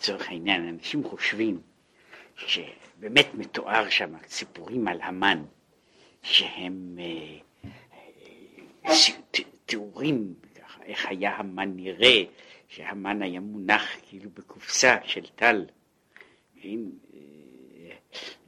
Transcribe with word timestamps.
לצורך 0.00 0.28
העניין, 0.28 0.68
אנשים 0.68 1.04
חושבים 1.04 1.60
שבאמת 2.36 3.26
מתואר 3.34 3.90
שם 3.90 4.14
סיפורים 4.28 4.88
על 4.88 5.00
המן, 5.00 5.44
שהם 6.22 6.98
אה, 7.00 7.70
אה, 8.86 8.94
תיאורים, 9.66 10.34
איך 10.82 11.06
היה 11.06 11.36
המן 11.36 11.76
נראה, 11.76 12.22
שהמן 12.68 13.22
היה 13.22 13.40
מונח 13.40 13.96
כאילו 14.08 14.30
בקופסה 14.30 14.96
של 15.04 15.26
טל. 15.26 15.66
אה, 16.64 16.70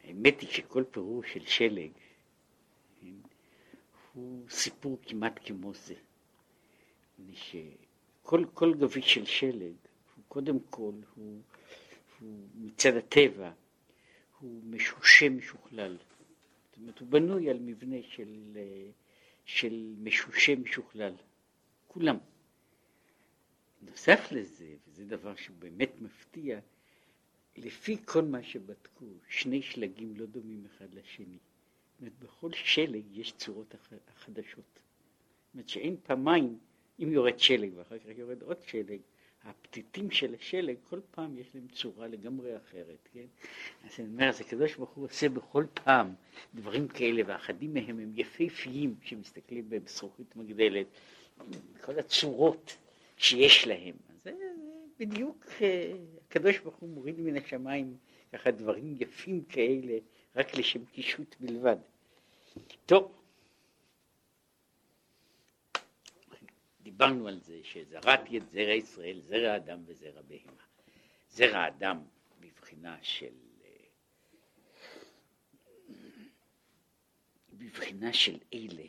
האמת 0.05 0.41
היא 0.41 0.49
שכל 0.49 0.85
פירוש 0.91 1.33
של 1.33 1.47
שלג 1.47 1.91
הוא 4.13 4.43
סיפור 4.51 4.99
כמעט 5.03 5.41
כמו 5.45 5.75
זה. 5.75 5.95
שכל 7.35 8.45
כל 8.55 8.75
גביש 8.75 9.15
של 9.15 9.25
שלג, 9.25 9.75
קודם 10.33 10.59
כל, 10.71 10.93
הוא, 11.15 11.41
הוא 12.21 12.49
מצד 12.55 12.97
הטבע, 12.97 13.53
הוא 14.39 14.63
משושה 14.65 15.29
משוכלל. 15.29 15.97
זאת 15.97 16.77
אומרת, 16.77 16.99
הוא 16.99 17.09
בנוי 17.09 17.51
על 17.51 17.59
מבנה 17.59 17.97
של, 18.03 18.59
של 19.45 19.95
משושה 19.99 20.57
משוכלל. 20.57 21.15
כולם. 21.89 22.17
נוסף 23.83 24.33
לזה, 24.33 24.75
וזה 24.87 25.05
דבר 25.05 25.37
שהוא 25.37 25.57
באמת 25.59 25.91
מפתיע, 26.01 26.61
לפי 27.57 27.97
כל 28.05 28.23
מה 28.23 28.43
שבדקו, 28.43 29.07
שני 29.29 29.63
שלגים 29.63 30.17
לא 30.17 30.27
דומים 30.27 30.67
אחד 30.67 30.95
לשני. 30.95 31.39
זאת 31.93 32.01
אומרת, 32.01 32.19
בכל 32.19 32.53
שלג 32.53 33.05
יש 33.13 33.33
צורות 33.33 33.75
חדשות. 34.17 34.65
זאת 34.75 35.55
אומרת 35.55 35.69
שאין 35.69 35.97
פעמיים, 36.03 36.59
אם 37.03 37.13
יורד 37.13 37.39
שלג 37.39 37.71
ואחר 37.77 37.99
כך 37.99 38.19
יורד 38.19 38.43
עוד 38.43 38.63
שלג, 38.63 39.01
הפתיתים 39.45 40.11
של 40.11 40.35
השלג, 40.35 40.77
כל 40.91 41.01
פעם 41.11 41.39
יש 41.39 41.47
להם 41.55 41.67
צורה 41.69 42.07
לגמרי 42.07 42.57
אחרת, 42.57 43.09
כן? 43.13 43.25
אז 43.85 44.01
אני 44.01 44.09
אומר, 44.09 44.29
אז 44.29 44.41
הקדוש 44.41 44.77
ברוך 44.77 44.91
הוא 44.91 45.05
עושה 45.05 45.29
בכל 45.29 45.65
פעם 45.75 46.15
דברים 46.55 46.89
כאלה, 46.89 47.23
ואחדים 47.27 47.75
מהם 47.75 47.99
הם 47.99 48.13
יפהפיים, 48.15 48.95
כשמסתכלים 49.01 49.69
בהם 49.69 49.85
בזכוכית 49.85 50.37
מגדלת, 50.37 50.87
כל 51.81 51.99
הצורות 51.99 52.77
שיש 53.17 53.67
להם. 53.67 53.95
אז 54.09 54.23
זה 54.25 54.33
בדיוק, 54.99 55.47
אה, 55.61 55.93
הקדוש 56.29 56.59
ברוך 56.59 56.77
הוא 56.77 56.89
מוריד 56.89 57.21
מן 57.21 57.37
השמיים 57.37 57.97
ככה 58.33 58.51
דברים 58.51 58.95
יפים 59.01 59.45
כאלה, 59.45 59.99
רק 60.37 60.59
לשם 60.59 60.85
קישוט 60.85 61.37
בלבד. 61.41 61.77
טוב. 62.87 63.22
דיברנו 66.83 67.29
על 67.29 67.41
זה 67.41 67.61
שזרעתי 67.63 68.39
את 68.39 68.49
זרע 68.49 68.73
ישראל, 68.73 69.21
זרע 69.21 69.57
אדם 69.57 69.83
וזרע 69.87 70.23
בהמה. 70.23 70.63
זרע 71.29 71.69
אדם 71.69 72.05
בבחינה 72.41 72.99
של 73.03 73.35
בבחינה 77.53 78.13
של 78.13 78.39
אלה 78.55 78.87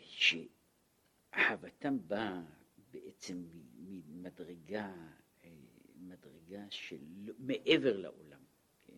שאהבתם 1.31 1.97
באה 2.07 2.41
בעצם 2.91 3.43
ממדרגה 3.77 4.93
מדרגה 6.07 6.65
של 6.69 6.97
מעבר 7.39 7.97
לעולם, 7.97 8.43
כן? 8.83 8.97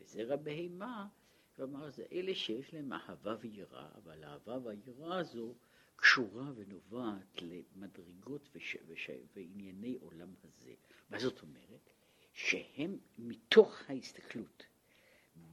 וזרע 0.00 0.36
בהמה, 0.36 1.08
כלומר 1.56 1.90
זה 1.90 2.04
אלה 2.12 2.34
שיש 2.34 2.74
להם 2.74 2.92
אהבה 2.92 3.36
ויראה, 3.40 3.88
אבל 3.94 4.24
האהבה 4.24 4.58
והיראה 4.62 5.18
הזו 5.18 5.54
קשורה 5.96 6.52
ונובעת 6.56 7.42
למדרגות 7.42 8.48
וש... 8.54 8.76
וש... 8.86 9.10
וענייני 9.34 9.98
עולם 10.00 10.34
הזה. 10.44 10.74
מה 11.10 11.18
זאת 11.18 11.42
אומרת? 11.42 11.90
שהם 12.32 12.98
מתוך 13.18 13.82
ההסתכלות 13.90 14.66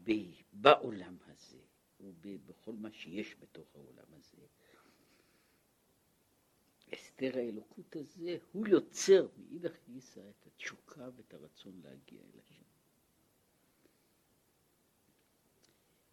ב... 0.04 0.12
בעולם 0.54 1.18
הזה 1.28 1.58
ובכל 2.00 2.74
מה 2.74 2.92
שיש 2.92 3.36
בתוך 3.40 3.76
העולם 3.76 4.14
הזה, 4.14 4.46
הסתר 6.94 7.38
האלוקות 7.38 7.96
הזה, 7.96 8.38
הוא 8.52 8.68
יוצר 8.68 9.28
מאידך 9.38 9.74
גיסא 9.88 10.20
את 10.20 10.48
התשוקה 10.48 11.10
ואת 11.16 11.34
הרצון 11.34 11.82
להגיע 11.84 12.22
אל 12.22 12.40
השם. 12.40 12.64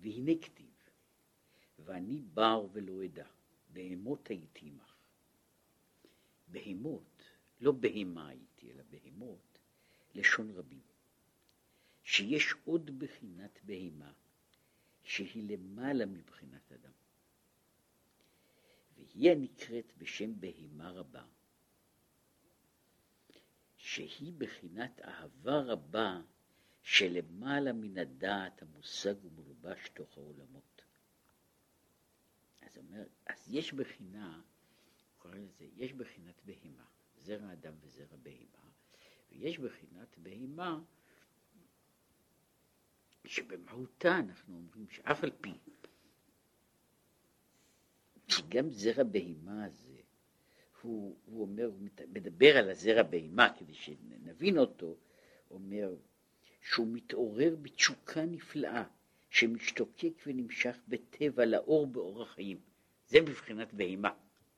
והנה 0.01 0.33
כתיב, 0.43 0.91
ואני 1.79 2.23
בר 2.35 2.67
ולא 2.73 3.05
אדע. 3.05 3.27
בהמות 3.79 4.29
הייתי 4.29 4.67
עמך. 4.67 4.95
בהמות, 6.49 7.23
לא 7.61 7.73
בהמה 7.73 8.29
הייתי, 8.29 8.73
אלא 8.73 8.83
בהמות, 8.91 9.59
לשון 10.15 10.51
רבים. 10.51 10.83
שיש 12.05 12.55
עוד 12.65 12.99
בחינת 12.99 13.59
בהמה, 13.65 14.13
שהיא 15.03 15.49
למעלה 15.51 16.07
מבחינת 16.07 16.73
אדם. 16.73 16.93
והיא 18.97 19.31
הנקראת 19.31 19.93
בשם 19.99 20.41
בהמה 20.41 20.91
רבה, 20.91 21.27
שהיא 23.77 24.33
בחינת 24.39 25.01
אהבה 25.01 25.59
רבה 25.59 26.21
שלמעלה 26.83 27.73
מן 27.73 27.99
הדעת 27.99 28.63
המושג 28.63 29.15
ומולבש 29.25 29.89
תוך 29.89 30.19
העולמות. 30.19 30.78
אז 32.69 32.79
אומר, 32.79 33.05
אז 33.27 33.55
יש 33.55 33.73
בחינה, 33.73 34.41
קורא 35.19 35.35
לזה, 35.35 35.67
יש 35.77 35.93
בחינת 35.93 36.35
בהמה, 36.45 36.85
זרע 37.17 37.53
אדם 37.53 37.75
וזרע 37.81 38.17
בהמה, 38.23 38.71
ויש 39.31 39.59
בחינת 39.59 40.19
בהמה 40.19 40.81
שבמהותה 43.25 44.19
אנחנו 44.19 44.57
אומרים 44.57 44.89
שאף 44.89 45.25
על 45.25 45.31
פי 45.41 45.53
שגם 48.29 48.71
זרע 48.71 49.05
בהמה 49.05 49.65
הזה, 49.65 50.01
הוא, 50.83 51.19
הוא 51.25 51.43
אומר, 51.43 51.65
הוא 51.65 51.81
מדבר 52.09 52.57
על 52.57 52.71
הזרע 52.71 53.03
בהמה 53.03 53.55
כדי 53.59 53.75
שנבין 53.75 54.59
אותו, 54.59 54.97
אומר 55.51 55.97
שהוא 56.63 56.87
מתעורר 56.93 57.57
בתשוקה 57.63 58.25
נפלאה 58.25 58.85
שמשתוקק 59.31 60.23
ונמשך 60.27 60.79
בטבע 60.89 61.45
לאור 61.45 61.87
באור 61.87 62.23
החיים. 62.23 62.61
זה 63.07 63.21
מבחינת 63.21 63.75
בהמה. 63.75 64.15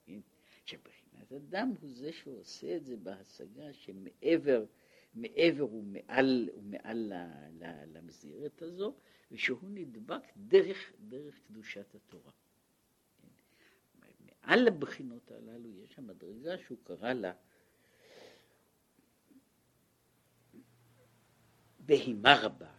כן? 0.06 0.20
שבחינת 0.64 1.32
אדם 1.32 1.72
הוא 1.80 1.90
זה 1.92 2.12
שעושה 2.12 2.76
את 2.76 2.84
זה 2.84 2.96
בהשגה 2.96 3.72
שמעבר 3.72 4.64
מעבר 5.14 5.74
ומעל, 5.74 6.48
ומעל 6.56 7.12
למסגרת 7.86 8.62
הזו, 8.62 8.94
ושהוא 9.30 9.70
נדבק 9.70 10.22
דרך, 10.36 10.92
דרך 11.08 11.40
קדושת 11.46 11.94
התורה. 11.94 12.32
מעל 14.20 14.68
הבחינות 14.68 15.30
הללו 15.30 15.70
יש 15.84 15.98
המדרגה 15.98 16.58
שהוא 16.58 16.78
קרא 16.84 17.12
לה 17.12 17.32
בהימה 21.78 22.40
רבה, 22.42 22.72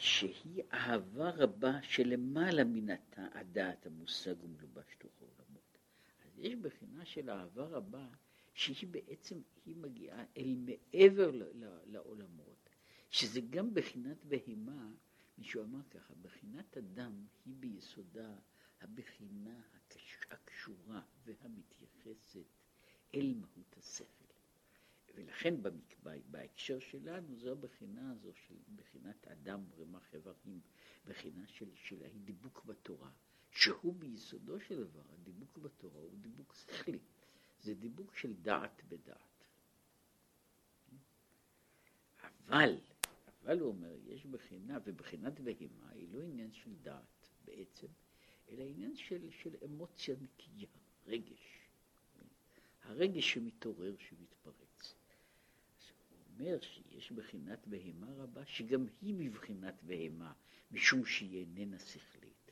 שהיא 0.00 0.62
אהבה 0.72 1.30
רבה 1.30 1.82
שלמעלה 1.82 2.64
מן 2.64 2.94
הדעת 3.16 3.86
המושג 3.86 4.34
ומלובש 4.42 4.94
תוך 4.98 5.12
העולמות. 5.20 5.78
אז 6.24 6.38
יש 6.38 6.54
בחינה 6.54 7.04
של 7.04 7.30
אהבה 7.30 7.64
רבה 7.64 8.08
שהיא 8.54 8.88
בעצם, 8.90 9.40
היא 9.66 9.76
מגיעה 9.76 10.24
אל 10.36 10.56
מעבר 10.58 11.30
לעולמות, 11.86 12.70
שזה 13.10 13.40
גם 13.40 13.74
בחינת 13.74 14.24
בהמה, 14.24 14.92
מישהו 15.38 15.62
אמר 15.62 15.80
ככה, 15.90 16.14
בחינת 16.22 16.76
אדם 16.76 17.24
היא 17.44 17.54
ביסודה 17.58 18.34
הבחינה 18.80 19.60
הקשורה 20.30 21.02
והמתייחסת 21.24 22.62
אל 23.14 23.34
מהות 23.34 23.76
השכל. 23.78 24.29
ולכן 25.14 25.54
בהקשר 26.30 26.78
שלנו 26.78 27.36
זו 27.36 27.52
הבחינה 27.52 28.10
הזו 28.10 28.32
של 28.34 28.54
בחינת 28.76 29.28
אדם 29.28 29.64
רמ"ח 29.78 30.14
איברים, 30.14 30.60
בחינה 31.06 31.46
של, 31.46 31.70
של 31.74 32.02
הדיבוק 32.04 32.64
בתורה, 32.64 33.10
שהוא 33.50 33.94
ביסודו 33.94 34.60
של 34.60 34.84
דבר, 34.84 35.02
הדיבוק 35.12 35.58
בתורה 35.58 36.00
הוא 36.00 36.18
דיבוק 36.20 36.54
שכלי, 36.54 36.98
זה 37.60 37.74
דיבוק 37.74 38.14
של 38.14 38.34
דעת 38.34 38.82
בדעת. 38.88 39.44
אבל, 42.22 42.78
אבל 43.42 43.60
הוא 43.60 43.68
אומר, 43.68 43.94
יש 44.06 44.26
בחינה, 44.26 44.78
ובחינת 44.84 45.40
בהמה 45.40 45.90
היא 45.90 46.08
לא 46.12 46.22
עניין 46.22 46.52
של 46.52 46.74
דעת 46.82 47.28
בעצם, 47.44 47.86
אלא 48.48 48.62
עניין 48.62 48.96
של, 48.96 49.30
של 49.30 49.56
אמוציה 49.64 50.14
נקייה, 50.20 50.68
רגש. 51.06 51.60
הרגש 52.82 53.32
שמתעורר, 53.32 53.94
שמתפרץ. 53.98 54.69
אומר 56.40 56.60
שיש 56.60 57.12
בחינת 57.12 57.66
בהמה 57.66 58.12
רבה, 58.16 58.46
שגם 58.46 58.86
היא 59.02 59.14
מבחינת 59.14 59.82
בהמה, 59.82 60.32
משום 60.70 61.04
שהיא 61.04 61.38
איננה 61.40 61.78
שכלית. 61.78 62.50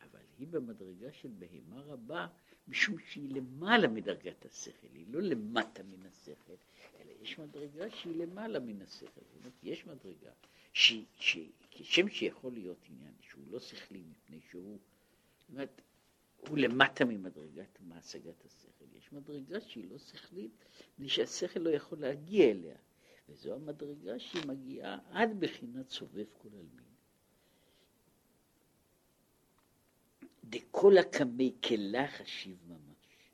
אבל 0.00 0.20
היא 0.38 0.48
במדרגה 0.48 1.12
של 1.12 1.28
בהמה 1.38 1.80
רבה, 1.80 2.26
משום 2.68 2.98
שהיא 2.98 3.34
למעלה 3.34 3.88
מדרגת 3.88 4.44
השכל, 4.44 4.86
היא 4.94 5.06
לא 5.08 5.20
למטה 5.20 5.82
מן 5.82 6.06
השכל, 6.06 6.54
אלא 7.00 7.12
יש 7.22 7.38
מדרגה 7.38 7.90
שהיא 7.90 8.16
למעלה 8.16 8.60
מן 8.60 8.82
השכל. 8.82 9.20
זאת 9.20 9.36
אומרת, 9.40 9.52
יש 9.62 9.86
מדרגה 9.86 10.30
שכשם 10.72 12.08
שיכול 12.08 12.52
להיות 12.52 12.78
עניין 12.90 13.14
שהוא 13.20 13.44
לא 13.50 13.60
שכלי 13.60 14.02
מפני 14.10 14.40
שהוא, 14.50 14.78
זאת 15.38 15.50
אומרת, 15.50 15.80
הוא 16.48 16.58
למטה 16.58 17.04
ממדרגת 17.04 17.78
מהשגת 17.80 18.44
השכל. 18.44 18.84
יש 18.96 19.12
מדרגה 19.12 19.60
שהיא 19.60 19.90
לא 19.90 19.98
שכלית, 19.98 20.64
מפני 20.92 21.08
שהשכל 21.08 21.60
לא 21.60 21.70
יכול 21.70 21.98
להגיע 21.98 22.50
אליה. 22.50 22.76
וזו 23.28 23.54
המדרגה 23.54 24.18
שהיא 24.18 24.46
מגיעה 24.46 24.98
עד 25.10 25.40
בחינת 25.40 25.88
סובב 25.88 26.24
כל 26.32 26.48
עלמין. 26.48 26.88
דכל 30.44 30.98
הקמי 30.98 31.56
כלה 31.68 32.08
חשיב 32.08 32.58
ממש. 32.68 33.30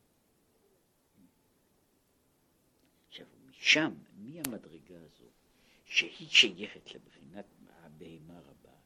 עכשיו, 3.08 3.26
משם, 3.48 3.94
מהמדרגה 4.16 4.96
הזו, 5.00 5.24
שהיא 5.84 6.28
שייכת 6.28 6.94
לבחינת 6.94 7.44
הבהמה 7.68 8.40
רבה, 8.40 8.76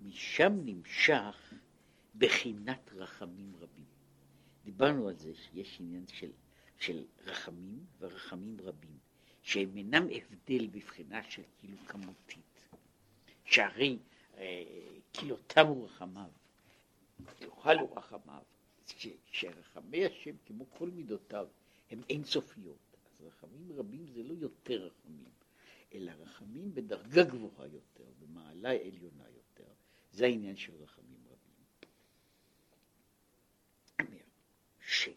משם 0.00 0.52
נמשך 0.64 1.52
בחינת 2.18 2.92
רחמים 2.92 3.56
רבים. 3.56 3.86
דיברנו 4.64 5.08
על 5.08 5.14
זה 5.14 5.34
שיש 5.34 5.80
עניין 5.80 6.06
של, 6.06 6.30
של 6.78 7.04
רחמים 7.24 7.86
ורחמים 7.98 8.60
רבים, 8.60 8.98
שהם 9.42 9.76
אינם 9.76 10.06
הבדל 10.10 10.66
בבחינה 10.66 11.22
של 11.30 11.42
כאילו 11.58 11.76
כמותית, 11.86 12.68
שהרי 13.44 13.98
אה, 14.36 14.64
תמו 15.46 15.84
רחמיו, 15.84 16.30
יאכלו 17.40 17.92
רחמיו, 17.92 18.42
שרחמי 19.32 20.06
השם 20.06 20.36
כמו 20.46 20.70
כל 20.70 20.90
מידותיו 20.90 21.48
הם 21.90 22.02
אינסופיות, 22.10 22.96
אז 23.04 23.26
רחמים 23.26 23.72
רבים 23.72 24.06
זה 24.06 24.22
לא 24.22 24.34
יותר 24.34 24.86
רחמים, 24.86 25.30
אלא 25.94 26.12
רחמים 26.12 26.74
בדרגה 26.74 27.24
גבוהה 27.24 27.66
יותר, 27.66 28.04
במעלה 28.20 28.70
עליונה 28.70 29.24
יותר, 29.28 29.72
זה 30.12 30.24
העניין 30.24 30.56
של 30.56 30.72
רחמים 30.82 31.20
רבים. 31.26 31.40
ש... 34.86 35.08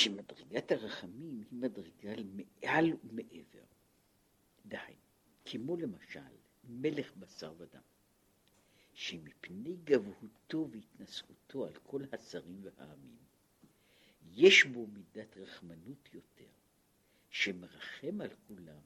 שמדרגת 0.00 0.72
הרחמים 0.72 1.38
היא 1.38 1.46
מדרגה 1.52 2.14
מעל 2.22 2.92
ומעבר. 3.04 3.64
די. 4.66 4.94
כמו 5.44 5.76
למשל 5.76 6.20
מלך 6.64 7.16
בשר 7.16 7.54
ודם, 7.58 7.82
שמפני 8.92 9.76
גבהותו 9.84 10.68
והתנשאותו 10.70 11.66
על 11.66 11.72
כל 11.82 12.02
השרים 12.12 12.60
והעמים, 12.62 13.16
יש 14.30 14.64
בו 14.64 14.86
מידת 14.86 15.36
רחמנות 15.36 16.14
יותר, 16.14 16.50
שמרחם 17.30 18.20
על 18.20 18.30
כולם, 18.48 18.82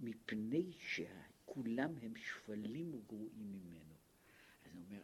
מפני 0.00 0.72
שכולם 0.72 1.94
הם 2.02 2.16
שפלים 2.16 2.94
וגרועים 2.94 3.52
ממנו. 3.52 3.94
אז 4.64 4.74
הוא 4.74 4.82
אומר, 4.88 5.02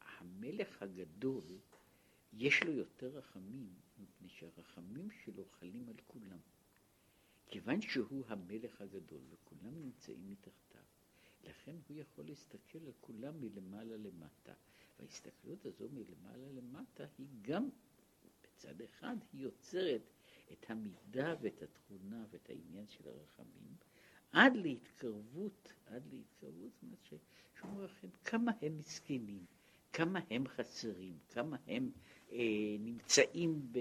המלך 0.00 0.82
הגדול, 0.82 1.44
יש 2.40 2.62
לו 2.62 2.72
יותר 2.72 3.06
רחמים, 3.06 3.74
מפני 3.98 4.28
שהרחמים 4.28 5.10
שלו 5.10 5.44
חלים 5.44 5.88
על 5.88 5.96
כולם. 6.06 6.38
כיוון 7.46 7.80
שהוא 7.80 8.24
המלך 8.26 8.80
הגדול 8.80 9.20
וכולם 9.30 9.82
נמצאים 9.82 10.30
מתחתיו, 10.30 10.82
לכן 11.44 11.76
הוא 11.88 11.96
יכול 11.96 12.26
להסתכל 12.26 12.78
על 12.86 12.92
כולם 13.00 13.40
מלמעלה 13.40 13.96
למטה. 13.96 14.52
וההסתכלות 14.98 15.66
הזו 15.66 15.88
מלמעלה 15.88 16.52
למטה 16.52 17.04
היא 17.18 17.28
גם, 17.42 17.68
בצד 18.42 18.80
אחד, 18.82 19.16
היא 19.32 19.42
יוצרת 19.42 20.02
את 20.52 20.70
המידה 20.70 21.34
ואת 21.40 21.62
התכונה 21.62 22.26
ואת 22.30 22.50
העניין 22.50 22.86
של 22.86 23.08
הרחמים, 23.08 23.76
עד 24.32 24.56
להתקרבות, 24.56 25.72
עד 25.86 26.06
להתקרבות, 26.10 26.72
זאת 26.72 26.82
אומרת 26.82 27.04
שהוא 27.04 27.20
אומר 27.64 27.84
לכם 27.84 28.08
כמה 28.24 28.52
הם 28.62 28.78
מסכנים, 28.78 29.46
כמה 29.92 30.20
הם 30.30 30.48
חסרים, 30.48 31.18
כמה 31.28 31.56
הם 31.66 31.90
נמצאים 32.78 33.60
ב, 33.72 33.78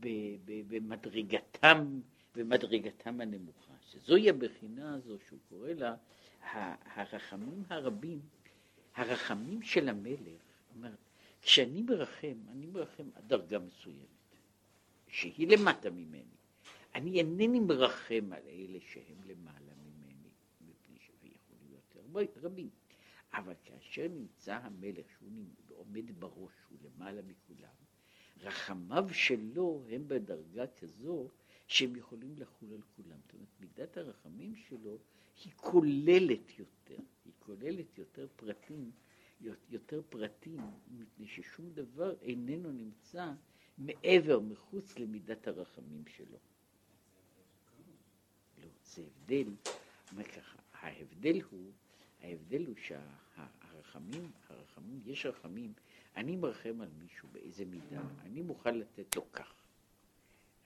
ב, 0.00 0.08
ב, 0.44 0.74
במדרגתם, 0.74 2.00
במדרגתם 2.34 3.20
הנמוכה, 3.20 3.74
שזוהי 3.90 4.30
הבחינה 4.30 4.94
הזו 4.94 5.18
שהוא 5.28 5.38
קורא 5.48 5.68
לה 5.68 5.94
הרחמים 6.94 7.62
הרבים, 7.68 8.20
הרחמים 8.94 9.62
של 9.62 9.88
המלך, 9.88 10.42
אומרת, 10.74 10.98
כשאני 11.42 11.82
מרחם, 11.82 12.36
אני 12.52 12.66
מרחם 12.66 13.08
עד 13.14 13.28
דרגה 13.28 13.58
מסוימת, 13.58 14.06
שהיא 15.08 15.48
למטה 15.48 15.90
ממני. 15.90 16.22
אני 16.94 17.18
אינני 17.18 17.60
מרחם 17.60 18.32
על 18.32 18.42
אלה 18.48 18.78
שהם 18.80 19.16
למעלה 19.26 19.72
ממני, 19.84 20.30
מפני 20.60 20.98
שיכולים 20.98 21.72
יותר 21.72 22.46
רבים. 22.46 22.70
אבל 23.32 23.54
כאשר 23.64 24.06
נמצא 24.08 24.58
המלך, 24.62 25.06
שהוא 25.18 25.30
עומד 25.76 26.20
בראש, 26.20 26.54
הוא 26.70 26.78
למעלה 26.82 27.22
מכולם, 27.22 27.74
רחמיו 28.40 29.08
שלו 29.12 29.84
הם 29.90 30.08
בדרגה 30.08 30.66
כזו 30.66 31.28
שהם 31.66 31.96
יכולים 31.96 32.34
לחול 32.36 32.72
על 32.72 32.82
כולם. 32.96 33.18
זאת 33.24 33.32
אומרת, 33.34 33.48
מידת 33.60 33.96
הרחמים 33.96 34.56
שלו 34.56 34.98
היא 35.44 35.52
כוללת 35.56 36.58
יותר, 36.58 36.98
היא 37.24 37.32
כוללת 37.38 37.98
יותר 37.98 38.26
פרטים, 38.36 38.90
יותר 39.70 40.02
פרטים, 40.08 40.60
מפני 40.90 41.26
ששום 41.28 41.70
דבר 41.70 42.14
איננו 42.20 42.72
נמצא 42.72 43.32
מעבר, 43.78 44.40
מחוץ 44.40 44.98
למידת 44.98 45.48
הרחמים 45.48 46.06
שלו. 46.06 46.38
לא, 48.58 48.68
זה 48.84 49.02
הבדל, 49.02 49.48
אומר 50.12 50.24
ככה, 50.24 50.58
ההבדל 50.72 51.40
הוא, 51.50 51.72
ההבדל 52.22 52.66
הוא 52.66 52.74
שהרחמים, 52.76 54.30
הרחמים, 54.48 55.00
יש 55.04 55.26
רחמים, 55.26 55.72
אני 56.16 56.36
מרחם 56.36 56.80
על 56.80 56.88
מישהו 56.98 57.28
באיזה 57.32 57.64
מידה, 57.64 58.02
אני 58.20 58.42
מוכן 58.42 58.78
לתת 58.78 59.16
לו 59.16 59.32
כך, 59.32 59.54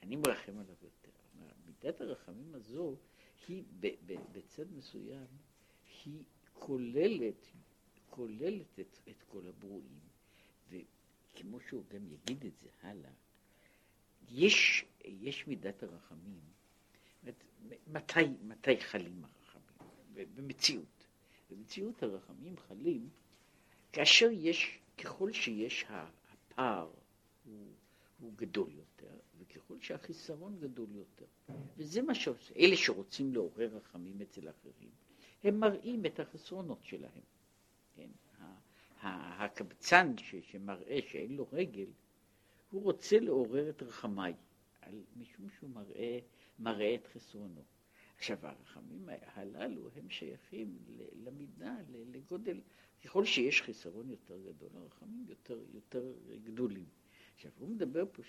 אני 0.03 0.15
מרחם 0.15 0.59
עליו 0.59 0.75
יותר. 0.83 1.11
מידת 1.65 2.01
הרחמים 2.01 2.55
הזו 2.55 2.95
היא 3.47 3.63
בצד 4.31 4.65
מסוים, 4.77 5.27
היא 6.05 6.23
כוללת, 6.53 7.47
כוללת 8.09 8.79
את, 8.79 8.99
את 9.09 9.23
כל 9.27 9.47
הברואים, 9.47 9.99
וכמו 10.69 11.59
שהוא 11.59 11.83
גם 11.93 12.07
יגיד 12.07 12.45
את 12.45 12.57
זה 12.61 12.69
הלאה, 12.81 13.11
יש, 14.31 14.85
יש 15.03 15.47
מידת 15.47 15.83
הרחמים, 15.83 16.39
מתי, 17.87 18.19
מתי 18.43 18.81
חלים 18.81 19.23
הרחמים? 19.23 19.71
במציאות. 20.35 21.00
במציאות 21.51 22.03
הרחמים 22.03 22.57
חלים 22.57 23.09
כאשר 23.93 24.29
יש, 24.31 24.79
ככל 24.97 25.31
שיש 25.31 25.85
הפער 25.89 26.89
הוא, 27.45 27.67
הוא 28.19 28.33
גדול 28.35 28.69
יותר, 28.73 29.13
וככל 29.39 29.79
שהחיסרון 29.81 30.59
גדול 30.59 30.89
יותר. 30.95 31.25
וזה 31.77 32.01
מה 32.01 32.15
שעושה. 32.15 32.53
אלה 32.55 32.75
שרוצים 32.77 33.33
לעורר 33.33 33.69
רחמים 33.75 34.21
אצל 34.21 34.49
אחרים, 34.49 34.89
הם 35.43 35.59
מראים 35.59 36.05
את 36.05 36.19
החסרונות 36.19 36.83
שלהם. 36.83 37.23
כן? 37.95 38.09
הקבצן 39.01 40.13
שמראה 40.41 40.99
שאין 41.07 41.35
לו 41.35 41.47
רגל, 41.53 41.87
הוא 42.71 42.83
רוצה 42.83 43.19
לעורר 43.19 43.69
את 43.69 43.83
רחמיי, 43.83 44.33
משום 45.15 45.49
שהוא 45.49 45.69
מראה, 45.69 46.19
מראה 46.59 46.95
את 46.95 47.07
חסרונו. 47.07 47.63
עכשיו, 48.21 48.37
הרחמים 48.41 49.09
הללו 49.25 49.89
הם 49.95 50.09
שייכים 50.09 50.77
למידה, 51.23 51.75
לגודל, 52.13 52.59
ככל 53.03 53.25
שיש 53.25 53.61
חיסרון 53.61 54.09
יותר 54.09 54.37
גדול, 54.39 54.69
הרחמים 54.73 55.25
יותר, 55.29 55.59
יותר 55.73 56.13
גדולים. 56.43 56.85
עכשיו, 57.35 57.51
הוא 57.59 57.69
מדבר 57.69 58.03
פה 58.11 58.21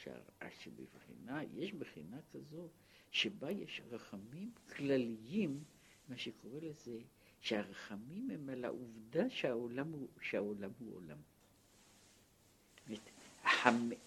שבבחינה, 0.51 1.41
יש 1.55 1.73
בחינה 1.73 2.17
כזו, 2.33 2.69
שבה 3.11 3.51
יש 3.51 3.83
רחמים 3.91 4.51
כלליים, 4.77 5.65
מה 6.09 6.17
שקורא 6.17 6.61
לזה, 6.63 6.99
שהרחמים 7.41 8.31
הם 8.31 8.49
על 8.49 8.65
העובדה 8.65 9.31
שהעולם 9.31 9.93
הוא, 9.93 10.09
שהעולם 10.21 10.71
הוא 10.79 10.97
עולם. 10.97 11.19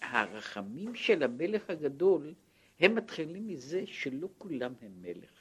הרחמים 0.00 0.94
של 0.94 1.22
המלך 1.22 1.70
הגדול, 1.70 2.34
הם 2.80 2.94
מתחילים 2.94 3.48
מזה 3.48 3.82
שלא 3.86 4.28
כולם 4.38 4.72
הם 4.82 5.02
מלך. 5.02 5.35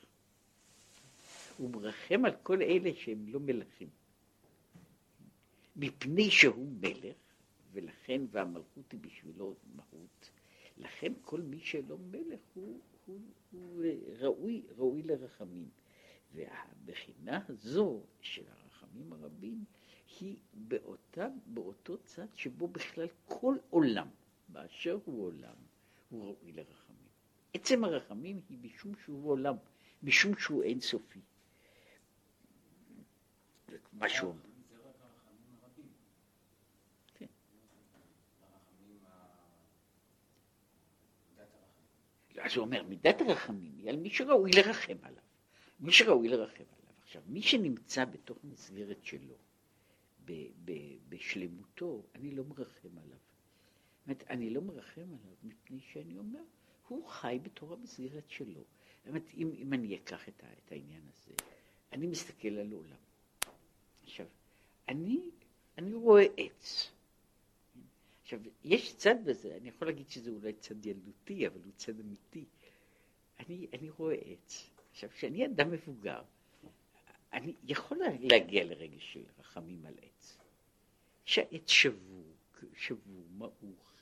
הוא 1.57 1.69
מרחם 1.69 2.25
על 2.25 2.31
כל 2.43 2.61
אלה 2.61 2.89
שהם 2.95 3.27
לא 3.27 3.39
מלכים. 3.39 3.89
מפני 5.75 6.31
שהוא 6.31 6.67
מלך, 6.81 7.15
ולכן, 7.71 8.21
והמלכות 8.31 8.91
היא 8.91 8.99
בשבילו 8.99 9.55
מהות, 9.75 10.29
לכן 10.77 11.13
כל 11.21 11.41
מי 11.41 11.59
שלא 11.59 11.97
מלך 11.97 12.39
הוא, 12.53 12.79
הוא, 13.05 13.19
הוא 13.51 13.83
ראוי, 14.19 14.61
ראוי 14.77 15.01
לרחמים. 15.01 15.69
והבחינה 16.33 17.41
הזו 17.49 18.01
של 18.21 18.43
הרחמים 18.47 19.13
הרבים 19.13 19.63
היא 20.19 20.37
באותה, 20.53 21.27
באותו 21.45 21.97
צד 21.97 22.27
שבו 22.35 22.67
בכלל 22.67 23.07
כל 23.25 23.55
עולם, 23.69 24.07
באשר 24.47 24.99
הוא 25.05 25.25
עולם, 25.25 25.55
הוא 26.09 26.23
ראוי 26.25 26.51
לרחמים. 26.51 26.95
עצם 27.53 27.83
הרחמים 27.83 28.41
היא 28.49 28.57
משום 28.61 28.91
שהוא 29.05 29.29
עולם, 29.29 29.55
משום 30.03 30.37
שהוא 30.37 30.63
אינסופי. 30.63 31.19
אומר. 34.27 34.41
כן. 37.13 37.25
אז 42.41 42.55
הוא 42.55 42.65
אומר, 42.65 42.83
מידת 42.83 43.21
הרחמים 43.21 43.77
היא 43.77 43.89
על 43.89 43.97
מי 43.97 44.09
שראוי 44.09 44.51
לרחם 44.51 44.97
עליו. 45.01 45.23
מי 45.79 45.91
שראוי 45.91 46.27
לרחם 46.27 46.63
עליו. 46.77 46.93
עכשיו, 47.03 47.21
מי 47.27 47.41
שנמצא 47.41 48.05
בתוך 48.05 48.37
מסגרת 48.43 49.05
שלו, 49.05 49.35
ב- 50.25 50.49
ב- 50.65 50.97
בשלמותו, 51.09 52.03
אני 52.15 52.31
לא 52.31 52.43
מרחם 52.43 52.97
עליו. 52.97 53.17
זאת 53.17 54.07
אומרת, 54.07 54.23
אני 54.29 54.49
לא 54.49 54.61
מרחם 54.61 55.01
עליו 55.01 55.35
מפני 55.43 55.79
שאני 55.79 56.17
אומר, 56.17 56.41
הוא 56.87 57.07
חי 57.09 57.39
בתור 57.43 57.73
המסגרת 57.73 58.29
שלו. 58.29 58.61
זאת 58.61 59.07
אומרת, 59.07 59.33
אם, 59.33 59.51
אם 59.57 59.73
אני 59.73 59.95
אקח 59.95 60.29
את, 60.29 60.43
את 60.65 60.71
העניין 60.71 61.01
הזה, 61.09 61.33
אני 61.91 62.07
מסתכל 62.07 62.47
על 62.47 62.71
עולם. 62.71 63.04
עכשיו, 64.05 64.25
אני, 64.89 65.29
אני 65.77 65.93
רואה 65.93 66.25
עץ. 66.37 66.91
עכשיו, 68.23 68.39
יש 68.63 68.95
צד 68.95 69.15
בזה, 69.25 69.57
אני 69.61 69.69
יכול 69.69 69.87
להגיד 69.87 70.09
שזה 70.09 70.31
אולי 70.31 70.53
צד 70.53 70.85
ילדותי, 70.85 71.47
אבל 71.47 71.59
הוא 71.63 71.71
צד 71.75 71.99
אמיתי. 71.99 72.45
אני, 73.39 73.67
אני 73.73 73.89
רואה 73.89 74.15
עץ. 74.15 74.69
עכשיו, 74.91 75.09
כשאני 75.09 75.45
אדם 75.45 75.71
מבוגר, 75.71 76.21
אני 77.33 77.53
יכול 77.63 77.97
להגיע 78.19 78.63
לרגע 78.63 78.99
של 78.99 79.23
רחמים 79.39 79.85
על 79.85 79.93
עץ. 80.01 80.37
שהעץ 81.25 81.69
שבור, 81.69 82.23
שבור, 82.75 83.25
מעוך, 83.37 83.95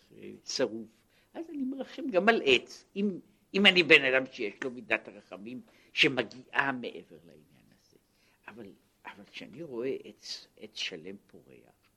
שרוף, 0.45 0.87
אז 1.33 1.49
אני 1.49 1.63
מרחם 1.63 2.09
גם 2.11 2.29
על 2.29 2.41
עץ. 2.45 2.85
אם, 2.95 3.19
אם 3.53 3.65
אני 3.65 3.83
בן 3.83 4.05
אדם 4.05 4.25
שיש 4.31 4.53
לו 4.63 4.71
מידת 4.71 5.07
הרחמים 5.07 5.61
שמגיעה 5.93 6.71
מעבר 6.71 7.17
לעניין 7.25 7.65
הזה. 7.81 7.97
אבל, 8.47 8.65
אבל 9.05 9.23
כשאני 9.25 9.63
רואה 9.63 9.97
עץ, 10.03 10.47
עץ 10.57 10.75
שלם 10.75 11.15
פורח, 11.27 11.89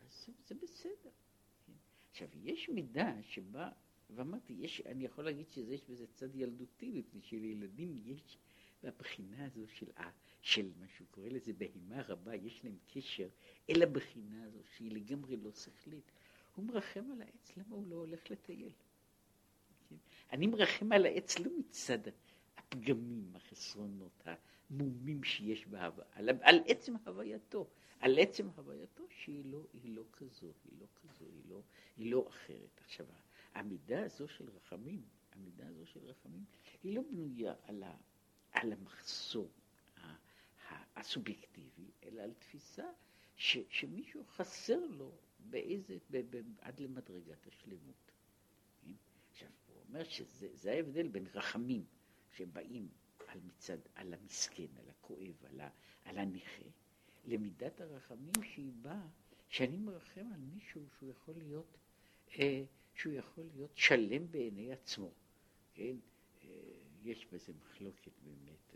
אז 0.00 0.26
זה, 0.26 0.32
זה 0.46 0.54
בסדר. 0.54 1.10
כן? 1.66 1.72
עכשיו, 2.10 2.28
יש 2.34 2.68
מידה 2.68 3.12
שבה, 3.22 3.70
ואמרתי, 4.10 4.52
יש, 4.52 4.80
אני 4.80 5.04
יכול 5.04 5.24
להגיד 5.24 5.48
שיש 5.50 5.84
בזה 5.84 6.06
צד 6.06 6.36
ילדותי, 6.36 6.90
מפני 6.90 7.20
שלילדים 7.22 7.96
יש 8.04 8.38
בבחינה 8.82 9.44
הזו 9.44 9.68
של, 9.68 9.86
של 10.42 10.70
מה 10.80 10.86
שהוא 10.96 11.06
קורא 11.10 11.28
לזה 11.28 11.52
בהימה 11.52 12.02
רבה, 12.02 12.34
יש 12.34 12.64
להם 12.64 12.76
קשר 12.94 13.28
אל 13.70 13.82
הבחינה 13.82 14.44
הזו 14.44 14.58
שהיא 14.76 14.90
לגמרי 14.90 15.36
לא 15.36 15.52
שכלית. 15.52 16.10
הוא 16.54 16.64
מרחם 16.64 17.10
על 17.12 17.22
העץ, 17.22 17.56
למה 17.56 17.76
הוא 17.76 17.86
לא 17.88 17.96
הולך 17.96 18.30
לטייל? 18.30 18.72
כן? 19.88 19.96
אני 20.32 20.46
מרחם 20.46 20.92
על 20.92 21.06
העץ 21.06 21.38
לא 21.38 21.50
מצד 21.58 21.98
הפגמים, 22.56 23.32
החסרונות, 23.34 24.22
המומים 24.70 25.24
שיש 25.24 25.66
בהווה, 25.66 26.04
על, 26.12 26.28
על 26.42 26.60
עצם 26.66 26.94
הווייתו, 27.06 27.68
על 28.00 28.18
עצם 28.18 28.48
הווייתו 28.56 29.04
שהיא 29.10 29.44
לא, 29.44 29.66
היא 29.72 29.96
לא 29.96 30.04
כזו, 30.12 30.52
היא 30.64 30.80
לא 30.80 30.86
כזו, 30.94 31.24
היא 31.24 31.42
לא, 31.48 31.62
היא 31.96 32.10
לא 32.10 32.28
אחרת. 32.28 32.80
עכשיו, 32.84 33.06
המידה 33.54 34.04
הזו 34.04 34.28
של 34.28 34.48
רחמים, 34.50 35.02
המידה 35.32 35.68
הזו 35.68 35.86
של 35.86 36.00
רחמים, 36.04 36.44
היא 36.82 36.94
לא 36.94 37.02
בנויה 37.10 37.54
על, 37.62 37.82
ה, 37.82 37.96
על 38.52 38.72
המחסור 38.72 39.50
הסובייקטיבי, 40.96 41.90
אלא 42.02 42.22
על 42.22 42.32
תפיסה 42.32 42.86
ש, 43.36 43.58
שמישהו 43.68 44.24
חסר 44.24 44.86
לו 44.86 45.12
באיזה, 45.38 45.98
ב, 46.10 46.36
ב, 46.36 46.42
עד 46.60 46.80
למדרגת 46.80 47.46
השלמות. 47.46 48.12
כן? 48.80 48.92
עכשיו, 49.30 49.48
הוא 49.66 49.82
אומר 49.88 50.04
שזה 50.04 50.72
ההבדל 50.72 51.08
בין 51.08 51.26
רחמים 51.34 51.84
שבאים 52.30 52.88
על 53.28 53.40
מצד, 53.46 53.78
על 53.94 54.14
המסכן, 54.14 54.66
על 54.78 54.90
הכואב, 54.90 55.44
על, 55.44 55.60
ה, 55.60 55.68
על 56.04 56.18
הנכה, 56.18 56.64
למידת 57.26 57.80
הרחמים 57.80 58.32
שהיא 58.42 58.72
באה, 58.82 59.06
שאני 59.48 59.76
מרחם 59.76 60.32
על 60.34 60.40
מישהו 60.54 60.82
שהוא 60.98 61.10
יכול 61.10 61.34
להיות, 61.38 61.78
אה, 62.38 62.64
שהוא 62.94 63.12
יכול 63.12 63.44
להיות 63.54 63.70
שלם 63.74 64.30
בעיני 64.30 64.72
עצמו, 64.72 65.10
כן? 65.74 65.96
אה, 66.44 66.48
יש 67.04 67.26
בזה 67.32 67.52
מחלוקת 67.62 68.12
באמת, 68.24 68.74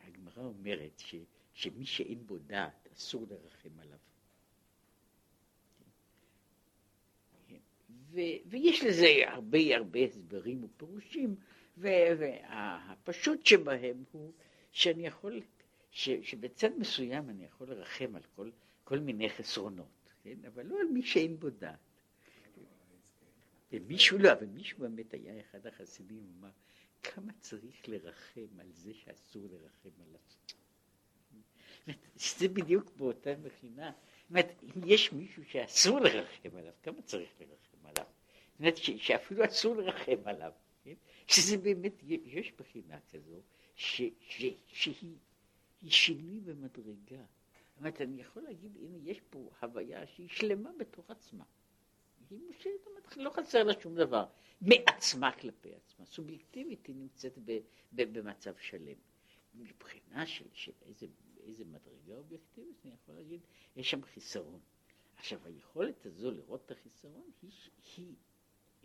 הגמרא 0.00 0.44
אומרת 0.44 0.98
ש, 0.98 1.14
שמי 1.54 1.86
שאין 1.86 2.26
בו 2.26 2.38
דעת 2.38 2.88
אסור 2.92 3.26
לרחם 3.30 3.78
עליו. 3.78 3.98
ו, 8.12 8.20
ויש 8.46 8.84
לזה 8.84 9.08
הרבה 9.26 9.76
הרבה 9.76 10.00
הסברים 10.00 10.64
ופירושים, 10.64 11.36
והפשוט 11.80 13.46
שבהם 13.46 14.04
הוא 14.12 14.32
שאני 14.72 15.06
יכול, 15.06 15.40
ש, 15.90 16.10
שבצד 16.22 16.70
מסוים 16.78 17.30
אני 17.30 17.44
יכול 17.44 17.70
לרחם 17.70 18.16
על 18.16 18.22
כל, 18.36 18.50
כל 18.84 18.98
מיני 18.98 19.30
חסרונות, 19.30 20.10
כן? 20.22 20.36
אבל 20.46 20.66
לא 20.66 20.80
על 20.80 20.86
מי 20.86 21.02
שאין 21.02 21.40
בו 21.40 21.50
דעת. 21.50 21.78
ומישהו 23.72 24.18
לא, 24.18 24.32
אבל 24.32 24.46
מישהו 24.46 24.78
באמת 24.78 25.14
היה 25.14 25.40
אחד 25.40 25.66
החסידים, 25.66 26.32
אמר, 26.38 26.50
כמה 27.02 27.32
צריך 27.40 27.88
לרחם 27.88 28.60
על 28.60 28.72
זה 28.72 28.94
שאסור 28.94 29.46
לרחם 29.52 30.02
עליו. 30.02 30.20
זה 32.38 32.48
בדיוק 32.48 32.90
באותה 32.96 33.30
מכינה. 33.42 33.92
זאת 33.92 34.30
אומרת, 34.30 34.62
אם 34.62 34.80
יש 34.86 35.12
מישהו 35.12 35.44
שאסור 35.44 36.00
לרחם 36.00 36.56
עליו, 36.56 36.72
כמה 36.82 37.02
צריך 37.02 37.30
לרחם 37.40 37.86
עליו? 37.86 38.04
זאת 38.52 38.60
אומרת, 38.60 38.76
שאפילו 38.76 39.44
אסור 39.44 39.76
לרחם 39.76 40.16
עליו. 40.24 40.52
שזה 41.30 41.56
באמת, 41.58 42.02
יש 42.06 42.52
בחינה 42.52 42.98
כזו, 43.12 43.40
ש, 43.74 44.02
ש, 44.20 44.44
שהיא 44.66 45.16
שינוי 45.88 46.40
במדרגה. 46.40 47.24
זאת 47.68 47.78
אומרת, 47.78 48.00
אני 48.00 48.20
יכול 48.20 48.42
להגיד, 48.42 48.76
הנה, 48.76 48.96
יש 48.96 49.20
פה 49.30 49.50
הוויה 49.62 50.06
שהיא 50.06 50.28
שלמה 50.28 50.70
בתוך 50.78 51.10
עצמה. 51.10 51.44
היא 52.30 52.38
מושלמת, 52.46 53.16
לא 53.16 53.30
חסר 53.30 53.64
לה 53.64 53.80
שום 53.80 53.94
דבר. 53.94 54.26
מעצמה 54.60 55.32
כלפי 55.32 55.74
עצמה. 55.74 56.06
סובייקטיבית 56.06 56.86
היא 56.86 56.96
נמצאת 56.96 57.38
ב, 57.44 57.58
ב, 57.92 58.18
במצב 58.18 58.54
שלם. 58.56 58.96
מבחינה 59.54 60.26
של, 60.26 60.44
של 60.52 60.72
איזה, 60.86 61.06
איזה 61.42 61.64
מדרגה 61.64 62.14
אובייקטיבית, 62.14 62.76
אני 62.84 62.94
יכול 62.94 63.14
להגיד, 63.14 63.40
יש 63.76 63.90
שם 63.90 64.02
חיסרון. 64.02 64.60
עכשיו, 65.16 65.38
היכולת 65.44 66.06
הזו 66.06 66.30
לראות 66.30 66.62
את 66.66 66.70
החיסרון 66.70 67.30
היא, 67.42 67.50
היא 67.96 68.14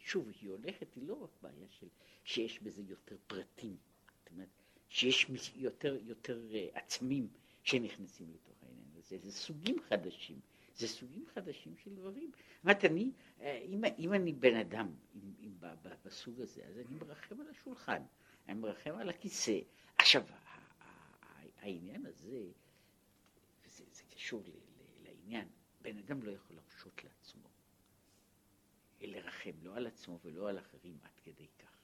שוב, 0.06 0.30
היא 0.42 0.50
הולכת, 0.50 0.94
היא 0.96 1.08
לא 1.08 1.14
רק 1.14 1.30
בעיה 1.42 1.68
של 1.70 1.88
שיש 2.24 2.60
בזה 2.60 2.82
יותר 2.82 3.16
פרטים, 3.28 3.78
זאת 4.20 4.32
אומרת, 4.32 4.50
שיש 4.90 5.28
יותר, 5.56 5.98
יותר 6.04 6.42
uh, 6.52 6.78
עצמים 6.78 7.28
שנכנסים 7.64 8.32
לתוך 8.34 8.64
העניין 8.64 8.90
הזה, 8.98 9.18
זה 9.18 9.32
סוגים 9.32 9.76
חדשים, 9.90 10.40
זה 10.76 10.88
סוגים 10.88 11.26
חדשים 11.34 11.78
של 11.78 11.96
דברים. 11.96 12.32
זאת 12.36 12.64
אומרת, 12.64 12.86
אני, 12.86 13.12
אה, 13.42 13.58
אם, 13.66 13.84
אם 14.00 14.14
אני 14.14 14.34
בן 14.34 14.56
אדם 14.56 14.94
אם, 15.16 15.34
אם, 15.40 15.52
בסוג 16.06 16.42
הזה, 16.42 16.66
אז 16.66 16.78
אני 16.78 16.96
מרחם 17.00 17.42
על 17.42 17.48
השולחן, 17.50 18.02
אני 18.48 18.60
מרחם 18.60 18.96
על 18.96 19.10
הכיסא. 19.10 19.60
עכשיו, 19.98 20.24
העניין 21.58 22.06
הזה, 22.06 22.44
זה, 23.66 23.84
זה 23.92 24.04
קשור 24.16 24.44
ל, 24.46 24.50
ל, 24.50 25.08
לעניין, 25.08 25.48
בן 25.82 25.98
אדם 25.98 26.24
לא 26.24 26.32
יכול 26.32 26.56
להרשות 26.56 27.04
לעצמו 27.04 27.55
לרחם 29.02 29.52
לא 29.62 29.75
על 29.75 29.88
עצמו 29.88 30.20
ולא 30.24 30.50
על 30.50 30.60
אחרים 30.60 30.98
עד 31.02 31.20
כדי 31.24 31.48
כך. 31.60 31.75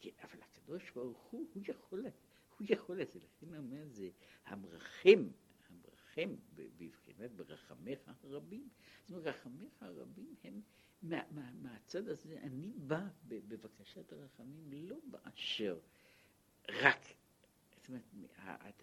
כן, 0.00 0.10
אבל 0.22 0.42
הקדוש 0.42 0.90
ברוך 0.90 1.18
הוא, 1.18 1.46
הוא 1.54 1.62
יכול, 1.68 2.06
הוא 2.58 2.66
יכול 2.70 3.00
לזה, 3.00 3.18
לכן 3.18 3.56
אומר 3.56 3.88
זה, 3.88 4.10
המרחם, 4.46 5.28
המרחם 5.68 6.36
בבחינת 6.54 7.30
ברחמיך 7.30 8.00
הרבים, 8.22 8.68
זאת 9.00 9.10
אומרת, 9.10 9.26
רחמיך 9.26 9.82
הרבים 9.82 10.34
הם 10.44 10.60
מה, 11.02 11.22
מה, 11.30 11.52
מהצד 11.52 12.08
הזה, 12.08 12.38
אני 12.42 12.72
בא 12.76 13.06
בבקשת 13.28 14.12
הרחמים 14.12 14.72
לא 14.72 14.96
באשר 15.04 15.78
רק, 16.68 17.00
זאת 17.76 17.88
אומרת, 17.88 18.02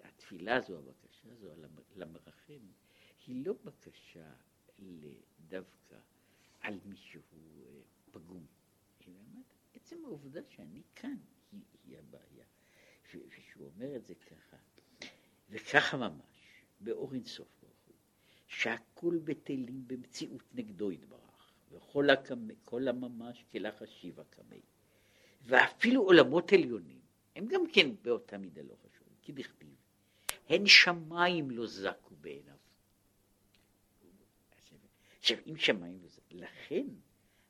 התפילה 0.04 0.56
הזו, 0.56 0.78
הבקשה 0.78 1.32
הזו 1.32 1.48
למרחם, 1.96 2.68
היא 3.28 3.46
לא 3.46 3.54
בקשה 3.64 4.34
דווקא 5.48 5.98
על 6.68 6.80
מישהו 6.86 7.22
אה, 7.34 7.82
פגום. 8.12 8.46
עצם 9.74 10.06
העובדה 10.06 10.42
שאני 10.50 10.82
כאן 10.96 11.16
היא, 11.52 11.62
היא 11.84 11.98
הבעיה. 11.98 12.46
ושהוא 13.06 13.66
אומר 13.66 13.96
את 13.96 14.06
זה 14.06 14.16
ככה, 14.16 14.58
וככה 15.50 15.98
ממש, 15.98 16.62
באור 16.80 17.14
אינסוף 17.14 17.48
ברוך 17.62 17.86
הוא, 17.88 17.96
שהכול 18.48 19.18
בטלים 19.24 19.88
במציאות 19.88 20.44
נגדו 20.54 20.92
יתברך, 20.92 21.52
וכל 21.72 22.10
הקמא, 22.10 22.54
כל 22.64 22.88
הממש 22.88 23.46
כלך 23.52 23.82
השיבה 23.82 24.24
קמא. 24.24 24.58
ואפילו 25.42 26.02
עולמות 26.02 26.54
עליונים, 26.54 27.02
הם 27.36 27.48
גם 27.48 27.62
כן 27.74 27.90
באותה 28.02 28.38
מידה 28.38 28.62
לא 28.62 28.76
חשובים, 28.76 29.16
כי 29.22 29.32
דכתיב, 29.32 29.76
הן 30.50 30.66
שמיים 30.66 31.52
לא 31.52 31.68
זקו 31.68 32.16
בעיניו. 32.16 32.57
אם 35.48 35.58
שמיים 35.58 36.00
וזה, 36.02 36.22
לכן 36.32 36.86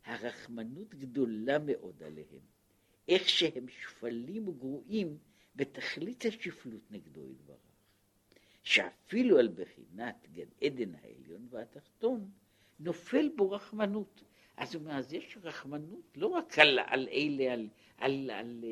הרחמנות 0.06 0.96
גדולה 0.96 1.60
מאוד 1.60 2.04
עליהם. 2.04 2.42
איך 3.08 3.30
שהם 3.30 3.66
שפלים 3.68 4.48
וגרועים 4.48 5.18
בתכלית 5.56 6.26
השפלות 6.26 6.92
נגדו 6.92 7.28
יתברך. 7.32 7.58
שאפילו 8.64 9.40
על 9.40 9.48
בחינת 9.48 10.28
גן 10.34 10.48
עדן 10.62 10.96
העליון 10.96 11.48
והתחתון, 11.50 12.32
נופל 12.80 13.30
בו 13.36 13.52
רחמנות. 13.52 14.24
אז 14.58 14.76
הוא 14.76 14.82
אומר, 14.82 14.98
אז 14.98 15.14
יש 15.14 15.38
רחמנות 15.44 16.18
לא 16.18 16.28
רק 16.28 16.60
על, 16.60 16.80
על 16.80 17.08
אלה, 17.12 17.54
על, 17.54 17.70
על, 17.98 18.30
על, 18.30 18.66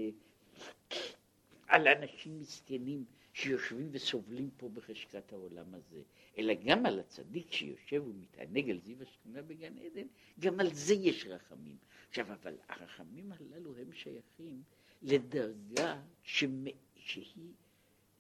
על 1.67 1.88
אנשים 1.88 2.39
מסכנים 2.39 3.05
שיושבים 3.36 3.89
וסובלים 3.92 4.50
פה 4.58 4.70
בחשכת 4.70 5.34
העולם 5.34 5.74
הזה, 5.74 6.01
אלא 6.38 6.54
גם 6.65 6.86
על 6.86 7.00
הצדיק 7.00 7.51
שיושב 7.51 8.04
ומתענג 8.08 8.70
על 8.70 8.80
זיו 8.80 9.01
השכינה 9.01 9.42
בגן 9.42 9.77
עדן, 9.77 10.08
גם 10.39 10.60
על 10.60 10.74
זה 10.74 10.94
יש 10.94 11.25
רחמים. 11.25 11.77
עכשיו, 12.10 12.34
אבל 12.34 12.58
הרחמים 12.70 13.32
הללו 13.32 13.75
הם 13.77 13.92
שייכים 13.94 14.63
לדרגה 15.01 16.01
שמ... 16.24 16.63
שהיא 16.96 17.54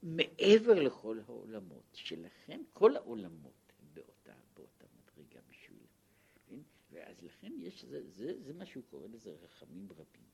מעבר 0.03 0.73
לכל 0.73 1.19
העולמות, 1.27 1.83
שלכן 1.93 2.61
כל 2.73 2.95
העולמות 2.95 3.73
הם 3.79 3.87
באותה, 3.93 4.33
באותה 4.55 4.85
מדרגה 4.95 5.39
בשביל, 5.49 5.87
כן? 6.49 6.59
ואז 6.91 7.23
לכן 7.23 7.53
יש, 7.57 7.85
זה, 7.85 8.09
זה, 8.09 8.33
זה 8.43 8.53
מה 8.53 8.65
שהוא 8.65 8.83
קורא 8.89 9.07
לזה 9.07 9.35
רחמים 9.43 9.87
רבים. 9.91 10.25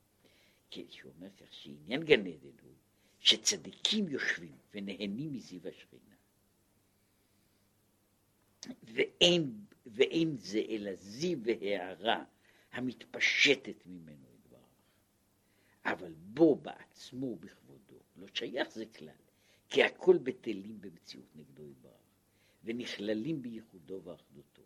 כי 0.70 0.86
שהוא 0.90 1.12
אומר 1.16 1.30
כך 1.38 1.54
שעניין 1.54 2.04
גן 2.04 2.28
עדן 2.28 2.58
הוא 2.62 2.74
שצדיקים 3.22 4.10
יושבים 4.10 4.56
ונהנים 4.74 5.34
מזיו 5.34 5.68
השכינה. 5.68 6.16
ואין, 8.84 9.66
ואין 9.86 10.38
זה 10.38 10.62
אלא 10.70 10.96
זיו 10.96 11.40
והערה 11.44 12.24
המתפשטת 12.72 13.86
ממנו 13.86 14.26
יתברך. 14.34 14.62
אבל 15.86 16.14
בו 16.14 16.56
בעצמו 16.56 17.36
בכבודו 17.36 18.00
לא 18.16 18.28
שייך 18.34 18.72
זה 18.72 18.86
כלל, 18.86 19.16
כי 19.70 19.84
הכל 19.84 20.18
בטלים 20.18 20.82
במציאות 20.82 21.36
נגדו 21.36 21.68
יתברך, 21.68 21.92
ונכללים 22.64 23.42
בייחודו 23.42 24.02
ואחדותו. 24.04 24.62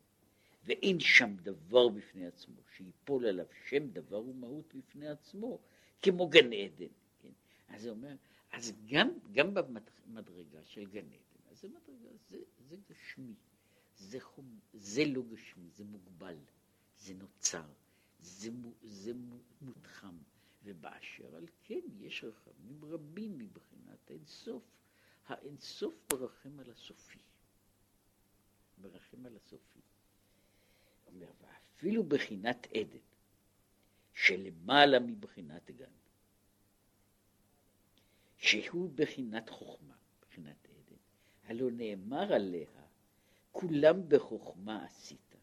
ואין 0.64 1.00
שם 1.00 1.36
דבר 1.42 1.90
בפני 1.90 2.26
עצמו, 2.28 2.56
שיפול 2.76 3.26
עליו 3.26 3.46
שם 3.68 3.90
דבר 3.90 4.22
ומהות 4.22 4.74
בפני 4.76 5.08
עצמו, 5.08 5.60
כמו 6.02 6.28
גן 6.28 6.54
עדן. 6.54 6.86
כן? 7.20 7.30
אז 7.68 7.82
זה 7.82 7.90
אומר, 7.90 8.16
אז 8.56 8.74
גם, 8.86 9.10
גם 9.32 9.54
במדרגה 9.54 10.66
של 10.66 10.86
גן 10.86 11.06
עדן, 11.06 11.50
אז 11.52 11.62
זה 11.62 11.68
מדרגה, 11.68 12.10
זה, 12.30 12.38
זה 12.70 12.76
גשמי, 12.90 13.34
זה, 13.98 14.20
חום, 14.20 14.60
זה 14.74 15.06
לא 15.06 15.22
גשמי, 15.24 15.70
זה 15.76 15.84
מוגבל, 15.84 16.38
זה 17.00 17.14
נוצר, 17.14 17.68
זה, 18.20 18.50
זה 18.84 19.12
מותחם, 19.62 20.18
ובאשר 20.64 21.36
על 21.36 21.46
כן 21.64 21.82
יש 22.00 22.24
רחמים 22.24 22.86
רבים 22.86 23.38
מבחינת 23.38 24.10
האינסוף. 24.10 24.64
האינסוף 25.28 25.94
ברחם 26.10 26.60
על 26.60 26.72
הסופי. 26.72 27.20
ברחם 28.78 29.26
על 29.26 29.36
הסופי. 29.36 29.80
אומר, 31.08 31.32
ואפילו 31.42 32.04
בחינת 32.04 32.68
עדן, 32.74 32.98
שלמעלה 34.14 35.00
מבחינת 35.00 35.72
גן, 35.72 35.92
שהוא 38.46 38.90
בחינת 38.96 39.50
חוכמה, 39.50 39.94
בחינת 40.22 40.68
עדן, 40.70 40.96
הלא 41.44 41.72
נאמר 41.72 42.34
עליה, 42.34 42.70
כולם 43.52 44.10
בחוכמה 44.10 44.86
עשית, 44.86 45.36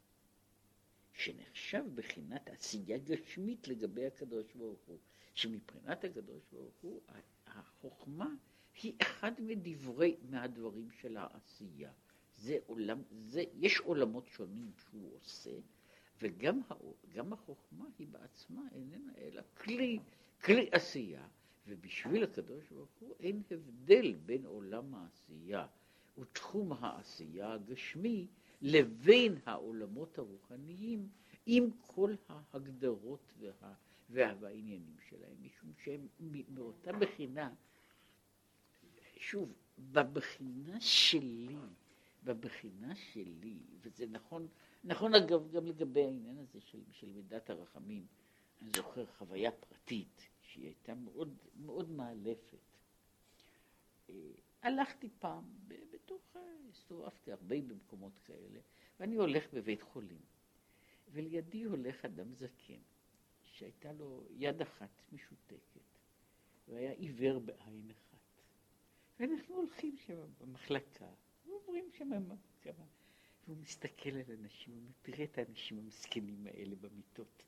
שנחשב 1.13 1.85
בחינת 1.95 2.51
עשייה 2.51 2.99
גשמית 2.99 3.69
לגבי 3.69 4.07
הקדוש 4.07 4.53
ברוך 4.55 4.81
הוא, 4.87 4.99
שמבחינת 5.35 6.05
הקדוש 6.05 6.43
ברוך 6.53 6.75
הוא, 6.81 7.01
החוכמה 7.47 8.35
היא 8.83 8.93
אחד 9.03 9.33
מדברי, 9.39 10.17
מהדברים 10.31 10.91
של 10.91 11.17
העשייה. 11.17 11.93
זה 12.37 12.59
עולם, 12.67 13.03
זה, 13.27 13.45
יש 13.55 13.79
עולמות 13.79 14.27
שונים 14.27 14.73
שהוא 14.77 15.17
עושה, 15.17 15.51
וגם 16.21 16.61
גם 17.09 17.33
החוכמה 17.33 17.85
היא 17.99 18.07
בעצמה 18.09 18.63
איננה 18.73 19.13
אלא 19.19 19.43
כלי, 19.57 19.99
כלי 20.45 20.69
עשייה, 20.73 21.29
ובשביל 21.67 22.25
הקדוש 22.25 22.65
ברוך 22.71 22.91
הוא 23.01 23.15
אין 23.21 23.43
הבדל 23.51 24.15
בין 24.27 24.47
עולם 24.47 24.95
העשייה 24.95 25.67
ותחום 26.19 26.73
העשייה 26.73 27.53
הגשמי 27.53 28.27
לבין 28.63 29.37
העולמות 29.47 30.19
הרוחניים 30.19 31.09
עם 31.47 31.71
כל 31.87 32.15
ההגדרות 32.29 33.33
וה, 33.39 33.75
וה, 34.11 34.35
והעניינים 34.41 34.97
שלהם, 35.09 35.37
משום 35.43 35.73
שהם 35.85 36.09
מאותה 36.49 36.93
בחינה, 36.93 37.51
שוב, 39.17 39.53
בבחינה 39.79 40.81
שלי, 40.81 41.57
בבחינה 42.25 42.95
שלי, 42.95 43.59
וזה 43.81 44.07
נכון, 44.07 44.49
נכון 44.85 45.15
אגב 45.15 45.51
גם 45.51 45.67
לגבי 45.67 46.05
העניין 46.05 46.39
הזה 46.39 46.61
של, 46.61 46.79
של 46.91 47.09
מידת 47.09 47.51
הרחמים, 47.51 48.07
אני 48.63 48.71
זוכר 48.77 49.07
חוויה 49.07 49.51
פרטית 49.51 50.29
שהיא 50.53 50.65
הייתה 50.65 50.95
מאוד, 50.95 51.37
מאוד 51.57 51.91
מאלפת. 51.91 52.77
אה, 54.11 54.15
הלכתי 54.63 55.09
פעם, 55.19 55.45
בתוך, 55.93 56.37
הסתובבתי 56.71 57.33
הרבה 57.33 57.61
במקומות 57.61 58.19
כאלה, 58.25 58.61
ואני 59.01 59.17
הולך 59.17 59.55
בבית 59.55 59.83
חולים, 59.83 60.21
ולידי 61.13 61.63
הולך 61.63 62.05
אדם 62.05 62.35
זקן, 62.35 62.81
שהייתה 63.43 63.93
לו 63.93 64.25
יד 64.31 64.63
אחת 64.63 65.03
משותקת, 65.13 65.99
והיה 66.69 66.93
עיוור 66.93 67.39
בעין 67.39 67.91
אחת. 67.91 68.43
ואנחנו 69.21 69.55
הולכים 69.55 69.97
שם 69.97 70.27
במחלקה, 70.41 71.09
ועוברים 71.47 71.91
שם 71.99 72.11
כמה, 72.63 72.85
והוא 73.45 73.57
מסתכל 73.57 74.11
על 74.11 74.37
אנשים, 74.41 74.73
הוא 74.73 74.81
אומר, 74.81 74.93
תראה 75.03 75.25
את 75.25 75.39
האנשים 75.39 75.79
המסכנים 75.79 76.47
האלה 76.47 76.77
במיטות. 76.77 77.43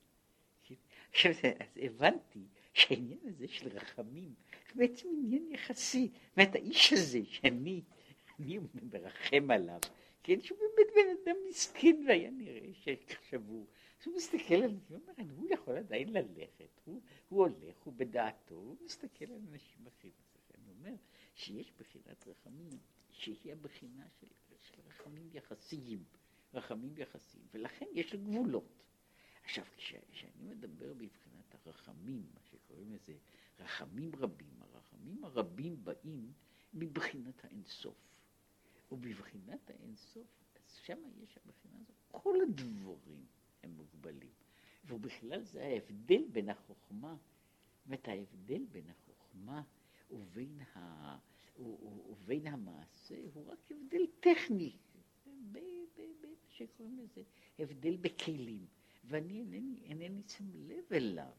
עכשיו, 1.11 1.33
אז 1.61 1.79
הבנתי 1.83 2.47
שהעניין 2.75 3.19
הזה 3.23 3.49
של 3.49 3.69
רחמים 3.69 4.35
בעצם 4.75 5.09
עניין 5.13 5.49
יחסי. 5.51 6.11
אומרת, 6.37 6.55
האיש 6.55 6.93
הזה 6.93 7.21
שאני 7.25 7.83
אני 8.39 8.59
מרחם 8.93 9.51
עליו, 9.51 9.81
כן, 10.23 10.41
שהוא 10.41 10.59
באמת 10.59 10.93
בן 10.95 11.17
אדם 11.23 11.37
מסכן 11.49 11.97
והיה 12.09 12.31
נראה 12.31 12.69
שחשבו. 12.73 13.67
אז 14.01 14.07
הוא 14.07 14.17
מסתכל 14.17 14.55
על 14.55 14.77
זה, 14.89 14.97
הוא 14.97 15.01
אומר, 15.19 15.33
הוא 15.37 15.47
יכול 15.51 15.77
עדיין 15.77 16.09
ללכת, 16.13 16.81
הוא, 16.85 17.01
הוא 17.29 17.41
הולך, 17.41 17.77
הוא 17.85 17.95
בדעתו, 17.97 18.55
הוא 18.55 18.77
מסתכל 18.85 19.25
על 19.25 19.41
אנשים 19.51 19.87
אחרים. 19.87 20.13
אני 20.55 20.71
אומר 20.79 20.95
שיש 21.35 21.73
בחינת 21.79 22.27
רחמים, 22.27 22.79
שהיא 23.11 23.53
הבחינה 23.53 24.05
של, 24.21 24.27
של 24.61 24.81
רחמים 24.87 25.29
יחסיים, 25.33 26.05
רחמים 26.55 26.95
יחסיים, 26.97 27.45
ולכן 27.53 27.87
יש 27.93 28.15
גבולות. 28.15 28.83
עכשיו, 29.45 29.65
כשאני 29.77 30.43
מדבר 30.43 30.95
בבחינת 30.95 31.34
הרחמים, 31.67 32.27
מה 32.35 32.41
שקוראים 32.43 32.93
לזה 32.93 33.15
רחמים 33.59 34.15
רבים, 34.15 34.63
הרחמים 34.63 35.25
הרבים 35.25 35.85
באים 35.85 36.33
מבחינת 36.75 37.45
האינסוף. 37.45 37.97
ובבחינת 38.93 39.71
האינסוף, 39.71 40.27
אז 40.55 40.75
שם 40.75 40.99
יש 41.23 41.39
הבחינה 41.39 41.79
הזאת, 41.81 41.97
כל 42.09 42.39
הדבורים 42.43 43.27
הם 43.63 43.71
מוגבלים. 43.71 44.33
ובכלל 44.89 45.43
זה 45.43 45.65
ההבדל 45.65 46.25
בין 46.33 46.49
החוכמה, 46.49 47.17
זאת 47.87 48.09
ההבדל 48.09 48.65
בין 48.65 48.91
החוכמה 48.91 49.63
ובין, 50.11 50.61
ה, 50.61 51.19
ובין 52.11 52.47
המעשה 52.47 53.17
הוא 53.35 53.53
רק 53.53 53.71
הבדל 53.71 54.07
טכני, 54.21 54.77
שקוראים 56.55 56.99
לזה 56.99 57.23
הבדל 57.59 57.97
בכלים. 57.97 58.67
ואני 59.07 59.41
אינני, 59.41 59.83
אינני 59.85 60.23
שם 60.29 60.45
לב 60.55 60.85
אליו. 60.93 61.33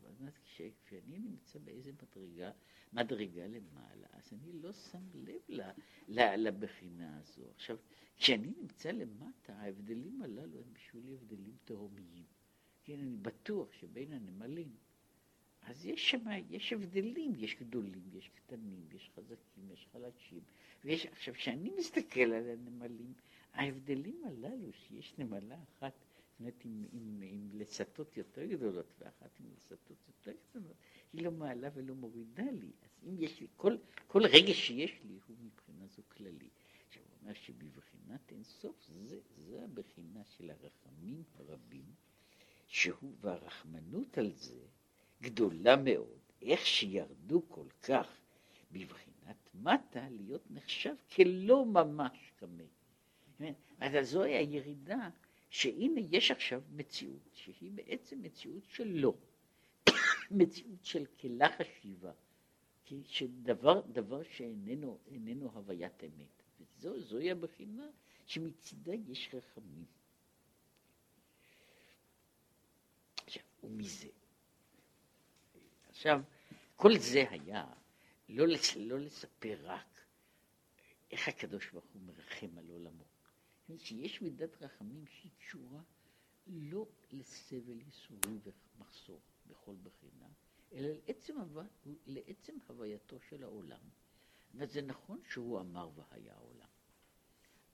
כשאני 0.85 1.19
נמצא 1.19 1.59
באיזה 1.59 1.91
מדרגה, 1.91 2.51
מדרגה 2.93 3.47
למעלה, 3.47 4.07
אז 4.13 4.33
אני 4.33 4.53
לא 4.61 4.73
שם 4.73 5.03
לב 5.13 5.41
ל, 5.49 5.61
ל, 6.07 6.35
לבחינה 6.35 7.17
הזו. 7.17 7.43
עכשיו, 7.55 7.77
כשאני 8.17 8.53
נמצא 8.61 8.91
למטה, 8.91 9.53
ההבדלים 9.53 10.21
הללו 10.21 10.59
הם 10.59 10.73
בשבילי 10.73 11.13
הבדלים 11.13 11.55
תהומיים. 11.65 12.23
כן, 12.83 12.99
אני 12.99 13.17
בטוח 13.17 13.73
שבין 13.73 14.13
הנמלים, 14.13 14.75
אז 15.61 15.85
יש 15.85 16.11
שם, 16.11 16.23
יש 16.49 16.73
הבדלים, 16.73 17.33
יש 17.35 17.55
גדולים, 17.55 18.09
יש 18.13 18.29
קטנים, 18.29 18.87
יש 18.91 19.11
חזקים, 19.15 19.71
יש 19.71 19.87
חלשים. 19.91 20.41
ויש, 20.83 21.05
עכשיו, 21.05 21.33
כשאני 21.33 21.71
מסתכל 21.77 22.19
על 22.19 22.49
הנמלים, 22.49 23.13
ההבדלים 23.53 24.21
הללו, 24.25 24.73
שיש 24.73 25.13
נמלה 25.17 25.57
אחת 25.63 26.04
אומרת, 26.39 26.65
עם, 26.65 26.85
עם, 26.91 27.23
עם 27.23 27.49
לסתות 27.53 28.17
יותר 28.17 28.45
גדולות 28.45 28.93
ואחת 28.99 29.39
עם 29.39 29.45
לסתות 29.57 30.07
יותר 30.07 30.31
גדולות, 30.49 30.75
היא 31.13 31.23
לא 31.23 31.31
מעלה 31.31 31.69
ולא 31.73 31.95
מורידה 31.95 32.51
לי. 32.51 32.71
אז 32.83 32.89
אם 33.03 33.15
יש 33.19 33.39
לי, 33.39 33.47
כל, 33.57 33.77
כל 34.07 34.25
רגע 34.25 34.53
שיש 34.53 34.99
לי 35.03 35.19
הוא 35.27 35.37
מבחינה 35.39 35.87
זו 35.87 36.01
כללי. 36.07 36.49
עכשיו, 36.87 37.03
הוא 37.03 37.27
מה 37.27 37.35
שבבחינת 37.35 38.31
אינסוף 38.31 38.87
זה, 38.87 39.19
זה 39.37 39.63
הבחינה 39.63 40.23
של 40.25 40.49
הרחמים 40.49 41.23
הרבים, 41.35 41.85
שהוא, 42.67 43.15
והרחמנות 43.21 44.17
על 44.17 44.31
זה 44.31 44.59
גדולה 45.21 45.75
מאוד, 45.75 46.19
איך 46.41 46.65
שירדו 46.65 47.49
כל 47.49 47.67
כך 47.81 48.07
בבחינת 48.71 49.49
מטה 49.53 50.09
להיות 50.09 50.51
נחשב 50.51 50.95
כלא 51.15 51.65
ממש 51.65 52.31
כמה. 52.37 52.63
אז 53.79 54.09
זוהי 54.09 54.33
הירידה, 54.33 55.09
שהנה 55.55 56.01
יש 56.11 56.31
עכשיו 56.31 56.61
מציאות, 56.71 57.29
שהיא 57.33 57.71
בעצם 57.71 58.21
מציאות 58.21 58.63
של 58.67 58.87
לא, 58.87 59.13
מציאות 60.31 60.85
של 60.85 61.05
כלה 61.05 61.47
חשיבה, 61.57 62.11
שדבר 63.03 63.81
דבר 63.81 64.23
שאיננו 64.23 65.51
הוויית 65.53 66.03
אמת. 66.03 66.43
וזו, 66.59 66.99
זוהי 66.99 67.31
הבחינה 67.31 67.87
שמצידה 68.25 68.93
יש 68.93 69.29
רחמים. 69.33 69.85
עכשיו, 73.25 73.43
ומזה. 73.63 74.09
עכשיו, 75.89 76.21
כל 76.75 76.97
זה 76.97 77.23
היה 77.29 77.65
לא, 78.29 78.45
לא 78.75 78.99
לספר 78.99 79.57
רק 79.63 79.99
איך 81.11 81.27
הקדוש 81.27 81.69
ברוך 81.69 81.85
הוא 81.93 82.01
מרחם 82.01 82.57
על 82.57 82.69
עולמו. 82.69 83.04
שיש 83.77 84.21
מידת 84.21 84.61
רחמים 84.61 85.05
שהיא 85.07 85.31
קשורה 85.39 85.81
לא 86.47 86.87
לסבל 87.11 87.81
ייסורים 87.81 88.39
ומחסור 88.43 89.19
בכל 89.47 89.75
בחינה, 89.83 90.27
אלא 90.73 90.87
לעצם, 90.87 91.35
לעצם 92.05 92.57
הווייתו 92.67 93.19
של 93.29 93.43
העולם. 93.43 93.89
וזה 94.53 94.81
נכון 94.81 95.21
שהוא 95.29 95.59
אמר 95.59 95.89
והיה 95.95 96.33
העולם. 96.33 96.67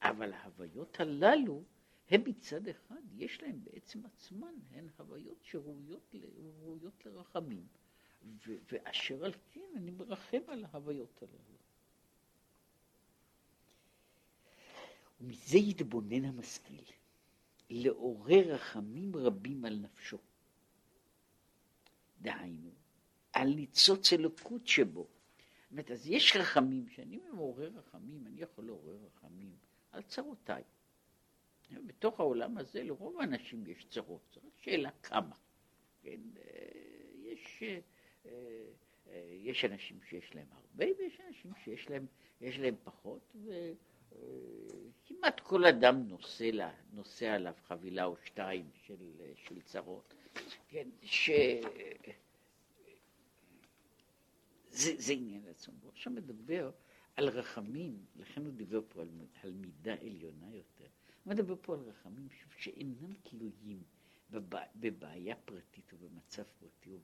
אבל 0.02 0.34
ההוויות 0.34 1.00
הללו, 1.00 1.64
הם 2.10 2.22
מצד 2.26 2.68
אחד, 2.68 3.02
יש 3.14 3.42
להם 3.42 3.64
בעצם 3.64 4.06
עצמן, 4.06 4.54
הן 4.72 4.90
הוויות 4.98 5.44
שראויות 5.44 7.06
לרחמים. 7.06 7.68
ו- 8.48 8.58
ואשר 8.72 9.26
על 9.26 9.34
כן 9.52 9.70
אני 9.76 9.92
מרחם 9.92 10.42
על 10.48 10.66
ההוויות 10.66 11.24
הללו. 11.24 11.61
ומזה 15.22 15.58
יתבונן 15.58 16.26
המשכיל, 16.26 16.84
לעורר 17.70 18.54
רחמים 18.54 19.16
רבים 19.16 19.66
על 19.66 19.80
נפשו. 19.80 20.18
דהיינו, 22.22 22.70
על 23.34 23.54
ניצוץ 23.54 24.14
אלוקות 24.14 24.68
שבו. 24.68 25.02
זאת 25.02 25.72
אומרת, 25.72 25.92
אז 25.92 26.08
יש 26.08 26.36
רחמים, 26.36 26.90
שאני 26.90 27.18
מעורר 27.18 27.72
רחמים, 27.76 28.28
אני 28.28 28.42
יכול 28.42 28.66
לעורר 28.66 28.98
רחמים 29.06 29.56
על 29.92 30.02
צרותיי. 30.02 30.64
בתוך 31.72 32.20
העולם 32.20 32.58
הזה 32.58 32.84
לרוב 32.84 33.22
האנשים 33.22 33.68
יש 33.68 33.86
צרות, 33.90 34.22
זאת 34.34 34.44
שאלה 34.62 34.90
כמה. 35.04 35.36
כן, 36.02 36.20
אה, 36.38 36.44
יש 37.16 37.64
אה, 37.64 37.80
אה, 39.08 39.38
יש 39.40 39.66
אנשים 39.66 40.00
שיש 40.10 40.36
להם 40.36 40.48
הרבה 40.52 40.86
ויש 40.98 41.20
אנשים 41.28 41.52
שיש 41.64 41.90
להם, 41.90 42.06
להם 42.42 42.76
פחות 42.84 43.36
וכמעט 44.12 45.40
כל 45.40 45.66
אדם 45.66 46.08
נושא, 46.08 46.44
לה, 46.44 46.74
נושא 46.94 47.26
עליו 47.30 47.54
חבילה 47.68 48.06
או 48.06 48.16
שתיים 48.26 48.70
של, 48.86 48.96
של 49.36 49.62
צרות, 49.62 50.14
כן, 50.68 50.88
ש... 51.04 51.30
זה, 54.72 54.92
זה 54.98 55.14
עניין 55.14 55.48
עצמו. 55.50 55.74
הוא 55.82 55.92
עכשיו 55.92 56.14
מדבר 56.14 56.72
על 57.16 57.30
רחמים, 57.30 58.06
לכן 58.16 58.46
הוא 58.46 58.54
דיבר 58.54 58.82
פה 58.88 59.02
על, 59.02 59.10
על 59.44 59.52
מידה 59.52 59.94
עליונה 59.94 60.56
יותר. 60.56 60.88
הוא 61.24 61.32
מדבר 61.34 61.56
פה 61.62 61.74
על 61.74 61.80
רחמים 61.80 62.28
שאינם 62.58 63.14
תלויים 63.24 63.84
בבעיה 64.76 65.36
פרטית 65.36 65.94
או 65.94 65.98
במצב 65.98 66.44
פרטי 66.60 66.92
או 66.92 66.98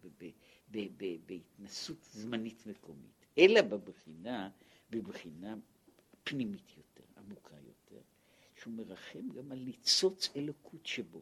בהתנסות 1.26 2.04
זמנית 2.04 2.66
מקומית, 2.68 3.26
אלא 3.38 3.62
בבחינה, 3.62 4.50
בבחינה 4.90 5.56
פנימית 6.30 6.78
יותר, 6.78 7.04
עמוקה 7.18 7.56
יותר, 7.56 8.02
שהוא 8.62 8.74
מרחם 8.74 9.30
גם 9.30 9.52
על 9.52 9.60
ניצוץ 9.60 10.30
אלוקות 10.36 10.86
שבו, 10.86 11.22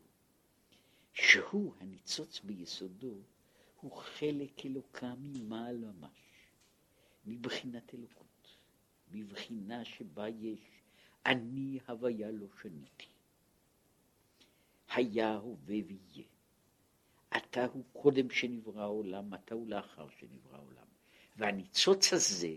שהוא 1.14 1.74
הניצוץ 1.80 2.40
ביסודו, 2.40 3.16
הוא 3.82 3.92
חלק 3.92 4.66
אלוקה 4.66 5.14
ממעל 5.20 5.78
ממש, 5.78 6.20
מבחינת 7.26 7.94
אלוקות, 7.94 8.58
בבחינה 9.12 9.86
שבה 9.86 10.30
יש 10.30 10.60
אני 11.26 11.80
הוויה 11.88 12.32
לא 12.32 12.48
שניתי. 12.62 13.08
היה, 14.90 15.36
הווה 15.36 15.76
ויהיה. 15.88 16.28
אתה 17.38 17.66
הוא 17.66 17.84
קודם 17.94 18.30
שנברא 18.30 18.82
העולם, 18.82 19.34
אתה 19.34 19.56
הוא 19.56 19.68
לאחר 19.68 20.08
שנברא 20.10 20.56
העולם. 20.56 20.86
והניצוץ 21.38 22.14
הזה 22.14 22.56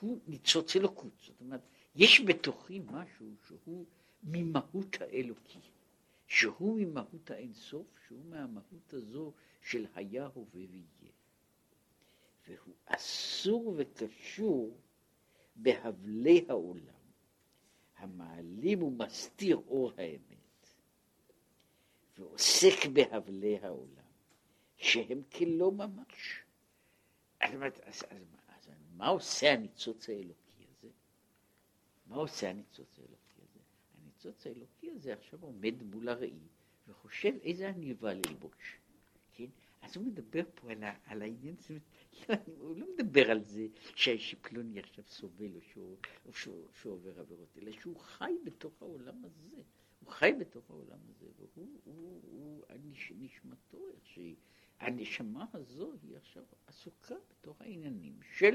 הוא 0.00 0.20
ניצוץ 0.26 0.76
אלוקות. 0.76 1.12
זאת 1.26 1.40
אומרת, 1.40 1.60
יש 1.94 2.20
בתוכי 2.20 2.80
משהו 2.84 3.26
שהוא 3.46 3.86
ממהות 4.22 4.96
האלוקי, 5.00 5.60
שהוא 6.26 6.78
ממהות 6.80 7.30
האינסוף, 7.30 7.86
שהוא 8.06 8.24
מהמהות 8.24 8.92
הזו 8.94 9.32
של 9.62 9.86
היה, 9.94 10.26
הווה 10.26 10.66
ויהיה. 10.70 11.12
והוא 12.48 12.74
אסור 12.86 13.74
וקשור 13.76 14.76
בהבלי 15.56 16.44
העולם, 16.48 17.00
המעלים 17.96 18.82
ומסתיר 18.82 19.56
אור 19.56 19.92
האמת. 19.96 20.40
ועוסק 22.18 22.86
בהבלי 22.92 23.58
העולם, 23.58 24.10
שהם 24.76 25.22
כלא 25.32 25.72
ממש. 25.72 26.42
אז, 27.40 27.50
אז, 27.82 28.04
אז, 28.10 28.34
אז 28.48 28.68
מה 28.96 29.08
עושה 29.08 29.52
הניצוץ 29.52 30.08
האלוקי? 30.08 30.39
מה 32.10 32.16
עושה 32.16 32.50
הניצוץ 32.50 32.98
האלוקי 32.98 33.40
הזה? 33.42 33.60
הניצוץ 34.02 34.46
האלוקי 34.46 34.90
הזה 34.90 35.12
עכשיו 35.12 35.42
עומד 35.42 35.82
מול 35.82 36.08
הראי 36.08 36.48
וחושב 36.88 37.32
איזה 37.42 37.68
עניבה 37.68 38.14
ללבוש. 38.14 38.78
כן? 39.32 39.46
אז 39.82 39.96
הוא 39.96 40.04
מדבר 40.06 40.42
פה 40.54 40.70
על, 40.70 40.82
ה, 40.84 40.94
על 41.04 41.22
העניין, 41.22 41.56
זאת 41.58 41.70
אומרת, 41.70 42.48
הוא 42.58 42.76
לא 42.76 42.86
מדבר 42.94 43.30
על 43.30 43.44
זה 43.44 43.66
שפלוני 43.94 44.80
עכשיו 44.80 45.04
סובל 45.08 45.54
או 45.56 45.60
שהוא, 45.60 45.96
או 46.26 46.32
שהוא, 46.32 46.68
שהוא 46.80 46.92
עובר 46.92 47.20
עבירות, 47.20 47.58
אלא 47.58 47.72
שהוא 47.72 47.96
חי 47.96 48.32
בתוך 48.44 48.82
העולם 48.82 49.24
הזה. 49.24 49.56
הוא 50.00 50.10
חי 50.10 50.32
בתוך 50.38 50.70
העולם 50.70 50.98
הזה, 51.08 51.26
והוא 51.36 51.80
הוא, 51.84 52.20
הוא, 52.22 52.64
הנש, 52.68 53.12
נשמתו, 53.18 53.78
איך 53.94 54.06
שהיא, 54.06 54.36
הנשמה 54.80 55.44
הזו 55.52 55.92
היא 56.02 56.16
עכשיו 56.16 56.44
עסוקה 56.66 57.14
בתוך 57.30 57.60
העניינים 57.60 58.18
של, 58.36 58.54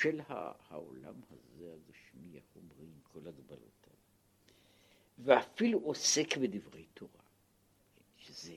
של 0.00 0.20
העולם 0.28 1.14
הזה, 1.30 1.74
הגשמי, 1.74 2.36
איך 2.36 2.44
אומרים, 2.56 2.92
כל 3.02 3.28
הגבלותיו. 3.28 3.94
ואפילו 5.18 5.78
עוסק 5.78 6.36
בדברי 6.36 6.86
תורה, 6.94 7.24
שזה, 8.16 8.56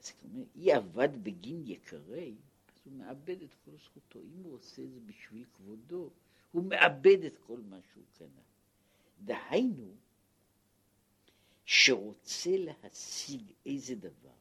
אז 0.00 0.10
כלומר, 0.10 0.44
אי 0.56 0.72
עבד 0.72 1.24
בגין 1.24 1.62
יקרי, 1.66 2.34
אז 2.68 2.80
הוא 2.84 2.92
מאבד 2.92 3.42
את 3.42 3.54
כל 3.64 3.70
זכותו. 3.84 4.18
אם 4.18 4.42
הוא 4.42 4.54
עושה 4.54 4.82
את 4.82 4.90
זה 4.92 5.00
בשביל 5.06 5.44
כבודו, 5.56 6.10
הוא 6.52 6.64
מאבד 6.64 7.24
את 7.24 7.38
כל 7.46 7.60
מה 7.60 7.78
שהוא 7.92 8.04
קנה. 8.18 8.42
דהיינו, 9.24 9.94
שרוצה 11.64 12.50
להשיג 12.56 13.42
איזה 13.66 13.94
דבר, 13.94 14.34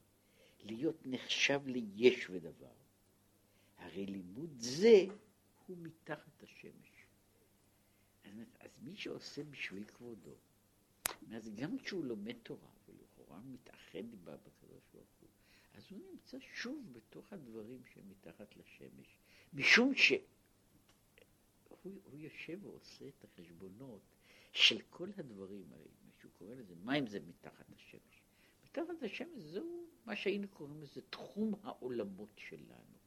להיות 0.63 0.97
נחשב 1.05 1.61
ליש 1.65 2.29
ודבר, 2.29 2.73
הרי 3.77 4.05
לימוד 4.05 4.49
זה 4.57 5.05
הוא 5.67 5.77
מתחת 5.77 6.43
השמש. 6.43 7.05
אז, 8.23 8.33
אז 8.59 8.69
מי 8.81 8.95
שעושה 8.95 9.43
בשביל 9.43 9.83
כבודו, 9.83 10.35
אז 11.35 11.49
גם 11.55 11.77
כשהוא 11.77 12.05
לומד 12.05 12.35
תורה, 12.43 12.71
ולכאורה 12.87 13.39
מתאחד 13.39 14.15
בה 14.23 14.37
בקדוש 14.37 14.83
ברוך 14.93 15.09
הוא, 15.19 15.29
אז 15.73 15.83
הוא 15.91 15.99
נמצא 16.11 16.37
שוב 16.53 16.93
בתוך 16.93 17.33
הדברים 17.33 17.81
שהם 17.93 18.09
מתחת 18.09 18.55
לשמש, 18.55 19.17
משום 19.53 19.95
שהוא 19.95 20.19
יושב 22.13 22.65
ועושה 22.65 23.07
את 23.07 23.23
החשבונות 23.23 24.01
של 24.51 24.81
כל 24.89 25.09
הדברים 25.17 25.73
האלה. 25.73 26.03
שהוא 26.23 26.31
קורא 26.31 26.55
לזה, 26.55 26.75
מה 26.75 26.99
אם 26.99 27.07
זה 27.07 27.19
מתחת 27.19 27.65
השמש? 27.75 28.21
מתחת 28.65 29.03
השמש 29.03 29.43
זהו 29.43 29.87
מה 30.05 30.15
שהיינו 30.15 30.47
קוראים 30.47 30.81
לזה 30.81 31.01
תחום 31.09 31.53
העולמות 31.63 32.29
שלנו, 32.35 32.97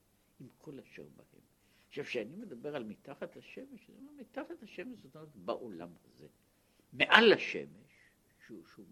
עם 0.40 0.48
כל 0.58 0.78
אשר 0.80 1.04
בהם. 1.16 1.55
עכשיו, 1.98 2.04
כשאני 2.04 2.36
מדבר 2.36 2.76
על 2.76 2.84
מתחת 2.84 3.36
השמש, 3.36 3.86
זה 3.88 3.92
אומר 3.96 4.12
מתחת 4.12 4.62
השמש, 4.62 4.98
זאת 5.02 5.14
אומרת 5.14 5.36
בעולם 5.36 5.88
הזה. 6.04 6.26
מעל 6.92 7.32
השמש, 7.32 7.92
שהוא, 8.46 8.66
שהוא 8.74 8.86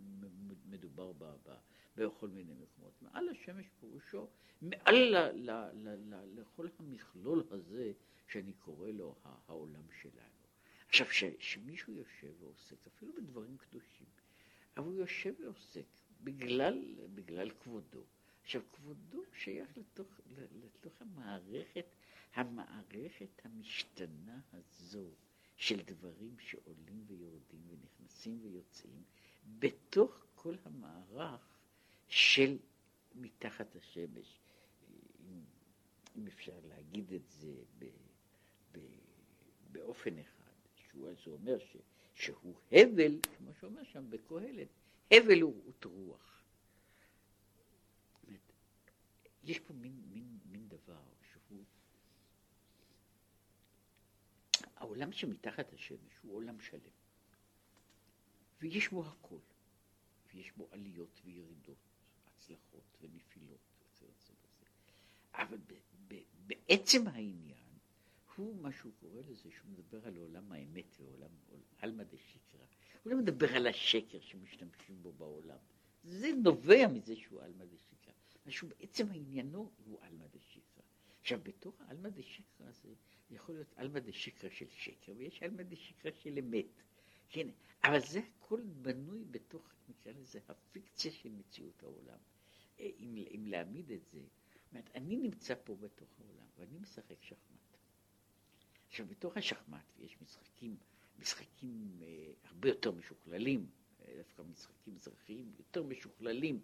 מדובר 0.66 1.12
בה, 1.12 1.34
בה, 1.44 1.56
בכל 1.96 2.28
מיני 2.28 2.54
מקומות, 2.54 3.02
מעל 3.02 3.28
השמש 3.28 3.66
פירושו, 3.80 4.28
מעל 4.62 4.94
ל, 4.94 5.16
ל, 5.16 5.50
ל, 5.74 5.88
ל, 5.88 6.40
לכל 6.40 6.68
המכלול 6.78 7.44
הזה 7.50 7.92
שאני 8.28 8.52
קורא 8.52 8.88
לו 8.88 9.16
העולם 9.24 9.84
שלנו. 10.02 10.44
עכשיו, 10.88 11.06
כשמישהו 11.38 11.92
יושב 11.92 12.32
ועוסק, 12.40 12.86
אפילו 12.86 13.12
בדברים 13.12 13.56
קדושים, 13.56 14.06
אבל 14.76 14.86
הוא 14.86 14.94
יושב 14.94 15.34
ועוסק 15.40 15.86
בגלל, 16.20 16.94
בגלל 17.14 17.50
כבודו. 17.50 18.04
עכשיו, 18.42 18.62
כבודו 18.72 19.22
שייך 19.34 19.78
לתוך, 19.78 20.20
לתוך 20.62 21.02
המערכת, 21.02 21.86
המערכת 22.34 23.40
המשתנה 23.44 24.40
הזו 24.52 25.10
של 25.56 25.82
דברים 25.82 26.38
שעולים 26.38 27.04
ויורדים 27.06 27.62
ונכנסים 27.68 28.38
ויוצאים, 28.42 29.02
בתוך 29.58 30.26
כל 30.34 30.54
המערך 30.64 31.58
של 32.08 32.58
מתחת 33.14 33.76
השמש. 33.76 34.40
אם, 35.20 35.40
אם 36.16 36.26
אפשר 36.26 36.60
להגיד 36.68 37.12
את 37.12 37.28
זה 37.28 37.54
ב, 37.78 37.84
ב, 38.72 38.78
באופן 39.72 40.18
אחד, 40.18 40.52
שהוא 40.74 41.10
אז 41.10 41.16
אומר 41.26 41.58
ש, 41.58 41.76
שהוא 42.14 42.54
הבל, 42.72 43.18
כמו 43.38 43.54
שאומר 43.60 43.84
שם 43.84 44.10
בקהלת, 44.10 44.68
הבל 45.10 45.40
הוא 45.40 45.72
רוח. 45.84 46.34
יש 49.44 49.58
פה 49.58 49.74
מין, 49.74 50.02
מין, 50.12 50.38
מין 50.50 50.68
דבר 50.68 51.02
שהוא... 51.32 51.64
העולם 54.84 55.12
שמתחת 55.12 55.72
השמש 55.72 56.18
הוא 56.22 56.34
עולם 56.36 56.60
שלם, 56.60 56.94
ויש 58.60 58.88
בו 58.88 59.06
הכל, 59.06 59.38
ויש 60.34 60.52
בו 60.56 60.68
עליות 60.70 61.20
וירידות, 61.24 61.76
הצלחות 62.26 62.98
ונפילות, 63.00 63.60
וכיוצא 63.78 64.32
בזה. 64.32 64.66
אבל 65.32 65.58
ב, 65.58 65.74
ב, 66.08 66.14
בעצם 66.46 67.08
העניין 67.08 67.64
הוא 68.36 68.62
מה 68.62 68.72
שהוא 68.72 68.92
קורא 69.00 69.20
לזה, 69.20 69.50
שהוא 69.50 69.70
מדבר 69.70 70.06
על 70.06 70.16
עולם 70.16 70.52
האמת 70.52 71.00
ועולם 71.00 71.30
עלמא 71.78 72.02
דשקרא. 72.02 72.66
הוא 73.02 73.12
לא 73.12 73.18
מדבר 73.18 73.56
על 73.56 73.66
השקר 73.66 74.20
שמשתמשים 74.20 75.02
בו 75.02 75.12
בעולם. 75.12 75.58
זה 76.04 76.28
נובע 76.42 76.88
מזה 76.88 77.16
שהוא 77.16 77.42
עלמא 77.42 77.64
דשקרא. 77.64 78.12
משהו 78.46 78.68
בעצם 78.68 79.06
עניינו 79.12 79.70
הוא 79.84 79.98
עלמא 80.02 80.26
דשקרא. 80.26 80.82
עכשיו, 81.20 81.40
בתוך 81.42 81.80
העלמא 81.80 82.08
דשקרא 82.08 82.66
הזה 82.66 82.94
יכול 83.30 83.54
להיות 83.54 83.72
עלמא 83.76 84.00
דשקרא 84.00 84.50
של 84.50 84.68
שקר, 84.70 85.12
ויש 85.16 85.42
עלמא 85.42 85.62
דשקרא 85.62 86.10
של 86.22 86.38
אמת. 86.38 86.82
כן, 87.28 87.48
אבל 87.84 88.00
זה 88.00 88.20
הכל 88.20 88.60
בנוי 88.82 89.24
בתוך, 89.30 89.74
נקרא 89.88 90.12
לזה, 90.12 90.40
הפיקציה 90.48 91.12
של 91.12 91.28
מציאות 91.28 91.82
העולם. 91.82 92.18
אה, 92.80 92.90
אם, 92.98 93.16
אם 93.34 93.46
להעמיד 93.46 93.92
את 93.92 94.04
זה, 94.12 94.20
אומרת, 94.74 94.90
אני 94.94 95.16
נמצא 95.16 95.54
פה 95.64 95.76
בתוך 95.76 96.08
העולם, 96.18 96.46
ואני 96.58 96.78
משחק 96.78 97.22
שחמט. 97.22 97.76
עכשיו, 98.88 99.06
בתוך 99.06 99.36
השחמט 99.36 99.98
יש 99.98 100.16
משחקים, 100.22 100.76
משחקים 101.18 102.00
אה, 102.02 102.32
הרבה 102.44 102.68
יותר 102.68 102.92
משוכללים, 102.92 103.66
אה, 104.00 104.14
דווקא 104.16 104.42
משחקים 104.42 104.94
אזרחיים 104.96 105.52
יותר 105.58 105.82
משוכללים, 105.82 106.60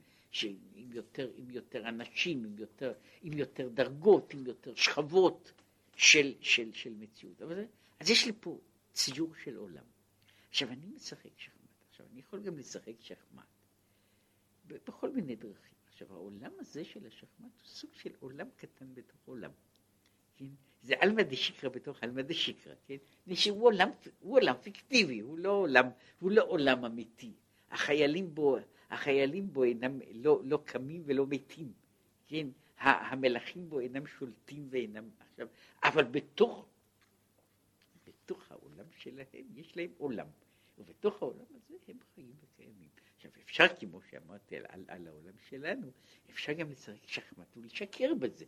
עם 0.74 0.92
יותר, 0.92 1.30
עם 1.34 1.50
יותר 1.50 1.88
אנשים, 1.88 2.44
עם 2.44 2.58
יותר, 2.58 2.92
עם 3.22 3.32
יותר 3.32 3.68
דרגות, 3.68 4.34
עם 4.34 4.46
יותר 4.46 4.74
שכבות 4.74 5.52
של, 6.00 6.34
של, 6.40 6.72
של 6.72 6.94
מציאות. 6.94 7.42
אבל 7.42 7.54
זה, 7.54 7.66
אז 8.00 8.10
יש 8.10 8.26
לי 8.26 8.32
פה 8.40 8.58
ציור 8.92 9.34
של 9.44 9.56
עולם. 9.56 9.84
עכשיו, 10.48 10.68
אני 10.68 10.86
משחק 10.86 11.30
שחמט. 11.38 11.84
עכשיו, 11.90 12.06
אני 12.12 12.20
יכול 12.20 12.40
גם 12.42 12.58
לשחק 12.58 12.92
שחמט 13.00 13.44
בכל 14.66 15.10
מיני 15.10 15.36
דרכים. 15.36 15.74
עכשיו, 15.88 16.12
העולם 16.12 16.50
הזה 16.58 16.84
של 16.84 17.06
השחמט 17.06 17.60
הוא 17.60 17.66
סוג 17.66 17.90
של 17.94 18.10
עולם 18.20 18.46
קטן 18.56 18.94
בתוך 18.94 19.20
עולם. 19.24 19.50
כן? 20.36 20.48
זה 20.82 20.94
עלמא 20.98 21.22
דשיקרא 21.22 21.68
בתוך 21.68 22.02
עלמא 22.02 22.22
דשיקרא, 22.22 22.74
כן? 22.86 22.96
הוא 23.50 23.64
עולם, 23.64 23.88
הוא 24.20 24.36
עולם 24.36 24.54
פיקטיבי, 24.62 25.20
הוא 25.20 25.38
לא 25.38 25.50
עולם, 25.50 25.86
הוא 26.20 26.30
לא 26.30 26.42
עולם 26.42 26.84
אמיתי. 26.84 27.32
החיילים 27.70 28.34
בו, 28.34 28.56
החיילים 28.90 29.52
בו 29.52 29.64
אינם, 29.64 29.98
לא, 30.12 30.40
לא 30.44 30.62
קמים 30.64 31.02
ולא 31.06 31.26
מתים, 31.26 31.72
כן? 32.26 32.46
המלכים 32.80 33.68
בו 33.70 33.80
אינם 33.80 34.06
שולטים 34.06 34.68
ואינם, 34.70 35.10
עכשיו, 35.30 35.48
אבל 35.82 36.04
בתוך, 36.04 36.66
בתוך 38.06 38.52
העולם 38.52 38.86
שלהם 38.98 39.46
יש 39.54 39.76
להם 39.76 39.90
עולם, 39.98 40.26
ובתוך 40.78 41.22
העולם 41.22 41.44
הזה 41.54 41.74
הם 41.88 41.98
חיים 42.14 42.34
וקיימים. 42.40 42.88
עכשיו 43.16 43.30
אפשר, 43.42 43.64
כמו 43.80 44.00
שאמרתי 44.10 44.56
על, 44.56 44.64
על, 44.68 44.84
על 44.88 45.06
העולם 45.06 45.32
שלנו, 45.48 45.90
אפשר 46.30 46.52
גם 46.52 46.70
לשחק 46.70 47.06
שחמט 47.06 47.56
ולשקר 47.56 48.14
בזה. 48.14 48.44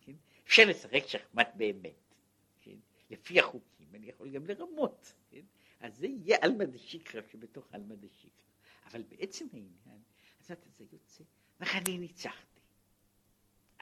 כן? 0.00 0.12
אפשר 0.46 0.62
לשחק 0.66 1.06
שחמט 1.06 1.48
באמת, 1.56 2.14
כן? 2.60 2.76
לפי 3.10 3.40
החוקים, 3.40 3.88
אני 3.94 4.08
יכול 4.08 4.30
גם 4.30 4.46
לרמות, 4.46 5.12
כן? 5.30 5.44
אז 5.80 5.96
זה 5.96 6.06
יהיה 6.06 6.38
עלמא 6.40 6.64
דשיקרא 6.64 7.20
שבתוך 7.32 7.66
עלמא 7.72 7.94
דשיקרא. 7.94 8.46
אבל 8.86 9.02
בעצם 9.02 9.46
העניין, 9.52 10.02
אז 10.40 10.50
אתה 10.50 10.82
יוצא, 10.92 11.24
ואני 11.60 11.98
ניצחתי, 11.98 12.55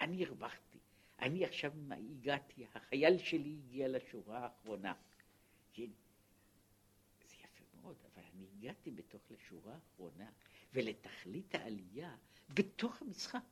אני 0.00 0.24
הרווחתי, 0.24 0.78
אני 1.18 1.44
עכשיו 1.44 1.72
הגעתי, 2.10 2.66
החייל 2.74 3.18
שלי 3.18 3.58
הגיע 3.64 3.88
לשורה 3.88 4.38
האחרונה? 4.38 4.94
זה 5.76 5.82
יפה 7.44 7.64
מאוד, 7.80 7.96
אבל 8.14 8.22
אני 8.34 8.46
הגעתי 8.52 8.90
בתוך 8.90 9.22
לשורה 9.30 9.74
האחרונה 9.74 10.30
ולתכלית 10.72 11.54
העלייה 11.54 12.16
בתוך 12.54 13.02
המשחק. 13.02 13.44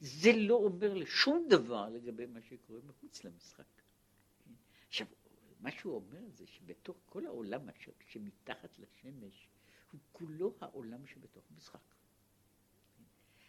זה 0.00 0.30
לא 0.36 0.54
אומר 0.54 0.94
לשום 0.94 1.46
דבר 1.50 1.88
לגבי 1.88 2.26
מה 2.26 2.42
שקורה 2.42 2.80
מחוץ 2.86 3.24
למשחק. 3.24 3.64
עכשיו, 4.88 5.06
מה 5.60 5.70
שהוא 5.70 5.94
אומר 5.94 6.20
זה 6.30 6.46
שבתוך 6.46 6.96
כל 7.06 7.26
העולם 7.26 7.60
שמתחת 8.08 8.78
לשמש 8.78 9.48
הוא 9.92 10.00
כולו 10.12 10.54
העולם 10.60 11.06
שבתוך 11.06 11.44
משחק. 11.56 11.94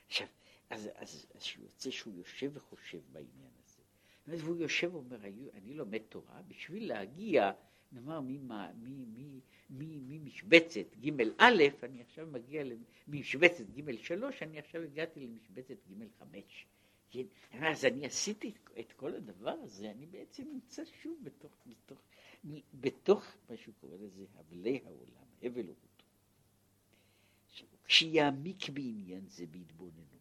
עכשיו, 0.07 0.27
אז, 0.69 0.89
אז, 0.95 1.25
אז 1.35 1.43
יוצא 1.63 1.91
שהוא 1.91 2.13
יושב 2.13 2.51
וחושב 2.53 3.01
בעניין 3.11 3.51
הזה. 3.63 3.81
והוא 4.27 4.55
יושב 4.55 4.95
ואומר, 4.95 5.25
אני 5.53 5.73
לומד 5.73 6.01
תורה 6.09 6.41
בשביל 6.47 6.87
להגיע, 6.87 7.51
נאמר, 7.91 8.19
ממשבצת 9.69 10.95
ג' 11.05 11.21
א', 11.37 11.63
אני 11.83 12.01
עכשיו 12.01 12.27
מגיע 12.27 12.63
למשבצת 13.07 13.65
ג' 13.69 13.95
שלוש, 14.01 14.43
אני 14.43 14.59
עכשיו 14.59 14.81
הגעתי 14.81 15.19
למשבצת 15.19 15.75
ג' 15.91 16.03
חמש. 16.19 16.65
כן? 17.09 17.23
אז 17.51 17.85
אני 17.85 18.05
עשיתי 18.05 18.53
את 18.79 18.91
כל 18.91 19.15
הדבר 19.15 19.55
הזה, 19.63 19.91
אני 19.91 20.05
בעצם 20.05 20.43
נמצא 20.53 20.83
שוב 21.01 21.19
בתוך, 21.23 21.51
בתוך, 21.67 22.01
בתוך 22.73 23.25
מה 23.49 23.57
שהוא 23.57 23.73
קורא 23.81 23.97
לזה, 23.97 24.25
הבלי 24.35 24.79
העולם, 24.85 25.25
הבל 25.43 25.65
הוא. 25.67 25.75
שיעמיק 27.87 28.69
בעניין 28.69 29.27
זה 29.27 29.45
בהתבוננות. 29.45 30.14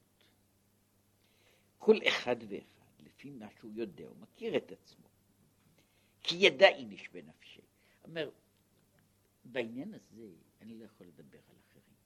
כל 1.85 1.99
אחד 2.09 2.37
ואחד, 2.49 3.05
לפי 3.05 3.31
מה 3.31 3.47
שהוא 3.59 3.73
יודע, 3.75 4.07
הוא 4.07 4.17
מכיר 4.17 4.57
את 4.57 4.73
עצמו. 4.73 5.07
כי 6.23 6.37
ידע 6.37 6.69
איניש 6.69 7.09
בנפשי. 7.09 7.61
אומר, 8.05 8.31
בעניין 9.45 9.95
הזה 9.95 10.29
אני 10.61 10.79
לא 10.79 10.85
יכול 10.85 11.07
לדבר 11.07 11.39
על 11.49 11.57
אחרים. 11.69 11.97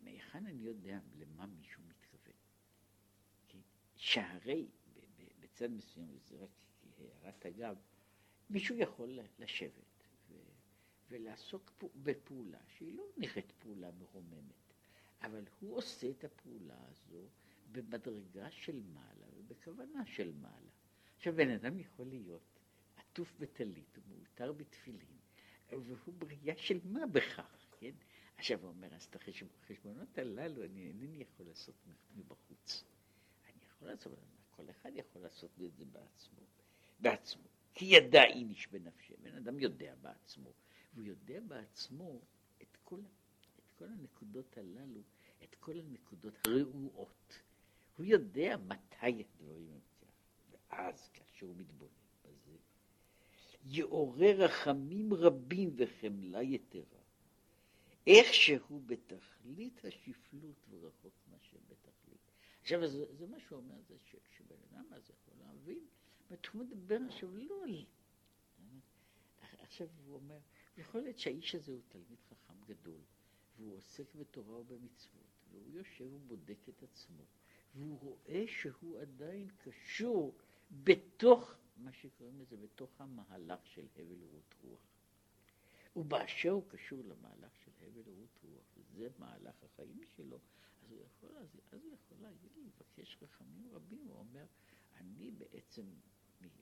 מהיכן 0.00 0.46
אני 0.46 0.62
יודע 0.62 0.98
למה 1.18 1.46
מישהו 1.46 1.82
מתכוון? 1.82 2.36
כן? 3.48 3.58
שהרי 3.96 4.66
בצד 5.40 5.70
מסוים, 5.70 6.08
וזה 6.10 6.36
רק 6.36 6.50
הערת 7.22 7.46
אגב, 7.46 7.76
מישהו 8.50 8.76
יכול 8.76 9.18
לשבת 9.38 10.04
ולעסוק 11.08 11.72
בפעולה 12.02 12.58
שהיא 12.68 12.94
לא 12.94 13.04
נראית 13.16 13.52
פעולה 13.58 13.90
מרוממת. 13.90 14.74
אבל 15.22 15.44
הוא 15.60 15.76
עושה 15.76 16.10
את 16.10 16.24
הפעולה 16.24 16.86
הזו 16.88 17.28
במדרגה 17.74 18.50
של 18.50 18.80
מעלה 18.94 19.26
ובכוונה 19.36 20.06
של 20.06 20.32
מעלה. 20.32 20.70
עכשיו, 21.16 21.34
בן 21.36 21.50
אדם 21.50 21.78
יכול 21.78 22.06
להיות 22.06 22.60
עטוף 22.96 23.34
בטלית 23.38 23.98
ומעוטר 23.98 24.52
בתפילין, 24.52 25.18
והוא 25.70 26.14
בריאה 26.18 26.56
של 26.56 26.78
מה 26.84 27.06
בכך, 27.06 27.66
כן? 27.78 27.90
עכשיו 28.36 28.60
הוא 28.60 28.68
אומר, 28.68 28.94
אז 28.94 29.04
את 29.04 29.16
החשבונות 29.16 30.18
הללו 30.18 30.64
אני 30.64 30.88
אינני 30.88 31.16
יכול 31.16 31.46
לעשות 31.46 31.74
מבחוץ. 32.16 32.84
אני 33.44 33.64
יכול 33.66 33.88
לעשות, 33.88 34.12
כל 34.50 34.70
אחד 34.70 34.90
יכול 34.94 35.22
לעשות 35.22 35.50
את 35.66 35.76
זה 35.76 35.84
בעצמו, 35.84 36.40
בעצמו. 37.00 37.48
כי 37.74 37.84
ידע 37.84 38.24
איניש 38.24 38.66
בנפשי, 38.66 39.14
בן 39.22 39.36
אדם 39.36 39.58
יודע 39.58 39.94
בעצמו, 40.00 40.52
והוא 40.94 41.06
יודע 41.06 41.40
בעצמו 41.40 42.20
את 42.62 42.76
כל 42.84 43.00
כל 43.78 43.84
הנקודות 43.84 44.58
הללו, 44.58 45.00
את 45.44 45.54
כל 45.54 45.78
הנקודות 45.78 46.34
הרעועות. 46.46 47.40
הוא 47.96 48.06
יודע 48.06 48.56
מתי 48.56 49.24
הדברים 49.24 49.70
הם 49.72 49.80
כך, 50.00 50.06
ואז 50.50 51.08
כאשר 51.08 51.46
הוא 51.46 51.56
מתבונן 51.56 51.90
בזה, 52.24 52.56
יעורר 53.64 54.44
רחמים 54.44 55.14
רבים 55.14 55.70
וחמלה 55.76 56.42
יתרה. 56.42 57.04
איך 58.06 58.34
שהוא 58.34 58.82
בתכלית 58.86 59.84
השפלות 59.84 60.66
ורחוק 60.70 61.14
מאשר 61.30 61.56
בתכלית. 61.68 62.30
עכשיו, 62.60 62.88
זה, 62.88 63.14
זה 63.14 63.26
מה 63.26 63.40
שהוא 63.40 63.58
אומר, 63.58 63.74
זה 63.88 63.98
שבן 63.98 64.56
אדם 64.70 64.84
אז 64.92 65.10
יכול 65.10 65.34
להבין, 65.38 65.86
זאת 66.30 66.46
הוא 66.46 66.64
מדבר 66.64 66.98
עכשיו 67.08 67.36
לא 67.36 67.64
על... 67.64 67.84
עכשיו 69.58 69.88
הוא 70.06 70.14
אומר, 70.14 70.38
יכול 70.76 71.00
להיות 71.00 71.18
שהאיש 71.18 71.54
הזה 71.54 71.72
הוא 71.72 71.80
תלמיד 71.88 72.18
חכם 72.30 72.54
גדול, 72.66 73.00
והוא 73.56 73.76
עוסק 73.76 74.14
בתורה 74.14 74.58
ובמצוות, 74.58 75.44
והוא 75.50 75.70
יושב 75.72 76.12
ובודק 76.12 76.68
את 76.68 76.82
עצמו, 76.82 77.24
והוא 77.74 77.98
רואה 78.00 78.44
שהוא 78.46 79.00
עדיין 79.00 79.48
קשור 79.58 80.34
בתוך, 80.84 81.54
מה 81.76 81.92
שקוראים 81.92 82.40
לזה, 82.40 82.56
בתוך 82.56 83.00
המהלך 83.00 83.66
של 83.66 83.86
הבל 83.94 84.22
ורות 84.22 84.54
רוח. 84.62 84.80
ובאשר 85.96 86.50
הוא 86.50 86.68
קשור 86.68 87.04
למהלך 87.04 87.56
של 87.64 87.70
הבל 87.82 88.00
ורות 88.04 88.38
רוח, 88.42 88.64
וזה 88.76 89.08
מהלך 89.18 89.64
החיים 89.64 90.00
שלו, 90.16 90.40
אז 90.82 90.90
הוא 90.90 91.00
יכול, 91.02 91.36
אז, 91.36 91.48
אז 91.72 91.84
הוא 91.84 91.94
יכול 91.94 92.18
להגיד, 92.20 92.50
לבקש 92.56 93.18
רחמים 93.22 93.68
רבים, 93.72 94.06
הוא 94.08 94.18
אומר, 94.18 94.46
אני 94.94 95.30
בעצם 95.30 95.84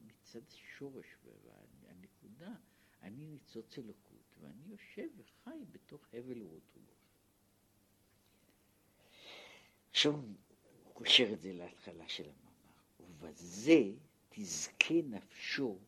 מצד 0.00 0.50
שורש 0.50 1.06
והנקודה, 1.82 2.54
אני 3.02 3.26
ניצוץ 3.26 3.78
אלוקות, 3.78 4.36
ואני 4.40 4.64
יושב 4.66 5.08
וחי 5.16 5.64
בתוך 5.70 6.14
הבל 6.14 6.42
ורות 6.42 6.70
רוח. 6.76 6.96
עכשיו 9.90 10.14
קושר 10.92 11.32
את 11.32 11.40
זה 11.40 11.52
להתחלה 11.52 12.08
של 12.08 12.22
המאמר, 12.24 12.52
ובזה 13.00 13.80
תזכה 14.28 14.94
נפשו 15.04 15.78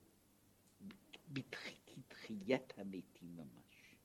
בתחיית 1.28 2.72
המתים 2.76 3.36
ממש. 3.36 3.96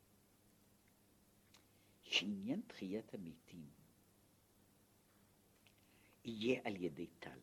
שעניין 2.04 2.62
תחיית 2.68 3.14
המתים 3.14 3.70
יהיה 6.26 6.62
על 6.64 6.84
ידי 6.84 7.08
טל, 7.20 7.40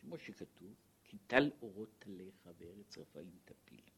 כמו 0.00 0.18
שכתוב, 0.18 0.74
כי 1.04 1.18
טל 1.26 1.50
אורות 1.62 1.90
טליך 1.98 2.48
וארץ 2.58 2.98
רפאים 2.98 3.38
תפיל. 3.44 3.91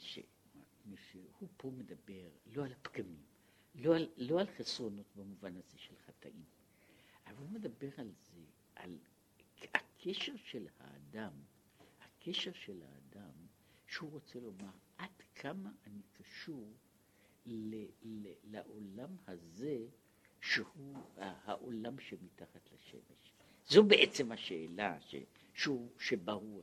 שהוא 0.00 1.48
פה 1.56 1.70
מדבר 1.70 2.28
לא 2.46 2.64
על 2.64 2.72
הפגמים, 2.72 3.22
לא 3.74 3.96
על, 3.96 4.08
לא 4.16 4.40
על 4.40 4.46
חסרונות 4.46 5.06
במובן 5.16 5.56
הזה 5.56 5.78
של 5.78 5.94
חטאים, 6.06 6.44
אבל 7.26 7.36
הוא 7.36 7.50
מדבר 7.50 7.90
על 7.96 8.12
זה, 8.22 8.40
על 8.74 8.98
הקשר 9.74 10.32
של 10.36 10.68
האדם, 10.78 11.32
הקשר 12.00 12.52
של 12.52 12.82
האדם, 12.82 13.32
שהוא 13.86 14.10
רוצה 14.10 14.40
לומר 14.40 14.70
עד 14.98 15.22
כמה 15.34 15.70
אני 15.86 16.02
קשור 16.12 16.72
ל, 17.46 17.84
ל, 18.02 18.28
לעולם 18.44 19.16
הזה 19.26 19.78
שהוא 20.40 20.96
העולם 21.16 22.00
שמתחת 22.00 22.70
לשמש. 22.72 23.32
זו 23.68 23.84
בעצם 23.84 24.32
השאלה 24.32 25.00
ש, 25.00 25.14
שהוא, 25.54 25.90
שבה 25.98 26.32
הוא. 26.32 26.62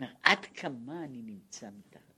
אומר, 0.00 0.12
עד 0.22 0.44
כמה 0.44 1.04
אני 1.04 1.22
נמצא 1.22 1.70
מתחת. 1.70 2.17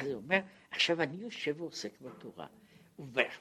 אז 0.00 0.06
הוא 0.06 0.14
אומר, 0.14 0.40
עכשיו 0.70 1.02
אני 1.02 1.16
יושב 1.16 1.60
ועוסק 1.60 2.00
בתורה, 2.00 2.46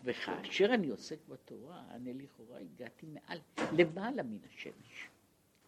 וכאשר 0.03 0.65
אני 0.73 0.87
עוסק 0.89 1.27
בתורה, 1.27 1.85
אני 1.91 2.13
לכאורה 2.13 2.59
הגעתי 2.59 3.05
מעל, 3.05 3.39
למעלה 3.77 4.23
מן 4.23 4.37
השמש. 4.45 5.07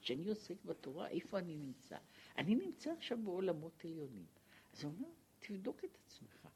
כשאני 0.02 0.28
עוסק 0.28 0.56
בתורה, 0.66 1.08
איפה 1.08 1.40
אני 1.40 1.56
נמצא? 1.56 1.98
אני 2.38 2.56
נמצא 2.56 2.92
עכשיו 2.92 3.18
בעולמות 3.24 3.86
עליונים. 3.86 4.26
אז 4.74 4.84
הוא 4.84 4.94
אומר, 4.98 5.10
תבדוק 5.40 5.84
את 5.86 5.98
עצמך. 6.06 6.48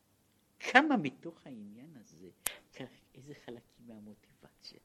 כמה 0.59 0.97
מתוך 0.97 1.47
העניין 1.47 1.97
הזה, 1.97 2.29
איזה 3.15 3.33
חלקים 3.45 3.87
מהמוטיבציה, 3.87 4.79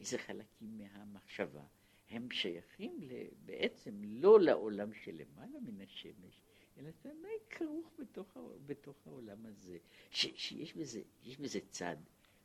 איזה 0.00 0.18
חלקים 0.18 0.78
מהמחשבה, 0.78 1.62
הם 2.10 2.30
שייכים 2.30 2.98
בעצם 3.44 4.00
לא 4.04 4.40
לעולם 4.40 4.94
שלמעלה 4.94 5.60
מן 5.60 5.80
השמש, 5.80 6.40
אלא 6.80 6.90
זה 7.02 7.10
עדיין 7.10 7.38
כרוך 7.50 7.92
בתוך, 7.98 8.36
בתוך 8.66 9.06
העולם 9.06 9.46
הזה, 9.46 9.78
ש, 10.10 10.26
שיש 10.34 10.74
בזה, 10.74 11.02
בזה 11.38 11.60
צד 11.70 11.96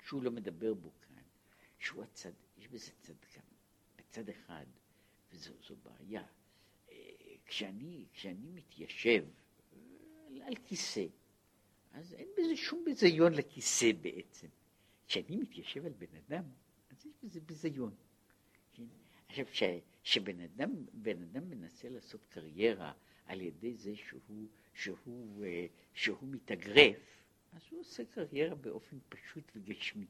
שהוא 0.05 0.23
לא 0.23 0.31
מדבר 0.31 0.73
בו 0.73 0.91
כאן, 1.01 1.23
שהוא 1.79 2.03
הצד, 2.03 2.31
יש 2.57 2.67
בזה 2.67 2.91
צד 3.01 3.13
גם, 3.35 3.43
בצד 3.97 4.29
אחד, 4.29 4.65
וזו 5.31 5.53
בעיה. 5.83 6.23
אה, 6.89 6.95
כשאני, 7.45 8.05
כשאני 8.13 8.49
מתיישב 8.49 9.25
אה, 9.73 10.47
על 10.47 10.55
כיסא, 10.55 11.05
אז 11.91 12.13
אין 12.13 12.27
בזה 12.37 12.55
שום 12.55 12.85
ביזיון 12.85 13.33
לכיסא 13.33 13.91
בעצם. 14.01 14.47
כשאני 15.07 15.35
מתיישב 15.35 15.85
על 15.85 15.93
בן 15.93 16.15
אדם, 16.27 16.43
אז 16.89 17.05
יש 17.05 17.13
בזה 17.23 17.41
ביזיון. 17.41 17.95
כן? 18.73 18.83
עכשיו, 19.27 19.45
ש, 19.51 19.63
שבן 20.03 20.39
אדם, 20.39 20.85
אדם 21.23 21.49
מנסה 21.49 21.89
לעשות 21.89 22.25
קריירה 22.25 22.93
על 23.25 23.41
ידי 23.41 23.73
זה 23.73 23.95
שהוא, 23.95 24.47
שהוא, 24.73 25.45
אה, 25.45 25.65
שהוא 25.93 26.29
מתאגרף, 26.29 27.21
אז 27.53 27.61
הוא 27.69 27.79
עושה 27.79 28.05
קריירה 28.05 28.55
באופן 28.55 28.97
פשוט 29.09 29.51
וגשמי. 29.55 30.05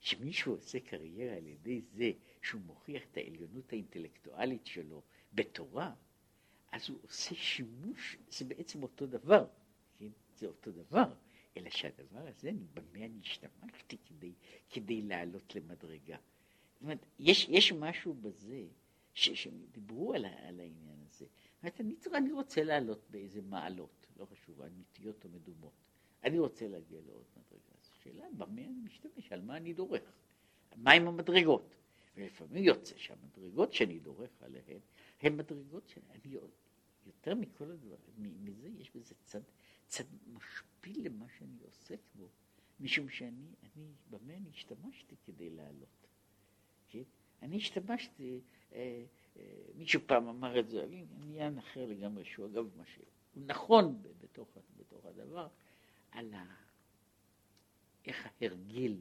שמישהו 0.00 0.54
עושה 0.54 0.80
קריירה 0.80 1.36
על 1.36 1.46
ידי 1.46 1.80
זה 1.80 2.10
שהוא 2.42 2.60
מוכיח 2.60 3.02
את 3.12 3.16
העליונות 3.16 3.72
האינטלקטואלית 3.72 4.66
שלו 4.66 5.02
בתורה, 5.32 5.94
אז 6.72 6.88
הוא 6.88 6.98
עושה 7.02 7.34
שימוש, 7.34 8.16
זה 8.28 8.44
בעצם 8.44 8.82
אותו 8.82 9.06
דבר, 9.06 9.46
כן? 9.98 10.08
זה 10.36 10.46
אותו 10.46 10.72
דבר, 10.72 11.14
אלא 11.56 11.70
שהדבר 11.70 12.28
הזה, 12.28 12.50
במה 12.74 13.04
אני 13.04 13.20
השתמשתי 13.22 13.96
כדי, 14.04 14.32
כדי 14.70 15.02
לעלות 15.02 15.54
למדרגה. 15.54 16.16
זאת 16.72 16.82
אומרת, 16.82 17.06
יש, 17.18 17.46
יש 17.48 17.72
משהו 17.72 18.14
בזה, 18.14 18.64
שדיברו 19.14 20.14
על, 20.14 20.24
על 20.24 20.60
העניין 20.60 20.98
הזה. 21.06 21.26
זאת 21.64 22.06
אומרת, 22.06 22.14
אני, 22.14 22.32
רוצה 22.32 22.64
לעלות 22.64 23.06
באיזה 23.10 23.42
מעלות, 23.42 24.06
לא 24.16 24.24
חשוב, 24.24 24.62
אמיתיות 24.62 25.24
או 25.24 25.30
מדומות. 25.30 25.72
אני 26.24 26.38
רוצה 26.38 26.68
להגיע 26.68 27.00
לעוד 27.06 27.24
מדרגה. 27.36 27.72
אז 27.80 27.90
השאלה, 27.92 28.26
במה 28.36 28.60
אני 28.60 28.80
משתמש, 28.84 29.32
על 29.32 29.40
מה 29.40 29.56
אני 29.56 29.72
דורך? 29.72 30.02
מהם 30.76 31.08
המדרגות? 31.08 31.74
ולפעמים 32.16 32.64
יוצא 32.64 32.96
שהמדרגות 32.96 33.72
שאני 33.72 33.98
דורך 33.98 34.42
עליהן, 34.42 34.80
הן 35.22 35.36
מדרגות 35.36 35.88
שאני, 35.88 36.36
יותר 37.06 37.34
מכל 37.34 37.70
הדברים, 37.70 38.44
מזה 38.44 38.68
יש 38.68 38.90
בזה 38.96 39.14
צד, 39.22 39.40
צד 39.86 40.04
משפיל 40.26 41.06
למה 41.06 41.26
שאני 41.38 41.58
עוסק 41.62 42.00
בו, 42.14 42.28
משום 42.80 43.08
שאני, 43.08 43.54
אני, 43.62 43.92
במה 44.10 44.34
אני 44.34 44.50
השתמשתי 44.50 45.16
כדי 45.26 45.50
לעלות? 45.50 46.06
כן? 46.88 47.02
אני 47.42 47.56
השתמשתי, 47.56 48.40
אה, 48.72 49.04
מישהו 49.74 50.00
פעם 50.06 50.28
אמר 50.28 50.60
את 50.60 50.68
זה, 50.68 50.86
עניין 51.22 51.58
אחר 51.58 51.86
לגמרי, 51.86 52.24
שהוא 52.24 52.46
אגב, 52.46 52.76
מה 52.76 52.84
שהוא 52.86 53.06
נכון 53.36 54.02
בתוך, 54.20 54.48
בתוך 54.76 55.04
הדבר, 55.04 55.48
על 56.10 56.34
ה... 56.34 56.44
איך 58.06 58.26
ההרגל 58.26 58.96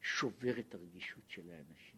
שובר 0.00 0.60
את 0.60 0.74
הרגישות 0.74 1.24
של 1.28 1.50
האנשים. 1.50 1.96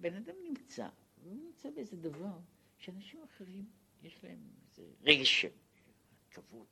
בן 0.00 0.14
אדם 0.14 0.34
נמצא, 0.48 0.88
הוא 1.22 1.34
נמצא 1.34 1.70
באיזה 1.70 1.96
דבר 1.96 2.38
שאנשים 2.78 3.22
אחרים 3.22 3.64
יש 4.02 4.24
להם 4.24 4.38
איזה 4.70 4.82
רגש 5.02 5.42
של 5.42 5.48
כבוד 6.30 6.66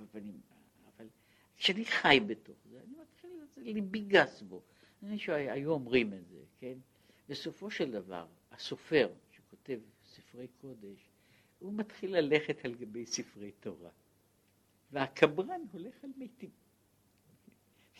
אבל 0.00 1.08
כשאני 1.56 1.84
חי 1.84 2.20
בתוך 2.26 2.56
זה, 2.70 2.80
אני 2.80 2.96
מתחיל, 3.02 3.30
ליבי 3.56 4.00
גס 4.00 4.42
בו. 4.42 4.62
מישהו 5.02 5.34
היו 5.34 5.70
אומרים 5.70 6.14
את 6.14 6.28
זה, 6.28 6.42
כן? 6.58 6.78
בסופו 7.30 7.70
של 7.70 7.90
דבר, 7.90 8.26
הסופר 8.52 9.08
שכותב 9.36 9.78
ספרי 10.06 10.46
קודש, 10.60 10.98
הוא 11.58 11.72
מתחיל 11.72 12.16
ללכת 12.16 12.64
על 12.64 12.74
גבי 12.74 13.06
ספרי 13.06 13.50
תורה. 13.60 13.90
והקברן 14.92 15.60
הולך 15.72 16.04
על 16.04 16.10
מתים. 16.16 16.50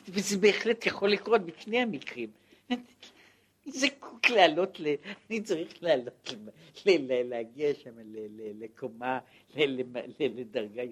וזה 0.08 0.38
בהחלט 0.38 0.86
יכול 0.86 1.10
לקרות 1.10 1.40
בשני 1.40 1.78
המקרים. 1.78 2.30
אני 2.70 2.78
זקוק 3.66 4.30
לעלות, 4.30 4.78
אני 5.30 5.42
צריך 5.42 5.82
לעלות, 5.82 6.30
להגיע 7.06 7.74
שם 7.74 7.94
לקומה, 8.60 9.20
לדרגה 10.20 10.82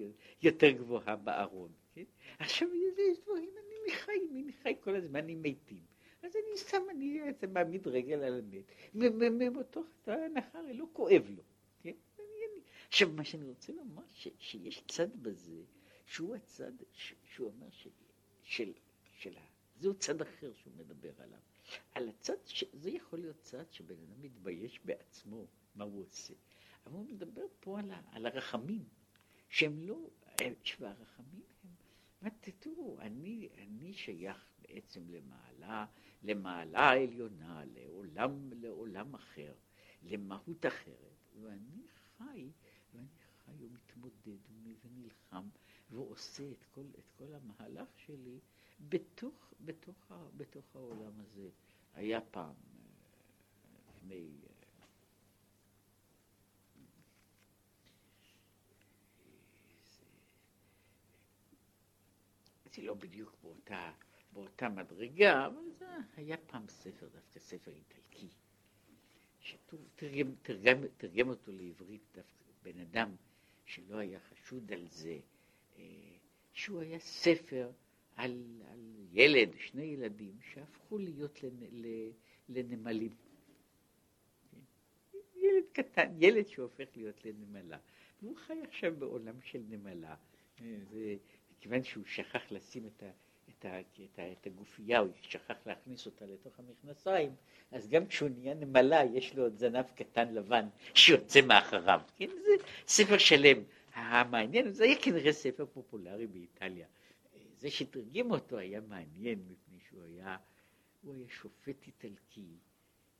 יותר 0.41 0.69
גבוהה 0.69 1.15
בארון. 1.15 1.71
כן? 1.95 2.03
עכשיו 2.39 2.67
יש 3.11 3.17
דברים, 3.23 3.49
אני 3.57 3.95
חי, 3.95 4.11
אני 4.31 4.53
חי 4.63 4.73
כל 4.79 4.95
הזמן 4.95 5.29
עם 5.29 5.41
מתים. 5.43 5.88
אז 6.23 6.35
אני 6.35 6.57
שם, 6.57 6.83
אני 6.89 7.19
מעמיד 7.53 7.87
רגל 7.87 8.23
על 8.23 8.39
המת, 8.39 8.71
ומאותו 8.95 9.83
הנחה 10.05 10.59
הרי 10.59 10.73
לא 10.73 10.85
כואב 10.93 11.25
לו. 11.29 11.43
כן? 11.81 11.93
עכשיו, 12.87 13.09
מה 13.09 13.25
שאני 13.25 13.45
רוצה 13.45 13.73
לומר, 13.73 14.03
שיש 14.39 14.83
צד 14.87 15.23
בזה, 15.23 15.61
שהוא 16.05 16.35
הצד, 16.35 16.71
שהוא 17.23 17.47
אומר 17.47 17.69
ש, 17.69 17.87
של, 18.43 18.73
של, 19.17 19.33
זהו 19.79 19.93
צד 19.93 20.21
אחר 20.21 20.53
שהוא 20.53 20.73
מדבר 20.77 21.11
עליו. 21.17 21.39
על 21.93 22.09
הצד, 22.09 22.37
ש, 22.45 22.63
זה 22.73 22.89
יכול 22.89 23.19
להיות 23.19 23.39
צד 23.41 23.71
שבן 23.71 23.95
אדם 23.95 24.21
מתבייש 24.21 24.79
בעצמו 24.85 25.45
מה 25.75 25.83
הוא 25.83 26.01
עושה. 26.01 26.33
אבל 26.85 26.93
הוא 26.95 27.05
מדבר 27.05 27.45
פה 27.59 27.79
על, 27.79 27.91
ה, 27.91 28.01
על 28.11 28.25
הרחמים, 28.25 28.83
שהם 29.49 29.81
לא, 29.81 30.09
והרחמים 30.79 31.41
הם, 32.21 32.29
תראו, 32.59 32.97
אני, 32.99 33.49
אני 33.57 33.93
שייך 33.93 34.45
בעצם 34.61 35.01
למעלה, 35.09 35.85
למעלה 36.23 36.79
העליונה, 36.79 37.63
לעולם, 37.65 38.49
לעולם 38.53 39.15
אחר, 39.15 39.53
למהות 40.03 40.65
אחרת, 40.65 41.17
ואני 41.41 41.87
חי, 42.17 42.49
ואני 42.93 43.07
חי 43.45 43.51
ומתמודד 43.59 44.39
ונלחם 44.83 45.49
ועושה 45.91 46.51
את 46.51 46.65
כל, 46.71 46.85
את 46.99 47.11
כל 47.15 47.33
המהלך 47.33 47.87
שלי 47.97 48.39
בתוך, 48.89 49.53
בתוך, 49.65 50.11
בתוך 50.37 50.75
העולם 50.75 51.19
הזה. 51.19 51.49
היה 51.93 52.21
פעם, 52.21 52.55
אה, 52.55 53.91
לפני 53.95 54.29
זה 62.79 62.85
לא 62.85 62.93
בדיוק 62.93 63.35
באותה, 63.43 63.91
באותה 64.33 64.69
מדרגה, 64.69 65.45
אבל 65.45 65.71
זה 65.79 65.85
היה 66.15 66.37
פעם 66.37 66.67
ספר, 66.67 67.07
דווקא 67.07 67.39
ספר 67.39 67.71
איטלקי, 67.71 68.27
שתרגם 69.39 70.35
תרגם, 70.41 70.77
תרגם 70.97 71.29
אותו 71.29 71.51
לעברית 71.51 72.03
דווקא 72.15 72.45
בן 72.63 72.79
אדם 72.79 73.15
שלא 73.65 73.97
היה 73.97 74.19
חשוד 74.19 74.71
על 74.73 74.87
זה, 74.87 75.19
אה, 75.77 75.83
שהוא 76.53 76.81
היה 76.81 76.99
ספר 76.99 77.71
על, 78.15 78.61
על 78.71 78.95
ילד, 79.11 79.49
שני 79.57 79.83
ילדים, 79.83 80.37
שהפכו 80.41 80.97
להיות 80.97 81.43
לנ, 81.43 81.59
לנמלים. 82.49 83.15
ילד 85.35 85.63
קטן, 85.73 86.15
ילד 86.19 86.47
שהופך 86.47 86.87
להיות 86.95 87.25
לנמלה. 87.25 87.77
והוא 88.21 88.37
חי 88.37 88.61
עכשיו 88.67 88.95
בעולם 88.99 89.41
של 89.41 89.61
נמלה. 89.69 90.15
זה, 90.59 91.15
כיוון 91.59 91.83
שהוא 91.83 92.05
שכח 92.05 92.51
לשים 92.51 92.85
את, 92.85 93.03
ה, 93.03 93.11
את, 93.59 93.65
ה, 93.65 93.79
את, 93.79 94.19
ה, 94.19 94.31
את 94.31 94.47
הגופייה, 94.47 94.99
הוא 94.99 95.09
שכח 95.21 95.55
להכניס 95.65 96.05
אותה 96.05 96.25
לתוך 96.25 96.59
המכנסיים, 96.59 97.35
אז 97.71 97.89
גם 97.89 98.07
כשהוא 98.07 98.29
נהיה 98.29 98.53
נמלה, 98.53 99.03
יש 99.13 99.35
לו 99.35 99.43
עוד 99.43 99.55
זנב 99.55 99.85
קטן 99.95 100.33
לבן 100.33 100.67
שיוצא 100.93 101.41
מאחריו. 101.41 102.01
כן, 102.17 102.27
זה 102.27 102.63
ספר 102.87 103.17
שלם. 103.17 103.63
המעניין, 103.93 104.71
זה 104.71 104.83
היה 104.83 104.95
כנראה 105.01 105.33
ספר 105.33 105.65
פופולרי 105.65 106.27
באיטליה. 106.27 106.87
זה 107.57 107.71
שתרגם 107.71 108.31
אותו 108.31 108.57
היה 108.57 108.81
מעניין, 108.81 109.39
מפני 109.47 109.79
שהוא 109.89 110.03
היה, 110.03 110.37
הוא 111.01 111.13
היה 111.15 111.29
שופט 111.29 111.87
איטלקי, 111.87 112.57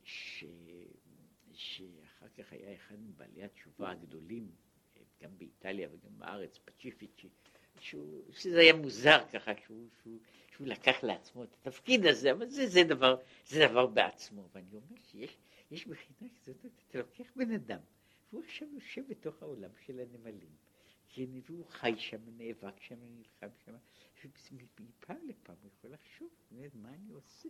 ש... 0.03 0.43
שאחר 1.53 2.27
כך 2.37 2.53
היה 2.53 2.73
אחד 2.75 2.95
מבעלי 2.99 3.43
התשובה 3.43 3.91
הגדולים, 3.91 4.51
גם 5.21 5.37
באיטליה 5.37 5.89
וגם 5.91 6.19
בארץ, 6.19 6.59
פצ'יפיצ'י, 6.65 7.29
שהוא, 7.79 8.23
שזה 8.31 8.59
היה 8.59 8.73
מוזר 8.73 9.19
ככה 9.33 9.51
שהוא, 9.65 9.87
שהוא, 10.01 10.19
שהוא 10.55 10.67
לקח 10.67 11.03
לעצמו 11.03 11.43
את 11.43 11.53
התפקיד 11.53 12.05
הזה, 12.05 12.31
אבל 12.31 12.49
זה, 12.49 12.67
זה, 12.67 12.83
דבר, 12.83 13.15
זה 13.47 13.67
דבר 13.67 13.87
בעצמו. 13.87 14.49
ואני 14.53 14.73
אומר 14.73 15.01
שיש 15.11 15.37
יש 15.71 15.87
בחינה 15.87 16.29
כזאת, 16.41 16.65
אתה 16.89 16.97
לוקח 16.97 17.31
בן 17.35 17.51
אדם, 17.51 17.79
והוא 18.31 18.43
עכשיו 18.43 18.67
יושב 18.73 19.01
בתוך 19.07 19.41
העולם 19.41 19.69
של 19.85 19.99
הנמלים, 19.99 20.49
והוא 21.17 21.65
חי 21.65 21.93
שם, 21.97 22.17
נאבק 22.37 22.81
שם, 22.81 22.95
נלחם 23.01 23.47
שם, 23.65 23.75
ומפעם 24.79 25.27
לפעם 25.27 25.55
הוא 25.61 25.71
יכול 25.77 25.91
לחשוב, 25.93 26.29
מה 26.73 26.89
אני 26.93 27.11
עושה? 27.13 27.49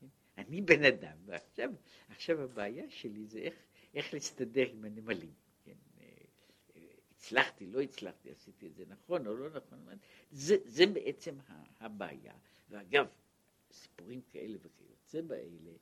כן? 0.00 0.06
אני 0.38 0.60
בן 0.60 0.84
אדם, 0.84 1.16
ועכשיו 1.26 1.70
עכשיו 2.08 2.42
הבעיה 2.42 2.90
שלי 2.90 3.26
זה 3.26 3.38
איך, 3.38 3.54
איך 3.94 4.14
להסתדר 4.14 4.70
עם 4.70 4.84
הנמלים. 4.84 5.32
הצלחתי, 7.26 7.66
לא 7.66 7.80
הצלחתי, 7.80 8.30
עשיתי 8.30 8.66
את 8.66 8.74
זה 8.74 8.84
נכון 8.88 9.26
או 9.26 9.36
לא 9.36 9.50
נכון, 9.50 9.86
זה, 10.30 10.56
זה 10.64 10.86
בעצם 10.86 11.38
הבעיה. 11.80 12.34
ואגב, 12.70 13.06
סיפורים 13.72 14.20
כאלה 14.22 14.58
וכיוצא 14.62 15.20
באלה, 15.20 15.72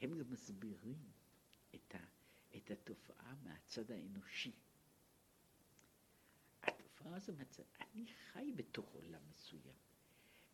הם 0.00 0.18
גם 0.18 0.30
מסבירים 0.30 0.98
את, 1.74 1.94
ה, 1.94 1.98
את 2.56 2.70
התופעה 2.70 3.34
מהצד 3.42 3.90
האנושי. 3.90 4.52
התופעה 6.62 7.16
הזו 7.16 7.32
מהצד, 7.32 7.62
אני 7.80 8.06
חי 8.06 8.52
בתוך 8.56 8.92
עולם 8.92 9.20
מסוים, 9.30 9.74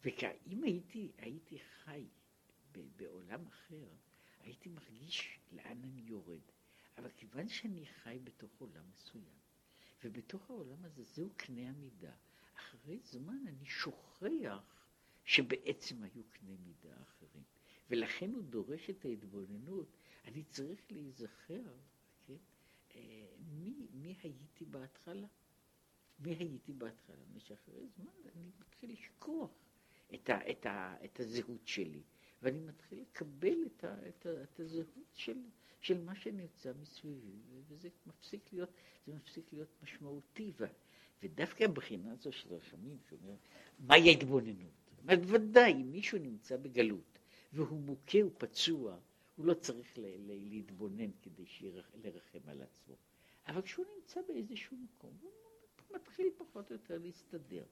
ואם 0.04 0.62
הייתי, 0.62 1.12
הייתי 1.18 1.58
חי 1.58 2.04
בעולם 2.96 3.46
אחר, 3.46 3.88
הייתי 4.40 4.68
מרגיש 4.68 5.38
לאן 5.52 5.82
אני 5.84 6.00
יורד. 6.00 6.40
אבל 6.98 7.10
כיוון 7.16 7.48
שאני 7.48 7.86
חי 7.86 8.18
בתוך 8.24 8.50
עולם 8.58 8.84
מסוים, 8.90 9.37
ובתוך 10.04 10.50
העולם 10.50 10.84
הזה 10.84 11.02
זהו 11.04 11.30
קנה 11.36 11.68
המידה. 11.68 12.12
אחרי 12.54 12.98
זמן 12.98 13.44
אני 13.48 13.66
שוכח 13.66 14.78
שבעצם 15.24 16.02
היו 16.02 16.22
קנה 16.30 16.56
מידה 16.66 17.02
אחרים. 17.02 17.42
ולכן 17.90 18.32
הוא 18.32 18.42
דורש 18.42 18.90
את 18.90 19.04
ההתבוננות. 19.04 19.96
אני 20.24 20.44
צריך 20.44 20.80
להיזכר, 20.90 21.62
כן? 22.26 22.36
אה, 22.94 23.26
מי, 23.38 23.88
מי 23.92 24.14
הייתי 24.22 24.64
בהתחלה? 24.64 25.26
מי 26.18 26.34
הייתי 26.34 26.72
בהתחלה? 26.72 27.16
מפני 27.28 27.40
שאחרי 27.40 27.88
זמן 27.96 28.30
אני 28.36 28.50
מתחיל 28.60 28.92
לשכוח 28.92 29.50
את, 30.14 30.30
ה, 30.30 30.50
את, 30.50 30.66
ה, 30.66 30.96
את 31.04 31.20
הזהות 31.20 31.66
שלי, 31.66 32.02
ואני 32.42 32.60
מתחיל 32.60 33.00
לקבל 33.00 33.58
את, 33.66 33.84
ה, 33.84 34.08
את, 34.08 34.26
ה, 34.26 34.42
את 34.42 34.60
הזהות 34.60 35.14
של, 35.14 35.38
של 35.80 36.04
מה 36.04 36.14
שנמצא 36.14 36.72
מסביבי, 36.80 37.36
וזה 37.68 37.88
מפסיק 38.06 38.52
להיות, 38.52 38.70
זה 39.06 39.14
מפסיק 39.14 39.52
להיות 39.52 39.68
משמעותי. 39.82 40.52
ו, 40.58 40.64
ודווקא 41.22 41.64
הבחינה 41.64 42.12
הזו 42.12 42.32
של 42.32 42.54
רחמים, 42.54 42.98
שאומר, 43.08 43.34
מהי 43.78 44.08
ההתבוננות? 44.08 44.78
אומרת, 45.02 45.20
ודאי, 45.26 45.72
אם 45.72 45.92
מישהו 45.92 46.18
נמצא 46.18 46.56
בגלות, 46.56 47.18
והוא 47.52 47.80
מוכה 47.80 48.18
ופצוע, 48.26 48.98
הוא 49.36 49.46
לא 49.46 49.54
צריך 49.54 49.98
ל, 49.98 50.00
ל, 50.00 50.48
להתבונן 50.50 51.10
כדי 51.22 51.44
לרחם 51.94 52.48
על 52.48 52.62
עצמו. 52.62 52.96
אבל 53.46 53.62
כשהוא 53.62 53.86
נמצא 53.96 54.20
באיזשהו 54.28 54.76
מקום, 54.76 55.18
הוא 55.20 55.96
מתחיל 55.96 56.26
פחות 56.36 56.70
או 56.70 56.76
יותר 56.76 56.98
להסתדר. 56.98 57.64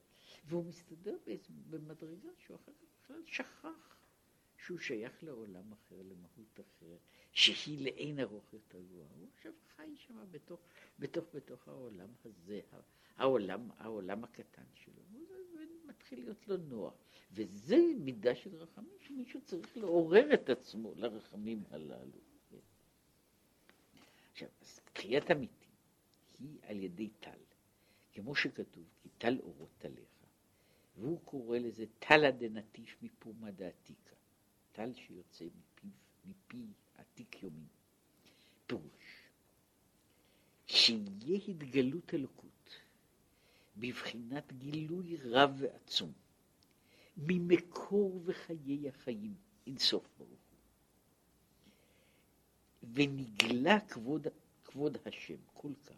והוא 0.45 0.65
מסתדר 0.65 1.17
במדרגה 1.69 2.29
שהוא 2.37 2.55
אחר 2.55 2.71
כך 2.71 2.87
בכלל 3.03 3.21
שכח 3.25 3.96
שהוא 4.57 4.79
שייך 4.79 5.23
לעולם 5.23 5.71
אחר, 5.73 6.01
למהות 6.01 6.59
אחרת, 6.59 6.99
שהיא 7.31 7.85
לאין 7.85 8.19
ארוך 8.19 8.53
יותר 8.53 8.81
גבוהה. 8.81 9.09
הוא 9.19 9.27
עכשיו 9.35 9.51
חי 9.75 9.95
שם 9.95 10.31
בתוך, 10.31 10.59
בתוך, 10.99 11.25
בתוך 11.33 11.67
העולם 11.67 12.09
הזה, 12.25 12.61
העולם, 13.17 13.69
העולם 13.77 14.23
הקטן 14.23 14.65
שלו. 14.73 15.01
הוא 15.11 15.27
מתחיל 15.85 16.19
להיות 16.19 16.47
לו 16.47 16.57
נוח. 16.57 16.93
וזה 17.31 17.77
מידה 17.99 18.35
של 18.35 18.55
רחמים, 18.55 18.97
שמישהו 18.99 19.41
צריך 19.41 19.77
לעורר 19.77 20.33
את 20.33 20.49
עצמו 20.49 20.93
לרחמים 20.95 21.63
הללו. 21.69 22.19
עכשיו, 24.31 24.49
אז 24.61 24.79
תחיית 24.93 25.29
המתים 25.29 25.69
היא 26.39 26.59
על 26.61 26.83
ידי 26.83 27.09
טל, 27.19 27.39
כמו 28.13 28.35
שכתוב, 28.35 28.83
כי 29.01 29.09
טל 29.17 29.39
אורות 29.39 29.69
טליך, 29.77 30.25
והוא 30.97 31.19
קורא 31.25 31.57
לזה 31.57 31.85
טלא 31.99 32.31
דנטיף 32.31 32.97
מפומא 33.01 33.51
דעתיקה. 33.51 34.16
טל 34.77 34.93
שיוצא 34.93 35.45
מפי, 35.45 35.87
מפי 36.25 36.65
עתיק 36.97 37.43
יומין. 37.43 37.67
פירוש, 38.67 39.29
שיהיה 40.65 41.39
התגלות 41.47 42.13
אלוקות 42.13 42.69
בבחינת 43.77 44.53
גילוי 44.53 45.17
רב 45.17 45.55
ועצום 45.57 46.11
ממקור 47.17 48.21
וחיי 48.25 48.89
החיים 48.89 49.35
אינסוף 49.67 50.09
ברוך 50.17 50.29
הוא. 50.29 50.59
ונגלה 52.93 53.79
כבוד, 53.79 54.27
כבוד 54.63 54.97
השם 55.05 55.37
כל 55.53 55.73
כך, 55.85 55.95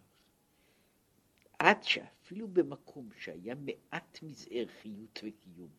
עד 1.58 1.82
שאפילו 1.82 2.48
במקום 2.48 3.08
שהיה 3.18 3.54
מעט 3.54 4.18
מזער 4.22 4.66
חיות 4.82 5.20
וקיום, 5.22 5.70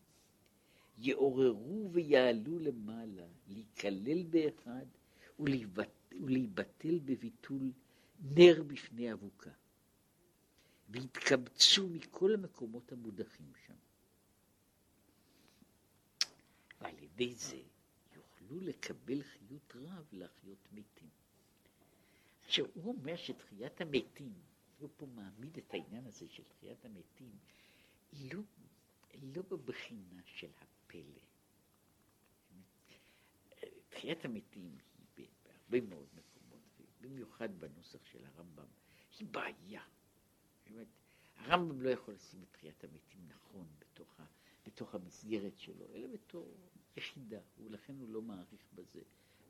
יעוררו 1.02 1.90
ויעלו 1.92 2.58
למעלה, 2.58 3.26
להיכלל 3.48 4.22
באחד 4.22 4.86
ולהיבטל 6.20 6.98
בביטול 7.04 7.72
נר 8.20 8.62
בפני 8.66 9.12
אבוקה. 9.12 9.50
והתקבצו 10.88 11.88
מכל 11.88 12.34
המקומות 12.34 12.92
המודחים 12.92 13.52
שם. 13.66 13.74
ועל 16.80 16.98
ידי 17.02 17.34
זה 17.34 17.62
יוכלו 18.16 18.60
לקבל 18.60 19.22
חיות 19.22 19.76
רב 19.76 20.06
להחיות 20.12 20.68
מתים. 20.72 21.08
עכשיו, 22.46 22.66
הוא 22.74 22.94
אומר 22.98 23.16
שתחיית 23.16 23.80
המתים, 23.80 24.32
הוא 24.78 24.88
פה 24.96 25.06
מעמיד 25.06 25.56
את 25.58 25.74
העניין 25.74 26.06
הזה 26.06 26.28
של 26.28 26.42
תחיית 26.44 26.84
המתים, 26.84 27.32
לא, 28.12 28.40
לא 29.22 29.42
בבחינה 29.42 30.22
של 30.24 30.50
הפלא. 30.92 31.20
תחיית 33.88 34.24
המתים 34.24 34.78
היא 35.16 35.26
בהרבה 35.44 35.88
מאוד 35.88 36.06
מקומות, 36.14 36.60
במיוחד 37.00 37.60
בנוסח 37.60 38.04
של 38.04 38.24
הרמב"ם, 38.24 38.66
היא 39.18 39.28
בעיה. 39.30 39.82
באמת, 40.66 40.86
הרמב"ם 41.36 41.82
לא 41.82 41.90
יכול 41.90 42.14
לשים 42.14 42.42
את 42.42 42.48
תחיית 42.52 42.84
המתים 42.84 43.28
נכון 43.28 43.66
בתוך, 43.78 44.20
ה, 44.20 44.24
בתוך 44.66 44.94
המסגרת 44.94 45.58
שלו, 45.58 45.86
אלא 45.94 46.06
בתור 46.08 46.56
יחידה, 46.96 47.40
ולכן 47.58 47.98
הוא 47.98 48.08
לא 48.08 48.22
מעריך 48.22 48.66
בזה. 48.74 49.00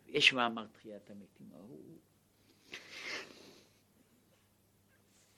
יש 0.07 0.32
מאמר 0.32 0.66
תחיית 0.66 1.11
המתים, 1.11 1.51
הוא, 1.53 1.99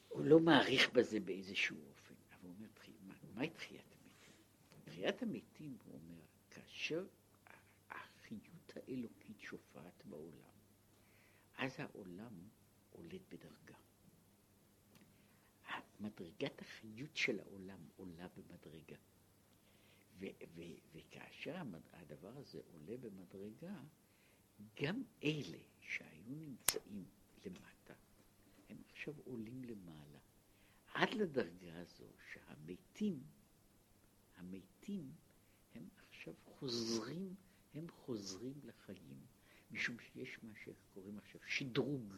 הוא 0.09 0.24
לא 0.24 0.40
מעריך 0.40 0.92
בזה 0.92 1.20
באיזשהו 1.20 1.76
אופן, 1.88 2.14
אבל 2.30 2.48
הוא 2.48 2.55
אומר, 2.55 2.68
מה, 3.00 3.14
מהי 3.34 3.50
תחיית 3.50 3.93
תחיית 4.95 5.22
המתים, 5.22 5.78
הוא 5.84 5.95
אומר, 5.95 6.20
כאשר 6.51 7.07
החיות 7.90 8.72
האלוקית 8.76 9.40
שופעת 9.40 10.05
בעולם, 10.05 10.55
אז 11.57 11.72
העולם 11.78 12.49
עולד 12.90 13.22
בדרגה. 13.28 13.78
מדרגת 16.01 16.62
החיות 16.62 17.16
של 17.16 17.40
העולם 17.40 17.78
עולה 17.97 18.28
במדרגה. 18.36 18.97
ו- 20.18 20.45
ו- 20.55 20.78
וכאשר 20.92 21.62
הדבר 21.92 22.36
הזה 22.36 22.61
עולה 22.72 22.97
במדרגה, 22.97 23.80
גם 24.82 25.03
אלה 25.24 25.59
שהיו 25.80 26.34
נמצאים 26.34 27.05
למטה, 27.47 27.95
הם 28.68 28.82
עכשיו 28.90 29.14
עולים 29.24 29.64
למעלה. 29.64 30.18
עד 30.95 31.14
לדרגה 31.14 31.80
הזו 31.80 32.09
שהמתים, 32.32 33.22
המתים, 34.37 35.12
הם 35.74 35.89
עכשיו 36.09 36.35
חוזרים, 36.45 37.35
הם 37.74 37.87
חוזרים 37.89 38.55
לחיים, 38.64 39.20
משום 39.70 39.97
שיש 39.99 40.39
מה 40.43 40.53
שקוראים 40.64 41.18
עכשיו 41.18 41.41
שדרוג 41.47 42.14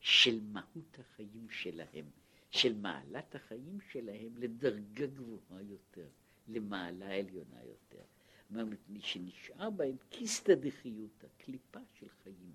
של 0.00 0.40
מהות 0.40 0.98
החיים 0.98 1.50
שלהם, 1.50 2.10
של 2.50 2.78
מעלת 2.78 3.34
החיים 3.34 3.78
שלהם 3.80 4.36
לדרגה 4.36 5.06
גבוהה 5.06 5.62
יותר. 5.62 6.08
למעלה 6.48 7.18
עליונה 7.18 7.64
יותר. 7.64 8.02
מפני 8.50 9.00
שנשאר 9.00 9.70
בהם 9.70 9.96
כיסתא 10.10 10.54
דחיותא, 10.54 11.26
קליפה 11.38 11.80
של 11.98 12.08
חיים. 12.08 12.52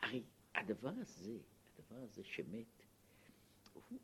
הרי 0.00 0.22
הדבר 0.54 0.92
הזה, 1.00 1.38
הדבר 1.78 2.02
הזה 2.02 2.24
שמת, 2.24 2.82
הוא 3.72 3.98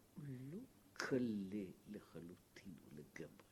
לא 0.53 0.59
קלה 0.93 1.65
לחלוטין 1.91 2.75
ולגמרי. 2.85 3.50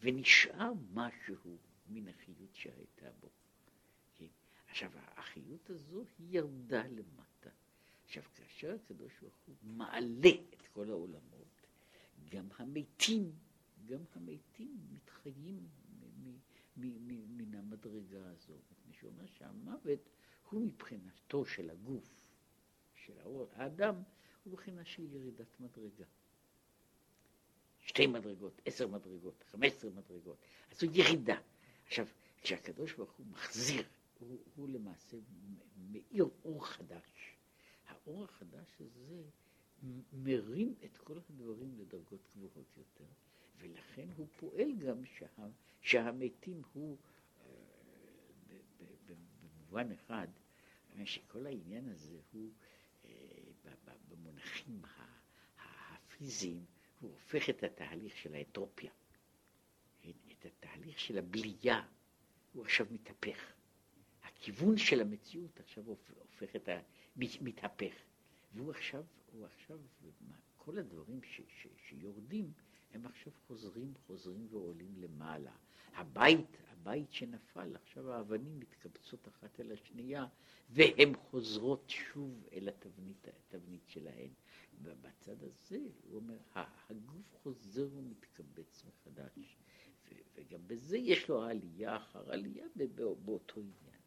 ונשאר 0.00 0.72
משהו 0.92 1.58
מן 1.88 2.08
החיות 2.08 2.54
שהייתה 2.54 3.10
בו. 3.20 3.30
כן? 4.14 4.26
עכשיו, 4.68 4.90
החיות 4.94 5.70
הזו 5.70 6.04
היא 6.18 6.38
ירדה 6.38 6.86
למטה. 6.86 7.50
עכשיו, 8.04 8.22
כאשר 8.34 8.74
הקדוש 8.74 9.12
ברוך 9.20 9.36
הוא 9.46 9.56
מעלה 9.62 10.30
את 10.54 10.66
כל 10.72 10.90
העולמות, 10.90 11.66
גם 12.30 12.48
המתים 12.58 13.32
גם 13.86 14.00
המתים 14.14 14.76
מתחיים 14.92 15.68
מן 16.76 17.54
המדרגה 17.54 18.30
הזו. 18.30 18.54
מפני 18.70 18.92
שאומר 18.92 19.26
שהמוות 19.26 20.08
הוא 20.50 20.60
מבחינתו 20.60 21.44
של 21.44 21.70
הגוף, 21.70 22.14
של 22.94 23.12
האדם, 23.52 23.94
הוא 24.44 24.52
מבחינה 24.52 24.84
של 24.84 25.12
ירידת 25.12 25.60
מדרגה. 25.60 26.04
שתי 27.86 28.06
מדרגות, 28.06 28.60
עשר 28.64 28.86
מדרגות, 28.86 29.44
חמש 29.50 29.72
עשרה 29.72 29.90
מדרגות. 29.90 30.36
אז 30.70 30.78
זו 30.80 30.86
ירידה. 30.92 31.38
עכשיו, 31.86 32.06
כשהקדוש 32.42 32.92
ברוך 32.92 33.12
הוא 33.12 33.26
מחזיר, 33.26 33.84
הוא, 34.18 34.38
הוא 34.56 34.68
למעשה 34.68 35.16
מאיר 35.90 36.28
אור 36.44 36.66
חדש. 36.66 37.36
האור 37.86 38.24
החדש 38.24 38.80
הזה 38.80 39.22
מרים 40.12 40.74
את 40.84 40.96
כל 40.96 41.18
הדברים 41.18 41.78
לדרגות 41.78 42.20
גבוהות 42.36 42.76
יותר. 42.76 43.04
ולכן 43.58 44.08
הוא 44.16 44.26
פועל 44.36 44.72
גם 44.72 45.04
שה, 45.04 45.26
שהמתים 45.80 46.62
הוא, 46.72 46.96
אה, 47.40 47.46
במובן 49.06 49.92
אחד, 49.92 50.28
שכל 51.04 51.46
העניין 51.46 51.88
הזה 51.88 52.18
הוא 52.32 52.50
אה, 53.04 53.10
במונחים 54.08 54.82
הפיזיים, 55.58 56.64
הוא 57.00 57.10
הופך 57.10 57.50
את 57.50 57.62
התהליך 57.62 58.16
של 58.16 58.34
האנטרופיה, 58.34 58.90
את 60.32 60.46
התהליך 60.46 61.00
של 61.00 61.18
הבלייה, 61.18 61.82
הוא 62.52 62.64
עכשיו 62.64 62.86
מתהפך. 62.90 63.52
הכיוון 64.22 64.76
של 64.76 65.00
המציאות 65.00 65.60
עכשיו 65.60 65.84
הופך 65.84 66.56
את 66.56 66.68
ה... 66.68 66.80
מתהפך. 67.16 67.92
והוא 68.54 68.70
עכשיו, 68.70 69.04
הוא 69.32 69.46
עכשיו, 69.46 69.78
כל 70.56 70.78
הדברים 70.78 71.22
ש, 71.22 71.40
ש, 71.48 71.66
שיורדים, 71.88 72.52
הם 72.92 73.06
עכשיו 73.06 73.32
חוזרים, 73.46 73.94
חוזרים 74.06 74.46
ועולים 74.50 74.94
למעלה. 74.96 75.52
הבית, 75.94 76.56
הבית 76.86 77.12
שנפל, 77.12 77.76
עכשיו 77.76 78.12
האבנים 78.12 78.60
מתקבצות 78.60 79.28
אחת 79.28 79.60
אל 79.60 79.72
השנייה, 79.72 80.26
והן 80.70 81.16
חוזרות 81.16 81.84
שוב 81.88 82.46
אל 82.52 82.68
התבנית, 82.68 83.28
התבנית 83.28 83.88
שלהן. 83.88 84.30
ובצד 84.82 85.42
הזה, 85.42 85.78
הוא 86.02 86.16
אומר, 86.16 86.36
הגוף 86.54 87.36
חוזר 87.42 87.88
ומתקבץ 87.92 88.84
מחדש. 88.84 89.56
וגם 90.34 90.60
בזה 90.66 90.96
יש 90.96 91.28
לו 91.28 91.42
עלייה 91.42 91.96
אחר 91.96 92.32
עלייה 92.32 92.66
באותו 93.24 93.60
עניין. 93.60 94.00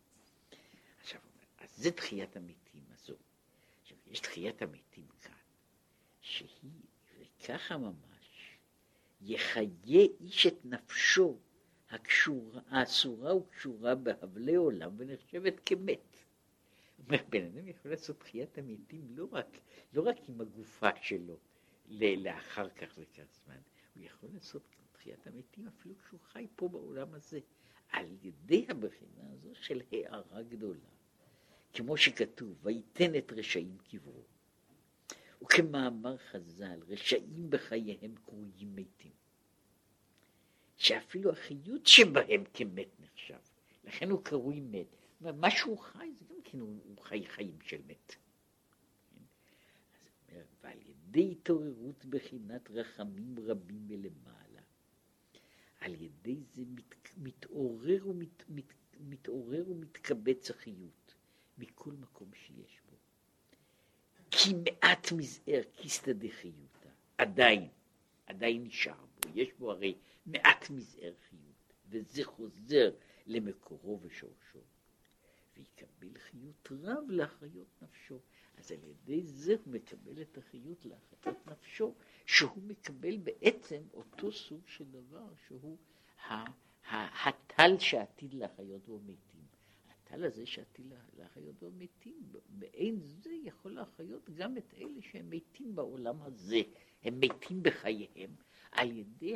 עכשיו, 0.99 1.21
אז 1.57 1.77
זה 1.77 1.91
תחיית 1.91 2.35
המתים 2.35 2.83
הזו. 2.91 3.15
עכשיו, 3.81 3.97
יש 4.07 4.19
תחיית 4.19 4.61
המתים 4.61 5.07
כאן, 5.21 5.33
שהיא, 6.21 6.81
וככה 7.19 7.77
ממש, 7.77 8.57
יחיה 9.21 10.07
איש 10.19 10.47
את 10.47 10.65
נפשו 10.65 11.39
הקשורה, 11.89 12.61
האסורה 12.67 13.35
וקשורה 13.35 13.95
בהבלי 13.95 14.55
עולם 14.55 14.91
ונחשבת 14.97 15.59
כמת. 15.65 16.17
אומר, 16.99 17.17
בן 17.29 17.45
אדם 17.45 17.67
יכול 17.67 17.91
לעשות 17.91 18.19
תחיית 18.19 18.57
המתים 18.57 19.07
לא 19.09 19.27
רק, 19.31 19.57
לא 19.93 20.01
רק 20.01 20.17
עם 20.29 20.41
הגופה 20.41 20.89
שלו 21.01 21.37
לאחר 21.89 22.69
כך 22.69 22.93
וכך 22.97 23.23
זמן, 23.45 23.57
הוא 23.95 24.03
יכול 24.03 24.29
לעשות 24.33 24.61
תחיית 24.91 25.27
המתים 25.27 25.67
אפילו 25.67 25.95
כשהוא 25.97 26.19
חי 26.19 26.47
פה 26.55 26.67
בעולם 26.67 27.13
הזה, 27.13 27.39
על 27.89 28.05
ידי 28.21 28.65
הבחינה 28.69 29.31
הזו 29.31 29.55
של 29.55 29.81
הערה 29.91 30.43
גדולה. 30.43 30.89
כמו 31.73 31.97
שכתוב, 31.97 32.57
ויתן 32.61 33.15
את 33.15 33.31
רשעים 33.31 33.77
קברו. 33.91 34.23
וכמאמר 35.41 36.17
חז"ל, 36.17 36.79
רשעים 36.87 37.49
בחייהם 37.49 38.15
קרויים 38.25 38.75
מתים. 38.75 39.18
שאפילו 40.79 41.31
החיות 41.31 41.87
שבהם 41.87 42.43
כמת 42.53 42.87
נחשב. 42.99 43.37
לכן 43.83 44.09
הוא 44.09 44.23
קרוי 44.23 44.59
מת. 44.59 44.95
מה 45.21 45.51
שהוא 45.51 45.77
חי 45.77 46.11
זה 46.19 46.25
גם 46.25 46.41
כן 46.43 46.59
הוא, 46.59 46.97
חי 47.03 47.25
חיים 47.27 47.57
של 47.61 47.81
מת. 47.87 48.15
כן? 49.09 49.21
אומר, 50.31 50.43
ועל 50.63 50.77
ידי 50.85 51.31
התעוררות 51.31 52.05
בחינת 52.05 52.71
רחמים 52.71 53.35
רבים 53.39 53.87
מלמעלה, 53.87 54.61
על 55.79 56.01
ידי 56.01 56.37
זה 56.53 56.63
מת, 56.65 57.09
מתעורר, 57.17 58.07
ומת, 58.07 58.43
מת, 58.49 58.73
מתעורר 58.99 59.63
ומתקבץ 59.69 60.49
החיות 60.49 61.15
מכל 61.57 61.91
מקום 61.91 62.29
שיש 62.33 62.79
בו. 62.89 62.97
כי 64.31 64.53
מעט 64.53 65.11
מזער 65.11 65.61
כיסתא 65.73 66.11
דחיותא, 66.13 66.89
עדיין, 67.17 67.67
עדיין 68.25 68.63
נשאר 68.63 69.05
בו, 69.25 69.31
יש 69.39 69.53
בו 69.53 69.71
הרי 69.71 69.97
מעט 70.25 70.69
מזער 70.69 71.13
חיות, 71.29 71.73
וזה 71.89 72.23
חוזר 72.23 72.91
למקורו 73.27 73.99
ושורשו, 74.01 74.59
ויקבל 75.57 76.17
חיות 76.17 76.69
רב 76.71 77.09
להחיות 77.09 77.67
נפשו. 77.81 78.19
אז 78.57 78.71
על 78.71 78.83
ידי 78.83 79.23
זה 79.23 79.55
הוא 79.65 79.73
מקבל 79.73 80.21
את 80.21 80.37
החיות 80.37 80.85
להחיות 80.85 81.47
נפשו, 81.47 81.95
שהוא 82.25 82.63
מקבל 82.63 83.17
בעצם 83.17 83.81
אותו 83.93 84.31
סוג 84.31 84.67
של 84.67 84.91
דבר 84.91 85.27
שהוא 85.47 85.77
הטל 86.89 87.77
שעתיד 87.79 88.33
להחיות 88.33 88.85
בו 88.85 88.99
מתים. 88.99 89.45
הטל 89.89 90.23
הזה 90.25 90.45
שעתיד 90.45 90.93
להחיות 91.17 91.55
בו 91.59 91.71
מתים, 91.71 92.21
באין 92.49 92.99
זה 93.01 93.33
יכול 93.43 93.71
להחיות 93.71 94.29
גם 94.29 94.57
את 94.57 94.73
אלה 94.77 95.01
שהם 95.01 95.29
מתים 95.29 95.75
בעולם 95.75 96.21
הזה, 96.21 96.61
הם 97.03 97.19
מתים 97.19 97.63
בחייהם, 97.63 98.35
על 98.71 98.91
ידי 98.91 99.35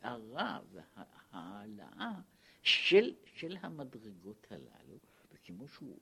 ההארה 0.00 0.60
וההעלאה 0.72 2.20
של, 2.62 3.14
של 3.24 3.56
המדרגות 3.60 4.46
הללו, 4.50 4.98
וכמו 5.32 5.68
שהוא 5.68 5.98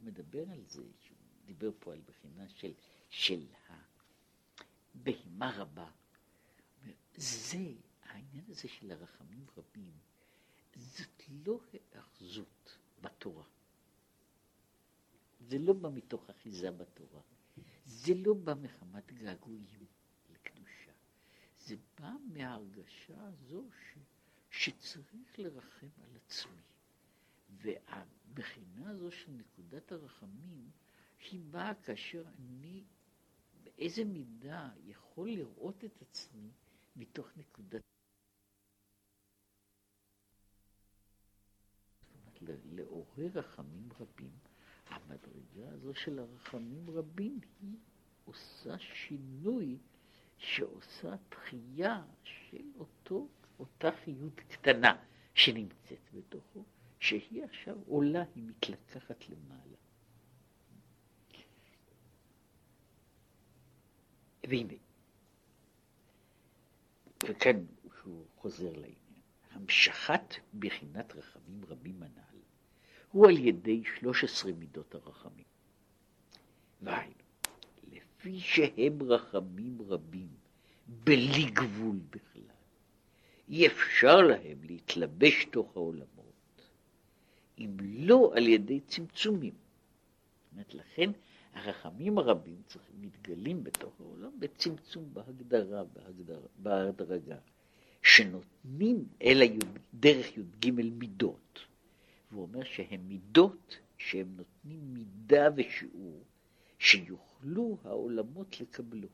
מדבר 0.00 0.50
על 0.50 0.62
זה, 0.66 0.82
שהוא 1.00 1.16
דיבר 1.44 1.70
פה 1.78 1.92
על 1.92 2.00
בחינה 2.06 2.48
של, 2.48 2.72
של 3.08 3.46
הבהמה 4.94 5.56
רבה, 5.56 5.90
זה, 7.16 7.72
העניין 8.02 8.44
הזה 8.48 8.68
של 8.68 8.90
הרחמים 8.90 9.46
רבים, 9.56 9.92
זאת 10.76 11.22
לא 11.44 11.60
האחזות 11.94 12.78
בתורה. 13.00 13.44
זה 15.40 15.58
לא 15.58 15.72
בא 15.72 15.88
מתוך 15.90 16.30
אחיזה 16.30 16.70
בתורה. 16.70 17.20
זה 17.86 18.14
לא 18.14 18.34
בא 18.34 18.54
מחמת 18.54 19.12
געגועים. 19.12 19.86
באה 21.76 22.14
מההרגשה 22.32 23.22
הזו 23.22 23.64
ש, 23.70 23.98
שצריך 24.50 25.38
לרחם 25.38 25.88
על 26.04 26.16
עצמי. 26.16 26.62
והבחינה 27.50 28.90
הזו 28.90 29.10
של 29.10 29.30
נקודת 29.32 29.92
הרחמים, 29.92 30.70
היא 31.30 31.40
באה 31.50 31.74
כאשר 31.74 32.24
אני 32.38 32.84
באיזה 33.64 34.04
מידה 34.04 34.70
יכול 34.84 35.28
לראות 35.30 35.84
את 35.84 36.02
עצמי 36.02 36.50
מתוך 36.96 37.28
נקודת... 37.36 37.82
לעורר 42.64 43.26
רחמים 43.34 43.88
רבים. 44.00 44.30
המדרגה 44.86 45.68
הזו 45.68 45.94
של 45.94 46.18
הרחמים 46.18 46.90
רבים 46.90 47.40
היא 47.60 47.76
עושה 48.24 48.78
שינוי 48.78 49.78
שעושה 50.38 51.14
תחייה 51.28 52.02
של 52.22 52.64
אותו, 52.78 53.28
אותה 53.58 53.90
חיות 54.04 54.40
קטנה 54.48 54.96
שנמצאת 55.34 55.98
בתוכו, 56.14 56.64
שהיא 57.00 57.44
עכשיו 57.44 57.76
עולה, 57.86 58.24
היא 58.34 58.44
מתלקחת 58.44 59.24
למעלה. 59.28 59.76
והנה, 64.48 64.74
וכאן 67.28 67.64
הוא 68.04 68.26
חוזר 68.36 68.72
לעניין, 68.72 69.22
המשכת 69.50 70.34
בחינת 70.58 71.12
רחמים 71.14 71.64
רבים 71.68 72.02
הנ"ל 72.02 72.38
הוא 73.12 73.26
על 73.28 73.36
ידי 73.38 73.82
שלוש 73.98 74.24
עשרה 74.24 74.52
מידות 74.52 74.94
הרחמים. 74.94 75.44
והיינו, 76.82 77.17
לפי 78.28 78.40
שהם 78.40 79.02
רחמים 79.02 79.78
רבים, 79.82 80.28
בלי 81.04 81.44
גבול 81.52 81.96
בכלל, 82.10 82.42
אי 83.48 83.66
אפשר 83.66 84.20
להם 84.20 84.58
להתלבש 84.62 85.44
תוך 85.44 85.76
העולמות, 85.76 86.62
אם 87.58 87.76
לא 87.80 88.32
על 88.36 88.48
ידי 88.48 88.80
צמצומים. 88.80 89.52
זאת 89.52 90.52
אומרת, 90.52 90.74
לכן 90.74 91.10
הרחמים 91.52 92.18
הרבים 92.18 92.62
צריכים 92.66 92.94
מתגלים 93.00 93.64
בתוך 93.64 94.00
העולם 94.00 94.30
בצמצום, 94.38 95.04
בהגדרה, 95.12 95.84
בהגדרה, 95.84 96.48
בהדרגה, 96.58 97.36
שנותנים 98.02 99.04
אל 99.22 99.40
היוד, 99.40 99.78
דרך 99.94 100.38
י"ג 100.38 100.70
מידות. 100.70 101.60
והוא 102.30 102.42
אומר 102.42 102.64
שהן 102.64 103.00
מידות 103.00 103.78
שהם 103.98 104.36
נותנים 104.36 104.94
מידה 104.94 105.48
ושיעור 105.56 106.24
שיוכלו 106.78 107.78
העולמות 107.84 108.60
לקבלו. 108.60 109.08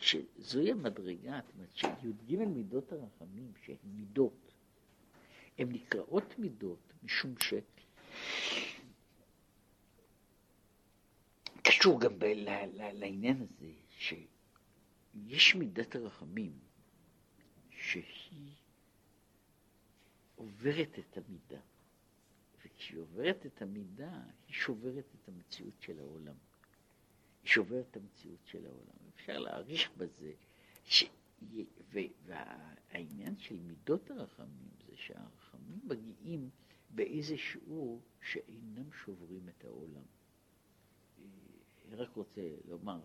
שזוהי 0.00 0.70
המדרגה, 0.70 1.40
זאת 1.46 1.54
אומרת 1.54 1.76
שי"ג 1.76 2.36
מידות 2.36 2.92
הרחמים 2.92 3.52
שהן 3.64 3.76
מידות, 3.84 4.52
הן 5.58 5.72
נקראות 5.72 6.38
מידות 6.38 6.92
משום 7.02 7.34
ש... 7.42 7.54
קשור 11.62 12.00
גם 12.00 12.18
ב- 12.18 12.24
ל- 12.24 12.48
ל- 12.48 12.98
לעניין 12.98 13.36
הזה 13.42 13.72
שיש 13.90 15.54
מידת 15.54 15.94
הרחמים 15.94 16.58
שהיא 17.70 18.52
עוברת 20.36 20.98
את 20.98 21.18
המידה, 21.18 21.60
וכשהיא 22.80 22.98
עוברת 22.98 23.46
את 23.46 23.62
המידה 23.62 24.22
היא 24.46 24.54
שוברת 24.54 25.04
את 25.14 25.28
המציאות 25.28 25.74
של 25.80 25.98
העולם. 25.98 26.34
היא 27.42 27.50
שוברת 27.50 27.86
את 27.90 27.96
המציאות 27.96 28.38
של 28.44 28.66
העולם. 28.66 29.08
אפשר 29.14 29.38
להעריך 29.38 29.90
בזה, 29.96 30.32
ש... 30.84 31.04
והעניין 32.26 33.36
של 33.38 33.56
מידות 33.60 34.10
הרחמים 34.10 34.70
זה 34.86 34.96
שהרחמים 34.96 35.80
מגיעים 35.84 36.50
באיזה 36.90 37.36
שיעור 37.36 38.02
שאינם 38.22 38.92
שוברים 38.92 39.48
את 39.48 39.64
העולם. 39.64 40.04
אני 41.88 41.96
רק 41.96 42.16
רוצה 42.16 42.40
לומר, 42.68 43.00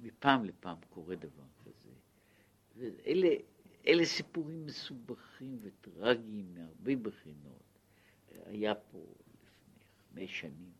מפעם 0.00 0.44
לפעם 0.44 0.76
קורה 0.90 1.16
דבר 1.16 1.46
כזה. 1.64 1.90
ואלה 2.76 3.28
אלה 3.86 4.04
סיפורים 4.04 4.66
מסובכים 4.66 5.58
וטרגיים 5.62 6.54
מהרבה 6.54 6.96
בחינות. 6.96 7.69
היה 8.46 8.74
פה 8.74 9.04
לפני 10.08 10.28
חמש 10.28 10.40
שנים, 10.40 10.72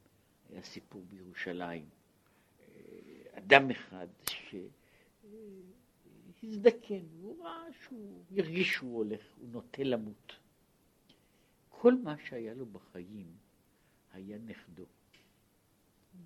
היה 0.50 0.62
סיפור 0.62 1.02
בירושלים. 1.08 1.88
אדם 3.32 3.70
אחד 3.70 4.06
שהזדקן, 6.40 7.04
הוא 7.20 7.44
ראה 7.44 7.64
שהוא 7.82 8.24
הרגיש 8.36 8.72
שהוא 8.72 8.96
הולך, 8.96 9.22
הוא 9.36 9.48
נוטה 9.48 9.82
למות. 9.82 10.32
כל 11.68 11.94
מה 11.94 12.14
שהיה 12.18 12.54
לו 12.54 12.66
בחיים 12.66 13.36
היה 14.12 14.38
נכדו. 14.38 14.84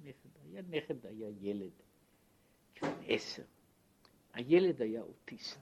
נכד, 0.02 0.28
היה 0.44 0.62
נכד, 0.62 1.06
היה 1.06 1.28
ילד, 1.40 1.72
בן 2.82 2.88
עשר. 3.06 3.44
הילד 4.32 4.82
היה 4.82 5.02
אוטיסט. 5.02 5.58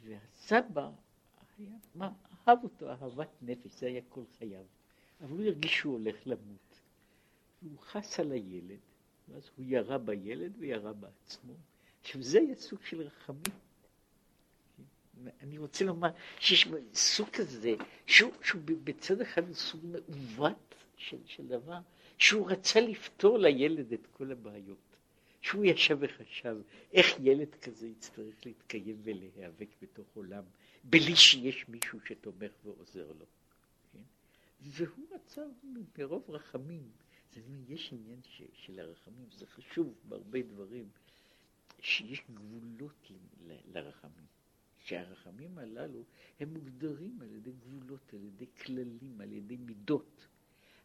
והסבא 0.00 0.90
היה, 1.60 1.78
מה, 1.94 2.12
אהב 2.48 2.64
אותו 2.64 2.90
אהבת 2.90 3.28
נפש, 3.42 3.80
זה 3.80 3.86
היה 3.86 4.00
כל 4.08 4.22
חייו. 4.38 4.64
אבל 5.20 5.30
הוא 5.30 5.44
הרגיש 5.44 5.76
שהוא 5.78 5.92
הולך 5.92 6.16
למות. 6.26 6.80
והוא 7.62 7.78
חס 7.78 8.20
על 8.20 8.32
הילד, 8.32 8.78
ואז 9.28 9.50
הוא 9.56 9.66
ירה 9.68 9.98
בילד 9.98 10.52
וירה 10.58 10.92
בעצמו. 10.92 11.52
עכשיו 12.02 12.22
זה 12.22 12.38
היה 12.38 12.54
סוג 12.56 12.78
של 12.84 13.00
רחמים. 13.02 13.54
אני 15.42 15.58
רוצה 15.58 15.84
לומר 15.84 16.08
שיש 16.38 16.68
סוג 16.94 17.28
כזה, 17.28 17.74
שהוא, 18.06 18.32
שהוא 18.42 18.62
בצד 18.84 19.20
אחד 19.20 19.52
סוג 19.52 19.80
מעוות 19.84 20.74
של, 20.96 21.18
של 21.26 21.46
דבר, 21.46 21.78
שהוא 22.18 22.50
רצה 22.50 22.80
לפתור 22.80 23.38
לילד 23.38 23.92
את 23.92 24.06
כל 24.12 24.32
הבעיות. 24.32 24.90
שהוא 25.42 25.64
ישב 25.64 25.98
וחשב 26.00 26.56
איך 26.92 27.06
ילד 27.20 27.54
כזה 27.54 27.86
יצטרך 27.86 28.46
להתקיים 28.46 28.96
ולהיאבק 29.02 29.68
בתוך 29.82 30.06
עולם 30.14 30.42
בלי 30.84 31.16
שיש 31.16 31.68
מישהו 31.68 32.00
שתומך 32.06 32.52
ועוזר 32.64 33.12
לו. 33.12 33.26
כן? 33.92 34.02
והוא 34.60 35.06
רצה 35.14 35.42
מרוב 35.98 36.30
רחמים. 36.30 36.90
זאת 37.30 37.44
אומרת, 37.46 37.70
יש 37.70 37.92
עניין 37.92 38.20
ש, 38.22 38.42
של 38.52 38.80
הרחמים, 38.80 39.26
זה 39.30 39.46
חשוב 39.46 39.94
בהרבה 40.04 40.42
דברים, 40.42 40.88
שיש 41.80 42.22
גבולות 42.30 43.10
ל, 43.46 43.52
לרחמים. 43.72 44.26
שהרחמים 44.84 45.58
הללו 45.58 46.04
הם 46.40 46.54
מוגדרים 46.54 47.18
על 47.22 47.32
ידי 47.32 47.52
גבולות, 47.52 48.14
על 48.14 48.24
ידי 48.24 48.46
כללים, 48.46 49.20
על 49.20 49.32
ידי 49.32 49.56
מידות. 49.56 50.26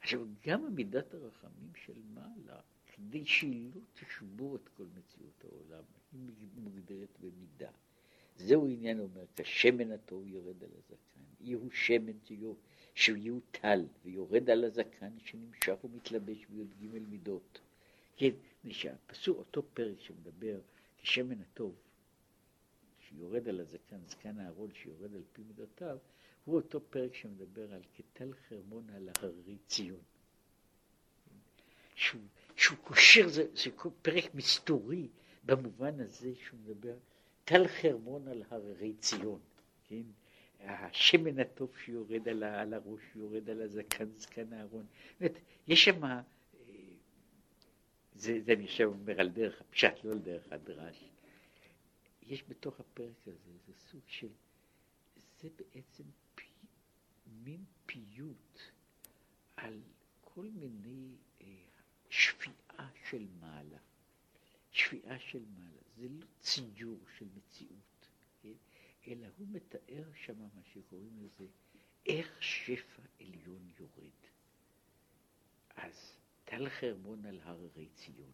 עכשיו, 0.01 0.27
גם 0.47 0.75
מידת 0.75 1.13
הרחמים 1.13 1.71
של 1.85 2.01
מעלה, 2.13 2.59
כדי 2.85 3.25
שהיא 3.25 3.71
לא 3.75 3.81
תשבור 3.93 4.55
את 4.55 4.69
כל 4.69 4.85
מציאות 4.95 5.43
העולם, 5.43 5.83
היא 6.11 6.47
מוגדרת 6.55 7.17
במידה. 7.19 7.71
זהו 8.37 8.67
עניין, 8.67 8.99
אומר, 8.99 9.25
כשמן 9.35 9.91
הטוב 9.91 10.27
יורד 10.27 10.63
על 10.63 10.69
הזקן, 10.77 11.21
יהיו 11.39 11.71
שמן 11.71 12.17
שיהיו 12.95 13.39
טל 13.51 13.85
ויורד 14.03 14.49
על 14.49 14.63
הזקן 14.63 15.19
שנמשך 15.19 15.75
ומתלבש 15.83 16.45
בי"ג 16.45 16.99
מידות. 17.09 17.59
כן, 18.17 18.31
שהפסוק, 18.69 19.37
אותו 19.37 19.63
פרק 19.73 19.99
שמדבר, 19.99 20.59
כשמן 20.97 21.41
הטוב, 21.41 21.75
שיורד 22.99 23.47
על 23.47 23.59
הזקן, 23.59 23.97
זקן 24.07 24.39
אהרון 24.39 24.69
שיורד 24.73 25.15
על 25.15 25.23
פי 25.33 25.41
מידותיו, 25.47 25.97
הוא 26.45 26.55
אותו 26.55 26.79
פרק 26.89 27.15
שמדבר 27.15 27.73
על 27.73 27.81
כטל 27.93 28.33
חרמון 28.33 28.89
על 28.89 29.09
הררי 29.15 29.57
ציון. 29.67 30.03
שהוא, 31.95 32.21
שהוא 32.55 32.77
קושר, 32.77 33.27
זה, 33.27 33.45
זה 33.53 33.69
פרק 34.01 34.35
מסתורי 34.35 35.07
במובן 35.43 35.99
הזה 35.99 36.35
שהוא 36.35 36.59
מדבר, 36.59 36.97
טל 37.45 37.67
חרמון 37.67 38.27
על 38.27 38.43
הררי 38.49 38.93
ציון, 38.93 39.39
כן? 39.83 40.01
השמן 40.59 41.39
הטוב 41.39 41.77
שיורד 41.85 42.27
על, 42.27 42.73
הראש, 42.73 43.01
שיורד 43.13 43.49
על 43.49 43.61
הזקן, 43.61 44.09
זקן 44.17 44.53
אהרון. 44.53 44.85
זאת 44.85 45.21
אומרת, 45.21 45.39
יש 45.67 45.85
שם, 45.85 46.03
אה, 46.03 46.21
זה, 48.15 48.41
זה 48.41 48.53
אני 48.53 48.63
עכשיו 48.63 48.87
אומר 48.87 49.19
על 49.19 49.29
דרך 49.29 49.61
הפשט, 49.61 50.03
לא 50.03 50.11
על 50.11 50.19
דרך 50.19 50.51
הדרש. 50.51 51.03
יש 52.23 52.43
בתוך 52.47 52.79
הפרק 52.79 53.27
הזה, 53.27 53.51
זה 53.67 53.73
סוג 53.73 54.01
של, 54.07 54.29
זה 55.41 55.49
בעצם 55.57 56.03
פי, 56.35 56.45
מין 57.43 57.63
פיוט 57.85 58.59
על 59.57 59.79
כל 60.21 60.47
מיני 60.53 61.15
אה, 61.41 61.47
שפיעה 62.09 62.89
של 63.09 63.25
מעלה. 63.39 63.77
שפיעה 64.75 65.19
של 65.19 65.45
מעלה. 65.57 65.81
זה 65.97 66.07
לא 66.09 66.25
ציור 66.39 66.99
של 67.17 67.25
מציאות, 67.35 68.07
כן? 68.41 68.53
אלא 69.07 69.27
הוא 69.37 69.47
מתאר 69.51 70.03
שם 70.13 70.39
מה 70.39 70.61
שקוראים 70.73 71.19
לזה, 71.19 71.45
איך 72.05 72.43
שפע 72.43 73.01
עליון 73.19 73.69
יורד. 73.79 74.19
אז 75.75 76.17
טל 76.45 76.69
חרמון 76.69 77.25
על 77.25 77.39
הררי 77.43 77.87
ציון. 77.93 78.31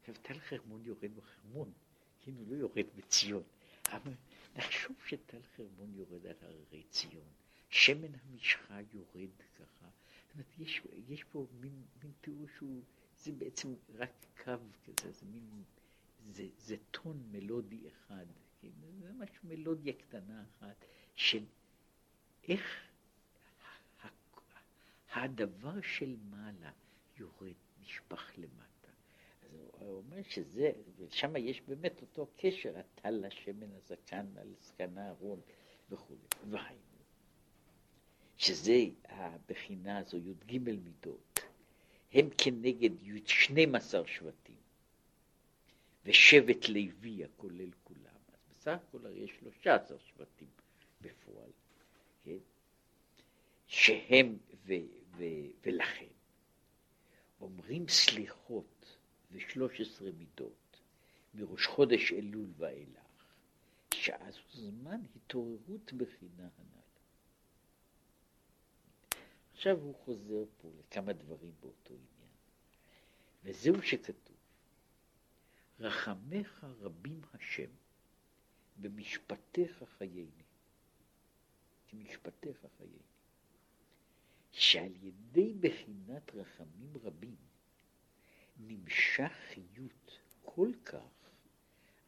עכשיו 0.00 0.14
טל 0.22 0.38
חרמון 0.38 0.84
יורד 0.84 1.14
בחרמון, 1.16 1.72
כן, 2.20 2.32
הוא 2.36 2.46
לא 2.48 2.54
יורד 2.54 2.86
בציון. 2.96 3.42
אבל 3.88 4.12
נחשוב 4.56 4.96
שטל 5.06 5.42
חרמון 5.56 5.94
יורד 5.94 6.26
על 6.26 6.36
הררי 6.40 6.82
ציון, 6.90 7.32
שמן 7.70 8.12
המשחה 8.14 8.78
יורד 8.92 9.30
ככה. 9.54 9.88
זאת 10.26 10.32
אומרת, 10.32 10.58
יש, 10.58 10.82
יש 11.08 11.24
פה 11.24 11.46
מין, 11.60 11.82
מין 12.02 12.12
תיאור 12.20 12.46
שהוא, 12.56 12.82
זה 13.16 13.32
בעצם 13.32 13.74
רק 13.94 14.10
קו 14.44 14.52
כזה, 14.84 15.12
זה 15.12 15.26
מין, 15.26 15.64
זה, 16.30 16.46
זה 16.58 16.76
טון 16.90 17.22
מלודי 17.30 17.88
אחד, 17.88 18.26
כן? 18.60 18.68
זה 18.80 19.12
ממש 19.12 19.30
מלודיה 19.44 19.92
קטנה 19.92 20.42
אחת 20.42 20.84
של 21.14 21.44
איך 22.48 22.86
הדבר 25.16 25.80
של 25.80 26.16
מעלה 26.30 26.70
יורד, 27.18 27.54
נשפך 27.80 28.32
למטה. 28.36 28.90
אז 29.42 29.54
הוא 29.54 29.96
אומר 29.96 30.22
שזה, 30.22 30.72
ושם 30.96 31.36
יש 31.36 31.60
באמת 31.60 32.02
אותו 32.02 32.26
קשר, 32.36 32.78
הטל 32.78 33.24
השמן 33.24 33.72
הזקן 33.72 34.26
על 34.36 34.54
זקנה 34.60 35.08
ארון 35.08 35.40
וכו'. 35.90 36.14
והיינו, 36.50 36.80
שזה 38.36 38.84
הבחינה 39.04 39.98
הזו, 39.98 40.18
י"ג 40.18 40.58
מידות, 40.58 41.40
הם 42.12 42.28
כנגד 42.38 43.02
י' 43.02 43.22
12 43.26 44.06
שבטים, 44.06 44.56
ושבט 46.06 46.68
לוי 46.68 47.24
הכולל 47.24 47.70
כולם. 47.84 48.16
אז 48.32 48.40
בסך 48.50 48.78
הכל 48.88 49.06
הרי 49.06 49.18
יש 49.18 49.30
13 49.40 49.98
שבטים 49.98 50.48
בפועל, 51.00 51.50
כן? 52.24 52.38
שהם, 53.66 54.38
ו, 54.66 54.72
ו, 55.16 55.24
ולכן, 55.62 56.06
אומרים 57.40 57.88
סליחות 57.88 58.96
ושלוש 59.30 59.80
עשרה 59.80 60.10
מידות 60.18 60.80
מראש 61.34 61.66
חודש 61.66 62.12
אלול 62.12 62.52
ואילך, 62.56 63.34
שאז 63.94 64.36
הוא 64.36 64.70
זמן 64.70 65.00
התעוררות 65.16 65.92
בחינה 65.92 66.48
הנ"ל. 66.58 66.80
עכשיו 69.54 69.78
הוא 69.78 69.94
חוזר 69.94 70.44
פה 70.58 70.70
לכמה 70.78 71.12
דברים 71.12 71.52
באותו 71.60 71.94
עניין, 71.94 72.30
וזהו 73.44 73.82
שכתוב, 73.82 74.25
רחמך 75.80 76.66
רבים 76.80 77.20
השם, 77.32 77.70
במשפטיך 78.76 79.84
חייני, 79.98 80.42
כמשפטיך 81.88 82.66
חייני. 82.78 83.16
שעל 84.52 84.92
ידי 85.02 85.54
בחינת 85.60 86.34
רחמים 86.34 86.92
רבים 87.02 87.36
נמשך 88.56 89.32
חיות 89.48 90.18
כל 90.42 90.70
כך, 90.84 91.30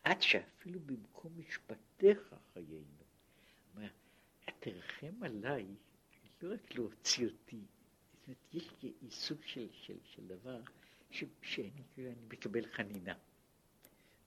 עד 0.05 0.23
שאפילו 0.23 0.81
במקום 0.81 1.33
משפטיך 1.39 2.35
חיינו. 2.53 2.99
תרחם 4.61 5.23
עליי, 5.23 5.67
לא 6.43 6.55
רק 6.55 6.75
להוציא 6.75 7.27
אותי, 7.27 7.61
זאת 8.13 8.29
אומרת, 8.29 8.55
יש 8.55 9.15
סוג 9.15 9.39
של, 9.43 9.69
של, 9.73 9.97
של 10.05 10.27
דבר 10.27 10.61
ש, 11.11 11.25
שאני 11.43 11.83
אני 11.99 12.15
מקבל 12.33 12.67
חנינה. 12.67 13.15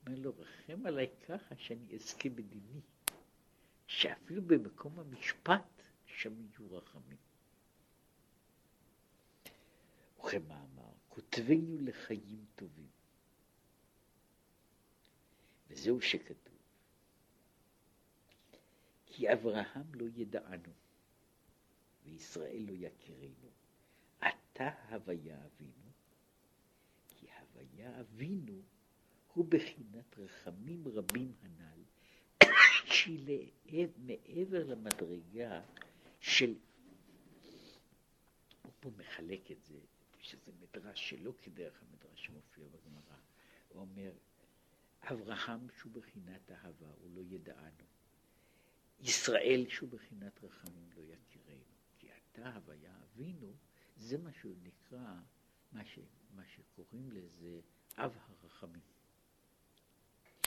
אומר 0.06 0.18
לו, 0.18 0.32
רחם 0.38 0.86
עליי 0.86 1.10
ככה 1.28 1.56
שאני 1.56 1.94
אזכה 1.94 2.28
בדיני, 2.28 2.80
שאפילו 3.86 4.42
במקום 4.42 4.98
המשפט 4.98 5.82
שם 6.06 6.32
יהיו 6.40 6.76
רחמים. 6.76 7.16
וכמאמר, 10.18 10.92
כותבנו 11.08 11.76
לחיים 11.80 12.44
טובים. 12.54 12.88
וזהו 15.68 16.00
שכתוב, 16.00 16.58
כי 19.06 19.32
אברהם 19.32 19.94
לא 19.94 20.06
ידענו, 20.14 20.72
וישראל 22.04 22.64
לא 22.68 22.72
יכירנו, 22.72 23.50
עתה 24.20 24.70
הוויה 24.88 25.46
אבינו, 25.46 25.90
כי 27.08 27.26
הוויה 27.30 28.00
אבינו 28.00 28.62
הוא 29.34 29.46
בחינת 29.48 30.18
רחמים 30.18 30.88
רבים 30.88 31.32
הנ"ל, 31.42 31.82
שהיא 32.84 33.88
מעבר 33.96 34.64
למדרגה 34.64 35.62
של, 36.20 36.54
הוא 38.62 38.72
פה 38.80 38.90
מחלק 38.96 39.50
את 39.50 39.64
זה, 39.64 39.78
שזה 40.20 40.52
מדרש 40.60 41.10
שלא 41.10 41.32
כדרך 41.42 41.82
המדרש 41.82 42.24
שמופיע 42.26 42.64
בגמרא. 42.68 43.16
הוא 43.68 43.80
אומר, 43.80 44.12
אברהם 45.02 45.66
שהוא 45.78 45.92
בחינת 45.92 46.50
אהבה, 46.50 46.92
הוא 47.00 47.10
לא 47.14 47.20
ידענו. 47.20 47.84
ישראל 49.00 49.66
שהוא 49.68 49.88
בחינת 49.88 50.44
רחמים 50.44 50.88
לא 50.96 51.02
יכירנו. 51.02 51.64
כי 51.98 52.08
אתה 52.12 52.54
הוויה 52.54 52.96
אבינו, 53.02 53.52
זה 53.96 54.18
מה 54.18 54.32
שהוא 54.32 54.56
נקרא, 54.62 55.14
מה, 55.72 55.84
ש, 55.84 55.98
מה 56.34 56.42
שקוראים 56.46 57.10
לזה 57.10 57.60
אב 57.96 58.16
הרחמים. 58.28 58.82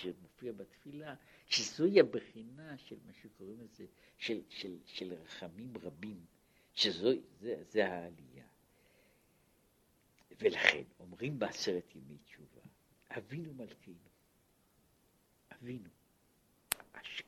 שמופיע 0.06 0.52
בתפילה, 0.52 1.16
שזוהי 1.46 2.00
הבחינה 2.00 2.78
של 2.78 2.96
מה 3.06 3.14
שקוראים 3.14 3.62
לזה, 3.62 3.86
של, 4.18 4.42
של, 4.50 4.78
של 4.86 5.14
רחמים 5.14 5.78
רבים, 5.78 6.26
שזו 6.74 7.10
זה, 7.40 7.64
זה 7.70 7.88
העלייה. 7.88 8.46
ולכן 10.40 10.84
אומרים 11.00 11.40
בעשרת 11.40 11.96
ימי 11.96 12.18
תשובה, 12.18 12.62
אבינו 13.10 13.54
מלכנו, 13.54 13.94
אבינו, 15.52 15.90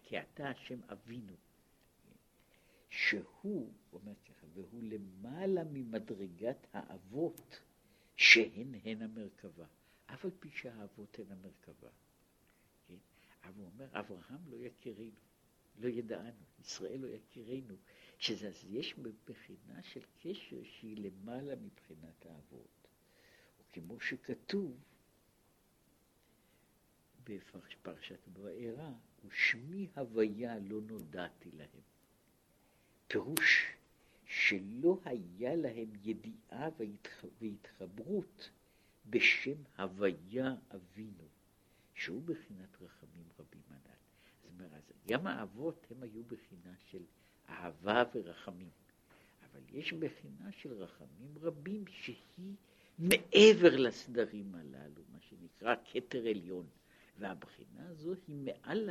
כי 0.03 0.19
אתה 0.19 0.49
השם 0.49 0.79
אבינו, 0.91 1.33
שהוא, 2.89 3.73
אומר 3.93 4.13
ככה, 4.25 4.47
והוא 4.53 4.83
למעלה 4.83 5.63
ממדרגת 5.63 6.67
האבות 6.73 7.61
שהן 8.15 8.75
הן 8.83 9.01
המרכבה, 9.01 9.65
אף 10.05 10.25
על 10.25 10.31
פי 10.39 10.49
שהאבות 10.49 11.19
הן 11.19 11.31
המרכבה. 11.31 11.89
אבל 13.47 13.55
הוא 13.57 13.69
אומר, 13.73 13.87
אברהם 13.91 14.49
לא 14.49 14.55
יכירנו, 14.55 15.19
לא 15.79 15.87
ידענו, 15.87 16.43
ישראל 16.59 16.99
לא 16.99 17.07
יכירנו, 17.07 17.75
שזה, 18.17 18.51
יש 18.69 18.95
בחינה 19.25 19.83
של 19.83 20.01
קשר 20.19 20.63
שהיא 20.63 20.97
למעלה 20.97 21.55
מבחינת 21.55 22.25
האבות. 22.25 22.87
כמו 23.73 23.99
שכתוב 23.99 24.77
בפרשת 27.23 28.27
בעירה, 28.27 28.93
ושמי 29.25 29.87
הוויה 29.95 30.59
לא 30.59 30.81
נודעתי 30.81 31.51
להם. 31.51 31.81
פירוש 33.07 33.73
שלא 34.25 34.99
היה 35.05 35.55
להם 35.55 35.89
ידיעה 36.03 36.69
והתחברות 37.41 38.49
בשם 39.09 39.63
הוויה 39.77 40.55
אבינו, 40.75 41.27
שהוא 42.07 42.21
בחינת 42.25 42.81
רחמים 42.81 43.25
רבים 43.39 43.61
הנ"ל. 43.69 43.91
זאת 44.25 44.45
אומרת, 44.45 44.91
גם 45.07 45.27
האבות 45.27 45.87
הם 45.91 46.03
היו 46.03 46.23
בחינה 46.23 46.73
של 46.89 47.03
אהבה 47.49 48.03
ורחמים, 48.15 48.69
אבל 49.43 49.61
יש 49.69 49.93
בחינה 49.93 50.51
של 50.51 50.73
רחמים 50.73 51.37
רבים 51.41 51.83
שהיא 51.87 52.55
מעבר 52.99 53.75
לסדרים 53.77 54.55
הללו, 54.55 55.01
מה 55.11 55.19
שנקרא 55.19 55.75
כתר 55.91 56.27
עליון. 56.27 56.67
והבחינה 57.19 57.89
הזו 57.89 58.13
היא 58.27 58.35
מעל 58.35 58.89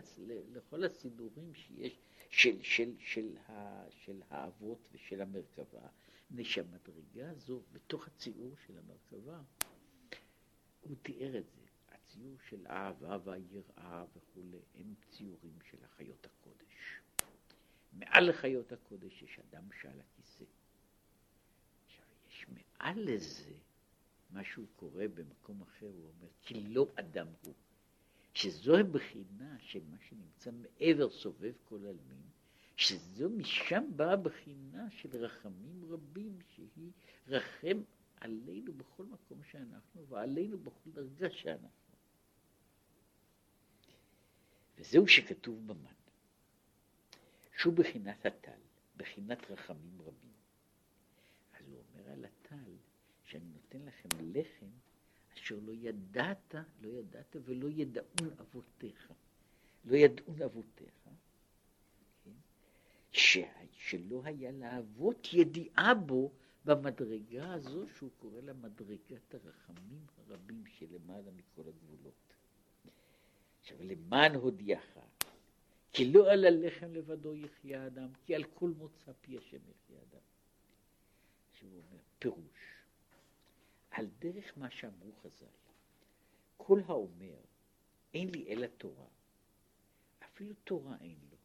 לכל 0.53 0.85
הסידורים 0.85 1.55
שיש 1.55 1.99
של, 2.31 2.63
של, 2.63 2.93
של, 2.99 3.37
ה, 3.49 3.85
של 3.91 4.23
האבות 4.31 4.89
ושל 4.93 5.21
המרכבה, 5.21 5.89
מפני 6.31 6.45
שהמדרגה 6.45 7.31
הזו, 7.31 7.63
בתוך 7.73 8.07
הציור 8.07 8.55
של 8.67 8.75
המרכבה, 8.79 9.41
הוא 10.81 10.97
תיאר 11.03 11.39
את 11.39 11.45
זה. 11.49 11.66
הציור 12.17 12.37
של 12.49 12.67
האהבה 12.67 13.19
והיראה 13.25 14.05
וכולי, 14.17 14.59
הם 14.75 14.95
ציורים 15.11 15.59
של 15.71 15.85
החיות 15.85 16.27
הקודש. 16.27 17.01
מעל 17.93 18.29
לחיות 18.29 18.73
הקודש 18.73 19.23
יש 19.23 19.39
אדם 19.39 19.65
שעל 19.81 20.01
הכיסא. 20.01 20.45
עכשיו, 21.87 22.05
יש 22.29 22.47
מעל 22.49 23.01
לזה 23.01 23.53
משהו 24.33 24.67
קורה 24.77 25.09
במקום 25.09 25.63
אחר, 25.63 25.87
הוא 25.87 26.13
אומר, 26.17 26.29
כי 26.43 26.61
לא 26.61 26.87
אדם 26.95 27.27
הוא. 27.45 27.55
שזו 28.35 28.77
הבחינה 28.77 29.57
של 29.61 29.81
מה 29.91 29.97
שנמצא 30.09 30.51
מעבר 30.53 31.11
סובב 31.11 31.53
כל 31.65 31.79
עלמין, 31.87 32.23
שזו 32.77 33.31
משם 33.31 33.85
באה 33.97 34.13
הבחינה 34.13 34.91
של 34.91 35.17
רחמים 35.17 35.85
רבים, 35.89 36.39
שהיא 36.55 36.91
רחם 37.29 37.83
עלינו 38.21 38.73
בכל 38.73 39.05
מקום 39.05 39.43
שאנחנו, 39.51 40.07
ועלינו 40.09 40.59
בכל 40.59 40.91
דרגה 40.91 41.31
שאנחנו. 41.31 41.86
וזהו 44.79 45.09
שכתוב 45.09 45.67
במן, 45.67 45.95
שהוא 47.57 47.75
בחינת 47.75 48.27
הטל, 48.27 48.61
בחינת 48.97 49.51
רחמים 49.51 50.01
רבים. 50.01 50.33
אז 51.59 51.69
הוא 51.69 51.79
אומר 51.79 52.11
על 52.13 52.25
הטל, 52.25 52.73
שאני 53.25 53.45
נותן 53.45 53.87
לכם 53.87 54.09
לחם, 54.21 54.67
אשר 55.35 55.59
לא 55.63 55.73
ידעת, 55.73 56.55
לא 56.81 56.89
ידעת 56.89 57.37
ולא 57.45 57.69
ידעון 57.71 58.31
אבותיך. 58.41 59.13
לא 59.85 59.97
ידעון 59.97 60.43
אבותיך. 60.43 61.09
כן? 62.25 62.31
ש... 63.13 63.39
שלא 63.73 64.23
היה 64.25 64.51
לאבות 64.53 65.29
ידיעה 65.33 65.95
בו 65.95 66.33
במדרגה 66.65 67.53
הזו 67.53 67.89
שהוא 67.97 68.11
קורא 68.19 68.41
לה 68.41 68.53
מדרגת 68.53 69.35
הרחמים 69.35 70.07
הרבים 70.17 70.65
שלמעלה 70.67 71.31
מכל 71.31 71.69
הגבולות. 71.69 72.36
עכשיו, 73.67 73.83
למען 73.83 74.35
הודיעך, 74.35 74.99
כי 75.93 76.13
לא 76.13 76.33
על 76.33 76.45
הלחם 76.45 76.93
לבדו 76.93 77.35
יחיה 77.35 77.87
אדם, 77.87 78.09
כי 78.25 78.35
על 78.35 78.45
כל 78.45 78.71
מוצא 78.71 79.13
פי 79.21 79.39
השם 79.39 79.57
יחיה 79.57 79.99
אדם. 80.03 80.21
שהוא 81.53 81.71
אומר, 81.71 82.03
פירוש, 82.19 82.85
על 83.91 84.07
דרך 84.19 84.59
מה 84.59 84.71
שאמרו 84.71 85.13
חז"ל, 85.13 85.47
כל 86.57 86.81
האומר, 86.87 87.37
אין 88.15 88.31
לי 88.31 88.47
אלא 88.49 88.67
תורה, 88.67 89.09
אפילו 90.25 90.55
תורה 90.65 90.97
אין 91.01 91.19
לו, 91.31 91.37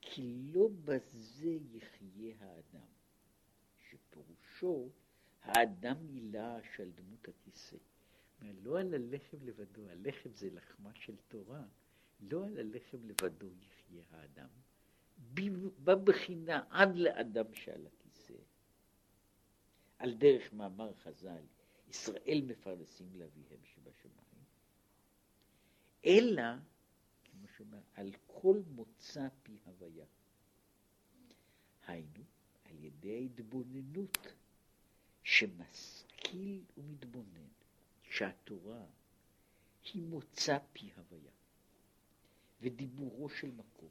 כי 0.00 0.34
לא 0.52 0.68
בזה 0.84 1.58
יחיה 1.72 2.36
האדם, 2.40 2.88
שפירושו 3.88 4.88
האדם 5.42 6.06
מילא 6.06 6.62
של 6.76 6.90
דמות 6.90 7.28
הכיסא. 7.28 7.76
לא 8.42 8.80
על 8.80 8.94
הלחם 8.94 9.36
לבדו, 9.42 9.88
הלחם 9.88 10.30
זה 10.34 10.50
לחמה 10.50 10.90
של 10.94 11.16
תורה, 11.28 11.64
לא 12.20 12.46
על 12.46 12.58
הלחם 12.58 12.98
לבדו 13.04 13.46
יחיה 13.46 14.02
האדם, 14.10 14.48
בבחינה 15.84 16.64
עד 16.70 16.96
לאדם 16.96 17.54
שעל 17.54 17.86
הכיסא. 17.86 18.34
על 19.98 20.14
דרך 20.14 20.52
מאמר 20.52 20.94
חז"ל, 20.94 21.44
ישראל 21.88 22.42
מפרנסים 22.46 23.08
לאביהם 23.14 23.60
שבשמיים, 23.64 24.44
אלא, 26.04 26.42
כמו 27.24 27.48
שאומר, 27.56 27.80
על 27.94 28.12
כל 28.26 28.62
מוצא 28.70 29.28
פי 29.42 29.58
הוויה. 29.64 30.06
היינו, 31.86 32.24
על 32.64 32.84
ידי 32.84 33.14
ההתבוננות 33.14 34.18
שמשכיל 35.22 36.60
ומתבונן 36.76 37.46
שהתורה 38.16 38.84
היא 39.92 40.02
מוצא 40.02 40.58
פי 40.72 40.90
הוויה 40.96 41.32
ודיבורו 42.60 43.28
של 43.28 43.50
מקום 43.50 43.90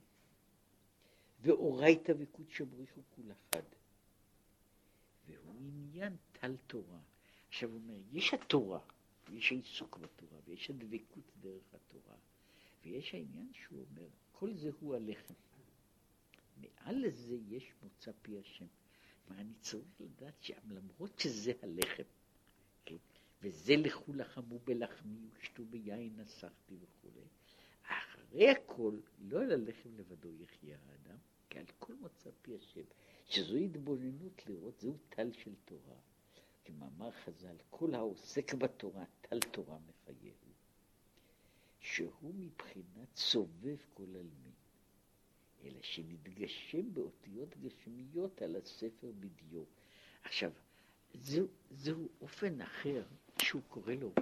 ואורייתא 1.42 2.14
וקודשא 2.20 2.64
בריחו 2.64 3.02
כול 3.16 3.32
אחד 3.32 3.64
והוא 5.28 5.56
עניין 5.56 6.16
טל 6.32 6.56
תורה. 6.68 7.00
עכשיו 7.48 7.70
הוא 7.70 7.78
אומר, 7.78 7.98
יש 8.12 8.34
התורה, 8.34 8.80
ויש 9.30 9.52
העיסוק 9.52 9.98
בתורה, 9.98 10.40
ויש 10.46 10.70
הדבקות 10.70 11.32
דרך 11.42 11.74
התורה, 11.74 12.16
ויש 12.84 13.14
העניין 13.14 13.52
שהוא 13.54 13.86
אומר, 13.90 14.08
כל 14.32 14.54
זה 14.54 14.70
הוא 14.80 14.96
הלחם. 14.96 15.34
מעל 16.58 16.96
לזה 17.06 17.36
יש 17.50 17.74
מוצא 17.84 18.12
פי 18.22 18.40
השם. 18.40 18.66
כלומר, 19.28 19.42
אני 19.42 19.54
צריך 19.62 19.86
לדעת 20.00 20.44
שלמרות 20.44 21.20
שזה 21.20 21.52
הלחם, 21.62 22.04
כן, 22.86 22.98
וזה 23.46 23.76
לכו 23.76 24.14
לחמו 24.14 24.60
בלחמי 24.60 25.28
ושתו 25.34 25.64
ביין 25.66 26.16
נסחתי 26.18 26.76
וכולי, 26.82 27.26
אחרי 27.84 28.50
הכל, 28.50 29.00
לא 29.20 29.44
על 29.44 29.52
הלחם 29.52 29.90
לבדו 29.98 30.30
יחיה 30.34 30.78
האדם, 30.88 31.18
כי 31.50 31.60
על 31.60 31.66
כל 31.80 31.94
מוצא 31.94 32.30
פי 32.42 32.56
השם, 32.56 32.82
שזו 33.26 33.56
התבוננות 33.56 34.48
לראות, 34.48 34.80
זהו 34.80 34.98
טל 35.10 35.32
של 35.32 35.52
תורה. 35.66 35.98
כמאמר 36.66 37.12
חז"ל, 37.12 37.56
כל 37.70 37.96
העוסק 37.96 38.54
בתורה, 38.54 39.04
טל 39.22 39.40
תורה 39.40 39.78
מחייהו, 39.80 40.54
שהוא 41.80 42.34
מבחינת 42.36 43.16
סובב 43.16 43.78
כל 43.94 44.10
עלמין. 44.10 44.56
אלא 45.64 45.82
שנתגשם 45.82 46.94
באותיות 46.94 47.58
גשמיות 47.58 48.42
על 48.42 48.56
הספר 48.56 49.12
בדיו. 49.20 49.64
עכשיו, 50.24 50.52
זהו, 51.14 51.48
זהו 51.72 52.08
אופן 52.22 52.62
אחר 52.62 53.04
שהוא 53.42 53.62
קורא 53.68 53.94
לו, 53.94 54.14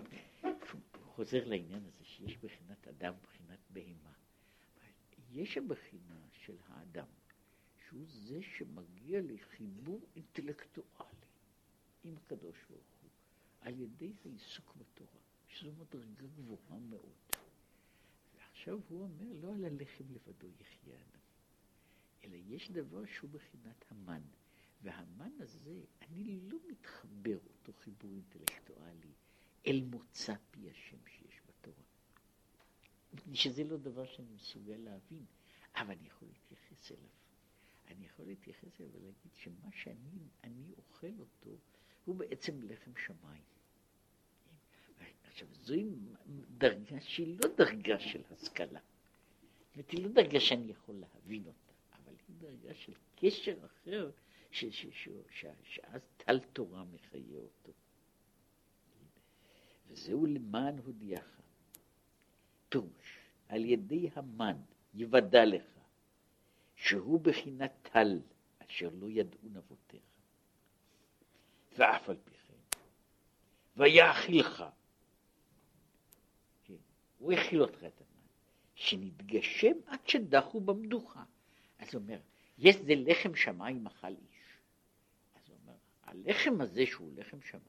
הוא 0.41 0.81
חוזר 1.05 1.45
לעניין 1.45 1.85
הזה 1.85 2.05
שיש 2.05 2.37
בחינת 2.37 2.87
אדם 2.87 3.13
ובחינת 3.19 3.59
בהמה. 3.69 4.13
יש 5.31 5.57
הבחינה 5.57 6.21
של 6.31 6.55
האדם, 6.67 7.07
שהוא 7.87 8.05
זה 8.07 8.41
שמגיע 8.41 9.21
לחיבור 9.21 9.99
אינטלקטואלי 10.15 11.27
עם 12.03 12.15
הקדוש 12.17 12.57
ברוך 12.69 12.97
הוא, 13.01 13.09
על 13.61 13.79
ידי 13.79 14.13
העיסוק 14.25 14.75
בתורה, 14.75 15.21
שזו 15.47 15.71
מדרגה 15.71 16.27
גבוהה 16.35 16.79
מאוד. 16.79 17.15
ועכשיו 18.35 18.79
הוא 18.89 19.01
אומר, 19.03 19.33
לא 19.41 19.53
על 19.53 19.65
הלחם 19.65 20.03
לבדו 20.13 20.47
יחיה 20.59 20.95
אדם. 20.95 21.23
אלא 22.23 22.35
יש 22.35 22.71
דבר 22.71 23.05
שהוא 23.05 23.29
בחינת 23.29 23.85
המן. 23.89 24.21
והמן 24.83 25.31
הזה, 25.39 25.81
אני 26.01 26.39
לא 26.41 26.57
מתחבר 26.69 27.37
אותו 27.43 27.73
חיבור 27.73 28.11
אינטלקטואלי 28.11 29.13
אל 29.67 29.81
מוצא 29.81 30.33
פי 30.51 30.69
השם 30.69 30.97
שיש 31.05 31.41
בתורה. 31.47 31.83
שזה 33.33 33.63
לא 33.63 33.77
דבר 33.77 34.05
שאני 34.05 34.33
מסוגל 34.35 34.77
להבין, 34.77 35.25
אבל 35.75 35.91
אני 35.91 36.07
יכול 36.07 36.27
להתייחס 36.27 36.91
אליו. 36.91 37.09
אני 37.87 38.05
יכול 38.05 38.25
להתייחס 38.25 38.81
אליו 38.81 38.91
ולהגיד 38.93 39.33
שמה 39.33 39.71
שאני 39.71 40.73
אוכל 40.77 41.13
אותו, 41.19 41.57
הוא 42.05 42.15
בעצם 42.15 42.61
לחם 42.61 42.91
שמיים. 43.05 43.43
עכשיו, 45.23 45.47
זוהי 45.53 45.85
דרגה 46.57 47.01
שהיא 47.01 47.37
לא 47.43 47.55
דרגה 47.55 47.99
של 47.99 48.21
השכלה. 48.31 48.79
זאת 48.79 49.75
אומרת, 49.75 49.91
היא 49.91 50.03
לא 50.03 50.09
דרגה 50.09 50.39
שאני 50.39 50.71
יכול 50.71 50.95
להבין 50.95 51.45
אותה. 51.45 51.73
היא 52.27 52.35
דרגה 52.39 52.73
של 52.73 52.93
קשר 53.15 53.65
אחר, 53.65 54.11
ש, 54.53 54.85
שאז 55.63 56.01
טל 56.17 56.39
תורה 56.39 56.83
מחיה 56.83 57.39
אותו. 57.39 57.71
וזהו 59.87 60.25
למען 60.25 60.77
הודיעך. 60.77 61.41
פירוש, 62.69 63.19
על 63.49 63.65
ידי 63.65 64.09
המן 64.15 64.57
יוודע 64.93 65.45
לך, 65.45 65.65
שהוא 66.75 67.19
בחינת 67.19 67.71
טל, 67.81 68.19
אשר 68.59 68.89
לא 68.93 69.09
ידעו 69.09 69.49
נבותיך. 69.49 70.01
ואף 71.77 72.09
על 72.09 72.17
פי 72.23 72.31
כן, 72.47 72.79
ויאכילך. 73.77 74.63
כן, 76.63 76.73
הוא 77.17 77.33
הכיל 77.33 77.61
אותך 77.61 77.83
את 77.83 78.01
המן, 78.01 78.27
שנתגשם 78.75 79.75
עד 79.85 79.99
שדחו 80.07 80.59
במדוכה. 80.61 81.23
אז 81.79 81.93
הוא 81.93 82.01
אומר, 82.01 82.19
יש 82.57 82.75
זה 82.75 82.93
לחם 82.95 83.35
שמיים 83.35 83.87
אכל 83.87 84.07
איש. 84.07 84.32
הלחם 86.13 86.61
הזה 86.61 86.85
שהוא 86.85 87.11
לחם 87.15 87.41
שמיים, 87.41 87.65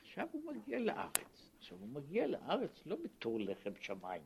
עכשיו 0.00 0.28
הוא 0.32 0.52
מגיע 0.52 0.78
לארץ. 0.78 1.50
עכשיו 1.58 1.78
הוא 1.78 1.88
מגיע 1.88 2.26
לארץ 2.26 2.86
לא 2.86 2.96
בתור 2.96 3.40
לחם 3.40 3.72
שמיים 3.80 4.22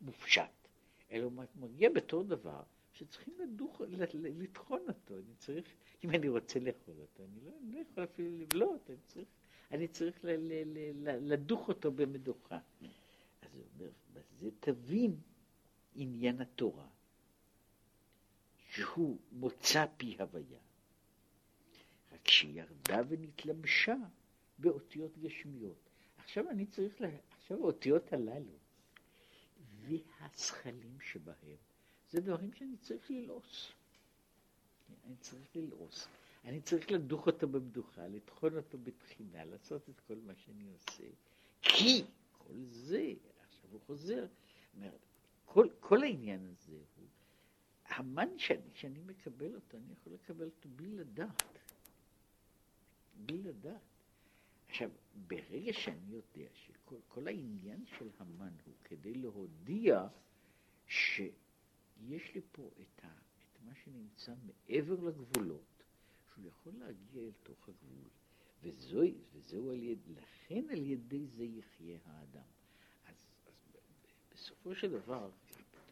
מופשט, 0.00 0.68
אלא 1.10 1.24
הוא 1.24 1.32
מגיע 1.56 1.90
בתור 1.90 2.22
דבר 2.22 2.62
שצריכים 2.92 3.34
לדוח, 3.38 3.80
לטחון 4.14 4.80
אותו. 4.88 5.14
אני 5.14 5.34
צריך, 5.38 5.74
אם 6.04 6.10
אני 6.10 6.28
רוצה 6.28 6.60
לאכול 6.60 6.94
אותו, 7.00 7.24
אני 7.24 7.40
לא, 7.44 7.50
אני 7.62 7.72
לא 7.72 7.80
יכול 7.80 8.04
אפילו 8.04 8.38
לבלוט, 8.38 8.90
אני 8.90 8.98
צריך, 9.06 9.28
אני 9.70 9.88
צריך 9.88 10.24
ל, 10.24 10.28
ל, 10.28 10.52
ל, 10.64 11.08
ל, 11.08 11.32
לדוך 11.32 11.68
אותו 11.68 11.92
במדוכה. 11.92 12.58
אז 13.42 13.54
הוא 13.54 13.64
אומר, 13.74 13.90
בזה 14.12 14.50
תבין 14.60 15.16
עניין 15.94 16.40
התורה. 16.40 16.86
שהוא 18.72 19.18
מוצא 19.32 19.84
פי 19.96 20.16
הוויה, 20.18 20.60
רק 22.22 22.28
שירדה 22.28 23.00
ונתלבשה 23.08 23.96
באותיות 24.58 25.18
גשמיות. 25.18 25.90
עכשיו 26.18 26.50
אני 26.50 26.66
צריך, 26.66 27.00
לה... 27.00 27.08
עכשיו 27.36 27.58
האותיות 27.58 28.12
הללו 28.12 28.52
והזכלים 29.80 31.00
שבהם, 31.00 31.56
זה 32.10 32.20
דברים 32.20 32.52
שאני 32.52 32.76
צריך 32.76 33.10
ללעוס. 33.10 33.72
אני 35.06 35.16
צריך 35.16 35.56
ללעוס. 35.56 36.08
אני 36.44 36.60
צריך 36.60 36.90
לדוך 36.92 37.26
אותו 37.26 37.48
במדוכה, 37.48 38.08
לטחון 38.08 38.56
אותו 38.56 38.78
בתחינה, 38.78 39.44
לעשות 39.44 39.88
את 39.88 40.00
כל 40.00 40.16
מה 40.26 40.34
שאני 40.34 40.68
עושה. 40.72 41.04
כי 41.62 42.04
כל 42.32 42.64
זה, 42.70 43.12
עכשיו 43.48 43.70
הוא 43.70 43.80
חוזר, 43.86 44.26
כל, 45.44 45.68
כל 45.80 46.02
העניין 46.02 46.46
הזה 46.46 46.78
הוא 46.96 47.06
המן 47.86 48.38
שאני, 48.38 48.70
שאני 48.74 49.00
מקבל 49.06 49.54
אותו, 49.54 49.76
אני 49.76 49.92
יכול 49.92 50.12
לקבל 50.12 50.44
אותו 50.44 50.68
בלי 50.76 50.90
לדעת. 50.92 51.61
בלי 53.26 53.42
לדעת. 53.42 53.80
עכשיו, 54.68 54.90
ברגע 55.26 55.72
שאני 55.72 56.10
יודע 56.10 56.48
שכל 56.54 57.26
העניין 57.26 57.84
של 57.98 58.08
המן 58.18 58.52
הוא 58.64 58.74
כדי 58.84 59.14
להודיע 59.14 60.06
שיש 60.86 62.34
לי 62.34 62.40
פה 62.52 62.70
את, 62.80 63.04
ה, 63.04 63.08
את 63.08 63.62
מה 63.64 63.72
שנמצא 63.84 64.32
מעבר 64.46 65.00
לגבולות, 65.08 65.82
שהוא 66.32 66.46
יכול 66.46 66.72
להגיע 66.78 67.22
אל 67.22 67.32
תוך 67.42 67.68
הגבול, 67.68 68.08
וזו, 68.62 69.02
וזהו 69.32 69.70
על 69.70 69.82
יד, 69.82 69.98
לכן 70.08 70.64
על 70.70 70.82
ידי 70.82 71.26
זה 71.26 71.44
יחיה 71.44 71.98
האדם. 72.04 72.48
אז, 73.06 73.14
אז 73.46 73.76
בסופו 74.34 74.74
של 74.74 74.90
דבר, 74.90 75.30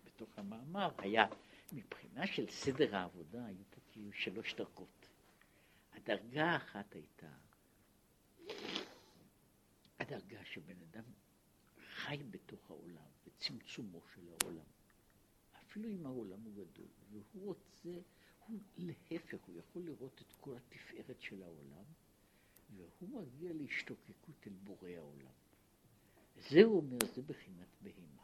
בתוך 0.05 0.39
המאמר, 0.39 0.91
היה, 0.99 1.27
מבחינה 1.73 2.27
של 2.27 2.51
סדר 2.51 2.97
העבודה, 2.97 3.47
היו 3.47 3.65
פה 3.71 3.81
כאילו 3.93 4.13
שלוש 4.13 4.55
דרגות. 4.55 5.00
הדרגה 6.01 6.45
האחת 6.45 6.95
הייתה 6.95 7.33
הדרגה 9.99 10.45
שבן 10.45 10.81
אדם 10.91 11.05
חי 11.95 12.23
בתוך 12.31 12.71
העולם, 12.71 13.07
בצמצומו 13.27 14.01
של 14.15 14.29
העולם. 14.29 14.65
אפילו 15.63 15.89
אם 15.89 16.07
העולם 16.07 16.43
הוא 16.43 16.53
גדול, 16.53 16.89
והוא 17.11 17.47
רוצה, 17.47 18.01
הוא 18.47 18.61
להפך, 18.77 19.45
הוא 19.47 19.59
יכול 19.59 19.83
לראות 19.83 20.23
את 20.23 20.33
כל 20.41 20.57
התפארת 20.57 21.21
של 21.21 21.43
העולם, 21.43 21.85
והוא 22.77 23.09
מגיע 23.09 23.53
להשתוקקות 23.53 24.47
אל 24.47 24.53
בורא 24.53 24.89
העולם. 24.89 25.33
זה 26.51 26.65
הוא 26.65 26.77
אומר, 26.77 26.99
זה 27.15 27.23
בחינת 27.23 27.69
בהמה. 27.83 28.23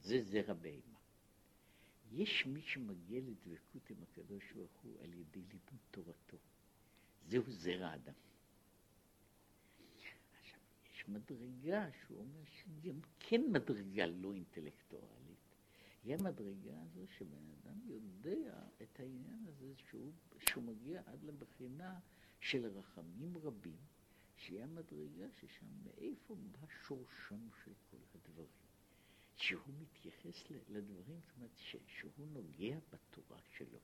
זה 0.00 0.22
זרע 0.22 0.54
בהמה. 0.54 0.98
יש 2.12 2.46
מי 2.46 2.62
שמגיע 2.62 3.20
לדבקות 3.20 3.90
עם 3.90 3.96
הקדוש 4.02 4.52
ברוך 4.52 4.80
הוא 4.82 5.00
על 5.02 5.14
ידי 5.14 5.42
לימוד 5.42 5.80
תורתו. 5.90 6.38
זהו 7.28 7.42
זרע 7.48 7.94
אדם. 7.94 8.14
עכשיו, 9.96 10.60
יש 10.92 11.08
מדרגה 11.08 11.88
שהוא 11.92 12.18
אומר 12.18 12.44
שגם 12.44 13.00
כן 13.18 13.42
מדרגה 13.52 14.06
לא 14.06 14.32
אינטלקטואלית. 14.32 15.54
היא 16.04 16.14
המדרגה 16.14 16.82
הזו 16.82 17.06
שבן 17.18 17.50
אדם 17.50 17.80
יודע 17.86 18.66
את 18.82 19.00
העניין 19.00 19.46
הזה 19.46 19.72
שהוא, 19.76 20.12
שהוא 20.48 20.64
מגיע 20.64 21.02
עד 21.06 21.24
לבחינה 21.24 21.98
של 22.40 22.66
רחמים 22.66 23.38
רבים, 23.38 23.80
שהיא 24.36 24.62
המדרגה 24.62 25.26
ששם 25.40 25.66
מאיפה 25.84 26.34
בא 26.34 26.66
שורשם 26.86 27.48
של 27.64 27.72
כל 27.90 27.96
הדברים. 28.14 28.48
שהוא 29.36 29.74
מתייחס 29.80 30.50
לדברים, 30.68 31.20
זאת 31.20 31.36
אומרת 31.36 31.56
שהוא 31.86 32.26
נוגע 32.26 32.78
בתורה 32.90 33.40
שלו, 33.56 33.78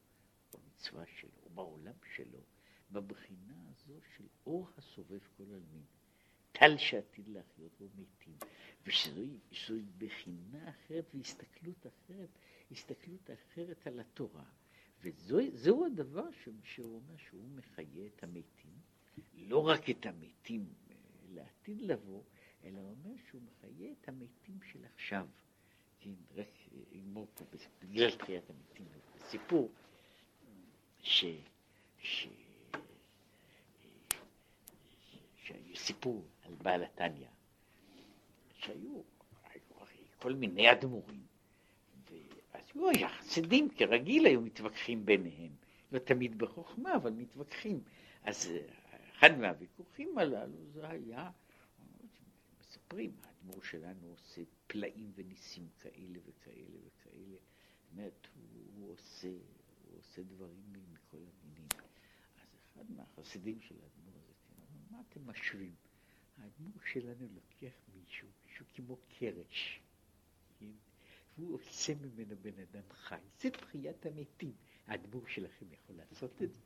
במצווה 0.55 1.07
שלו, 1.07 1.51
בעולם 1.55 1.95
שלו, 2.15 2.41
בבחינה 2.91 3.55
הזו 3.71 4.01
של 4.17 4.25
אור 4.47 4.69
הסובב 4.77 5.21
כל 5.37 5.43
עלמין. 5.43 5.85
טל 6.53 6.77
שעתיד 6.77 7.29
להחיות 7.29 7.73
בו 7.81 7.89
מתים, 7.97 8.37
ושזוהי 8.87 9.85
בחינה 9.99 10.69
אחרת 10.69 11.05
והסתכלות 11.15 11.87
אחרת, 11.87 12.29
הסתכלות 12.71 13.31
אחרת 13.31 13.87
על 13.87 14.01
התורה. 14.01 14.45
וזהו 15.03 15.87
הדבר 15.87 16.29
שהוא 16.65 16.95
אומר 16.95 17.17
שהוא 17.17 17.49
מחיה 17.55 18.07
את 18.07 18.23
המתים, 18.23 18.75
לא 19.35 19.69
רק 19.69 19.91
את 19.91 20.07
המתים 20.07 20.67
אה, 20.91 20.95
לעתיד 21.33 21.81
לבוא, 21.81 22.23
אלא 22.65 22.81
אומר 22.81 23.15
שהוא 23.29 23.43
מחיה 23.43 23.93
את 23.93 24.09
המתים 24.09 24.59
של 24.73 24.85
עכשיו. 24.85 25.27
כן, 26.01 26.11
רק 26.35 26.49
אגמור 26.93 27.27
פה 27.35 27.45
בגלל 27.83 28.11
תחיית 28.11 28.51
המתים, 28.51 28.87
סיפור 29.21 29.73
ש... 31.03 31.25
ש... 31.99 32.29
שהיו 35.37 35.64
סיפור 35.77 36.25
על 36.43 36.55
בעל 36.55 36.85
התניא, 36.85 37.29
שהיו 38.55 39.03
כל 40.25 40.33
מיני 40.33 40.73
אדמו"רים, 40.73 41.27
ואז 42.11 42.65
היו 42.75 43.09
חסידים, 43.09 43.69
כרגיל 43.77 44.27
היו 44.27 44.41
מתווכחים 44.41 45.07
ביניהם, 45.07 45.53
לא 45.93 45.99
תמיד 45.99 46.39
בחוכמה, 46.39 46.97
אבל 46.97 47.11
מתווכחים. 47.13 47.83
אז 48.23 48.53
אחד 49.13 49.39
מהוויכוחים 49.39 50.19
הללו 50.19 50.67
זה 50.73 50.89
היה, 50.89 51.31
מספרים, 52.61 53.13
האדמו"ר 53.23 53.63
שלנו 53.63 54.09
עושה 54.09 54.43
פלאים 54.67 55.13
וניסים 55.15 55.69
כאלה 55.81 56.19
וכאלה 56.27 56.79
וכאלה, 56.87 57.37
זאת 57.37 57.93
אומרת, 57.93 58.27
הוא, 58.77 58.93
עושה, 58.93 59.29
הוא 59.29 59.99
עושה 59.99 60.23
דברים 60.23 60.73
מכל 60.93 61.17
המינים. 61.17 61.69
אז 62.43 62.49
אחד 62.73 62.85
מהחסידים 62.97 63.61
של 63.61 63.75
האדמו"ר 63.75 64.24
מה 64.95 65.01
אתם 65.09 65.27
משווים? 65.27 65.75
האדמו"ר 66.39 66.73
שלנו 66.93 67.29
לוקח 67.35 67.75
מישהו, 67.95 68.29
מישהו 68.47 68.67
כמו 68.75 68.97
קרש, 69.19 69.81
כן? 70.59 70.71
והוא 71.39 71.55
עושה 71.55 71.95
ממנו 71.95 72.37
בן 72.43 72.59
אדם 72.59 72.83
חי. 72.91 73.19
זה 73.41 73.51
תחיית 73.51 74.07
המתים. 74.07 74.53
האדמו"ר 74.87 75.27
שלכם 75.29 75.67
יכול 75.73 75.97
לעשות 75.97 76.43
את 76.43 76.55
זה. 76.55 76.61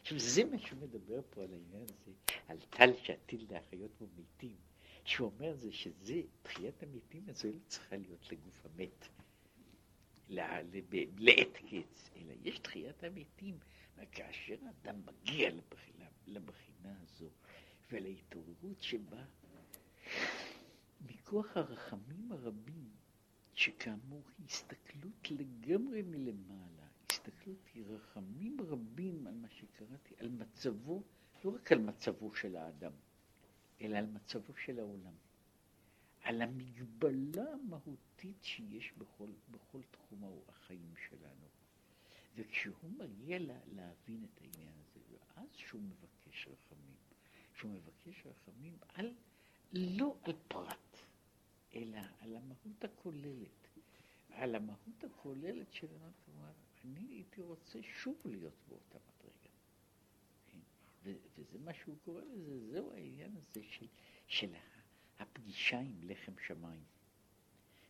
עכשיו, 0.00 0.18
זה 0.18 0.44
מה 0.44 0.58
שהוא 0.58 0.80
מדבר 0.80 1.20
פה 1.30 1.42
על 1.42 1.52
העניין 1.52 1.82
הזה, 1.82 2.12
על 2.48 2.58
טל 2.70 2.90
שעתיד 3.02 3.52
להחיות 3.52 3.90
בו 4.00 4.06
מתים. 4.16 4.56
שהוא 5.04 5.30
אומר 5.38 5.56
זה 5.56 5.72
שזה, 5.72 6.22
תחיית 6.42 6.82
המתים 6.82 7.28
הזו 7.28 7.48
לא 7.48 7.58
צריכה 7.66 7.96
להיות 7.96 8.32
לגוף 8.32 8.66
המת, 8.66 9.08
לעת 10.28 11.52
קץ, 11.52 12.10
אלא 12.16 12.34
יש 12.42 12.58
תחיית 12.58 13.04
המתים, 13.04 13.58
וכאשר 13.96 14.56
אדם 14.82 15.00
מגיע 15.06 15.50
לבחינה, 15.50 15.99
לבחינה 16.30 17.00
הזו 17.02 17.30
ולהתעוררות 17.92 18.82
שבה 18.82 19.24
מכוח 21.06 21.56
הרחמים 21.56 22.32
הרבים, 22.32 22.90
שכאמור 23.54 24.22
הסתכלות 24.44 25.30
לגמרי 25.30 26.02
מלמעלה, 26.02 26.86
הסתכלות 27.10 27.68
היא 27.74 27.84
רחמים 27.86 28.60
רבים 28.60 29.26
על 29.26 29.34
מה 29.34 29.48
שקראתי, 29.48 30.14
על 30.18 30.28
מצבו, 30.28 31.02
לא 31.44 31.54
רק 31.54 31.72
על 31.72 31.78
מצבו 31.78 32.34
של 32.34 32.56
האדם, 32.56 32.92
אלא 33.80 33.96
על 33.96 34.06
מצבו 34.06 34.56
של 34.56 34.78
העולם, 34.78 35.14
על 36.22 36.42
המגבלה 36.42 37.52
המהותית 37.52 38.44
שיש 38.44 38.92
בכל, 38.98 39.28
בכל 39.50 39.80
תחום 39.90 40.40
החיים 40.48 40.94
שלנו. 41.08 41.46
וכשהוא 42.36 42.90
מגיע 42.98 43.38
לה, 43.38 43.58
להבין 43.66 44.24
את 44.24 44.40
העניין 44.40 44.74
הזה, 44.80 45.00
ואז 45.10 45.48
שהוא 45.52 45.82
מבקש 45.82 46.19
רחמים, 46.46 46.96
שהוא 47.54 47.70
מבקש 47.70 48.26
רחמים 48.26 48.78
על, 48.88 49.14
לא 49.72 50.16
על 50.22 50.32
פרט, 50.48 50.96
אלא 51.74 51.98
על 52.20 52.36
המהות 52.36 52.84
הכוללת. 52.84 53.68
על 54.30 54.54
המהות 54.54 55.04
הכוללת 55.04 55.72
שלנו, 55.72 56.10
כלומר, 56.24 56.52
אני 56.84 57.00
הייתי 57.00 57.42
רוצה 57.42 57.78
שוב 57.82 58.16
להיות 58.24 58.54
באותה 58.68 58.98
מדרגה. 58.98 59.50
וזה 61.36 61.58
מה 61.58 61.74
שהוא 61.74 61.96
קורא 62.04 62.22
לזה, 62.22 62.70
זהו 62.72 62.92
העניין 62.92 63.36
הזה 63.36 63.62
של, 63.62 63.86
של 64.26 64.54
הפגישה 65.18 65.78
עם 65.78 66.00
לחם 66.02 66.32
שמיים. 66.46 66.84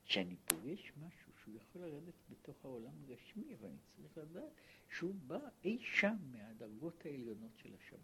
שאני 0.05 0.37
פוגש 0.45 0.93
משהו 0.97 1.33
שהוא 1.43 1.55
יכול 1.57 1.81
לרדת 1.83 2.15
בתוך 2.31 2.65
העולם 2.65 2.93
הגשמי, 3.05 3.55
אבל 3.55 3.69
אני 3.69 3.79
צריך 3.95 4.19
לדעת 4.19 4.53
שהוא 4.89 5.15
בא 5.27 5.39
אי 5.65 5.79
שם 5.83 6.17
מהדרגות 6.33 7.07
העליונות 7.07 7.51
של 7.57 7.75
השמיים. 7.75 7.99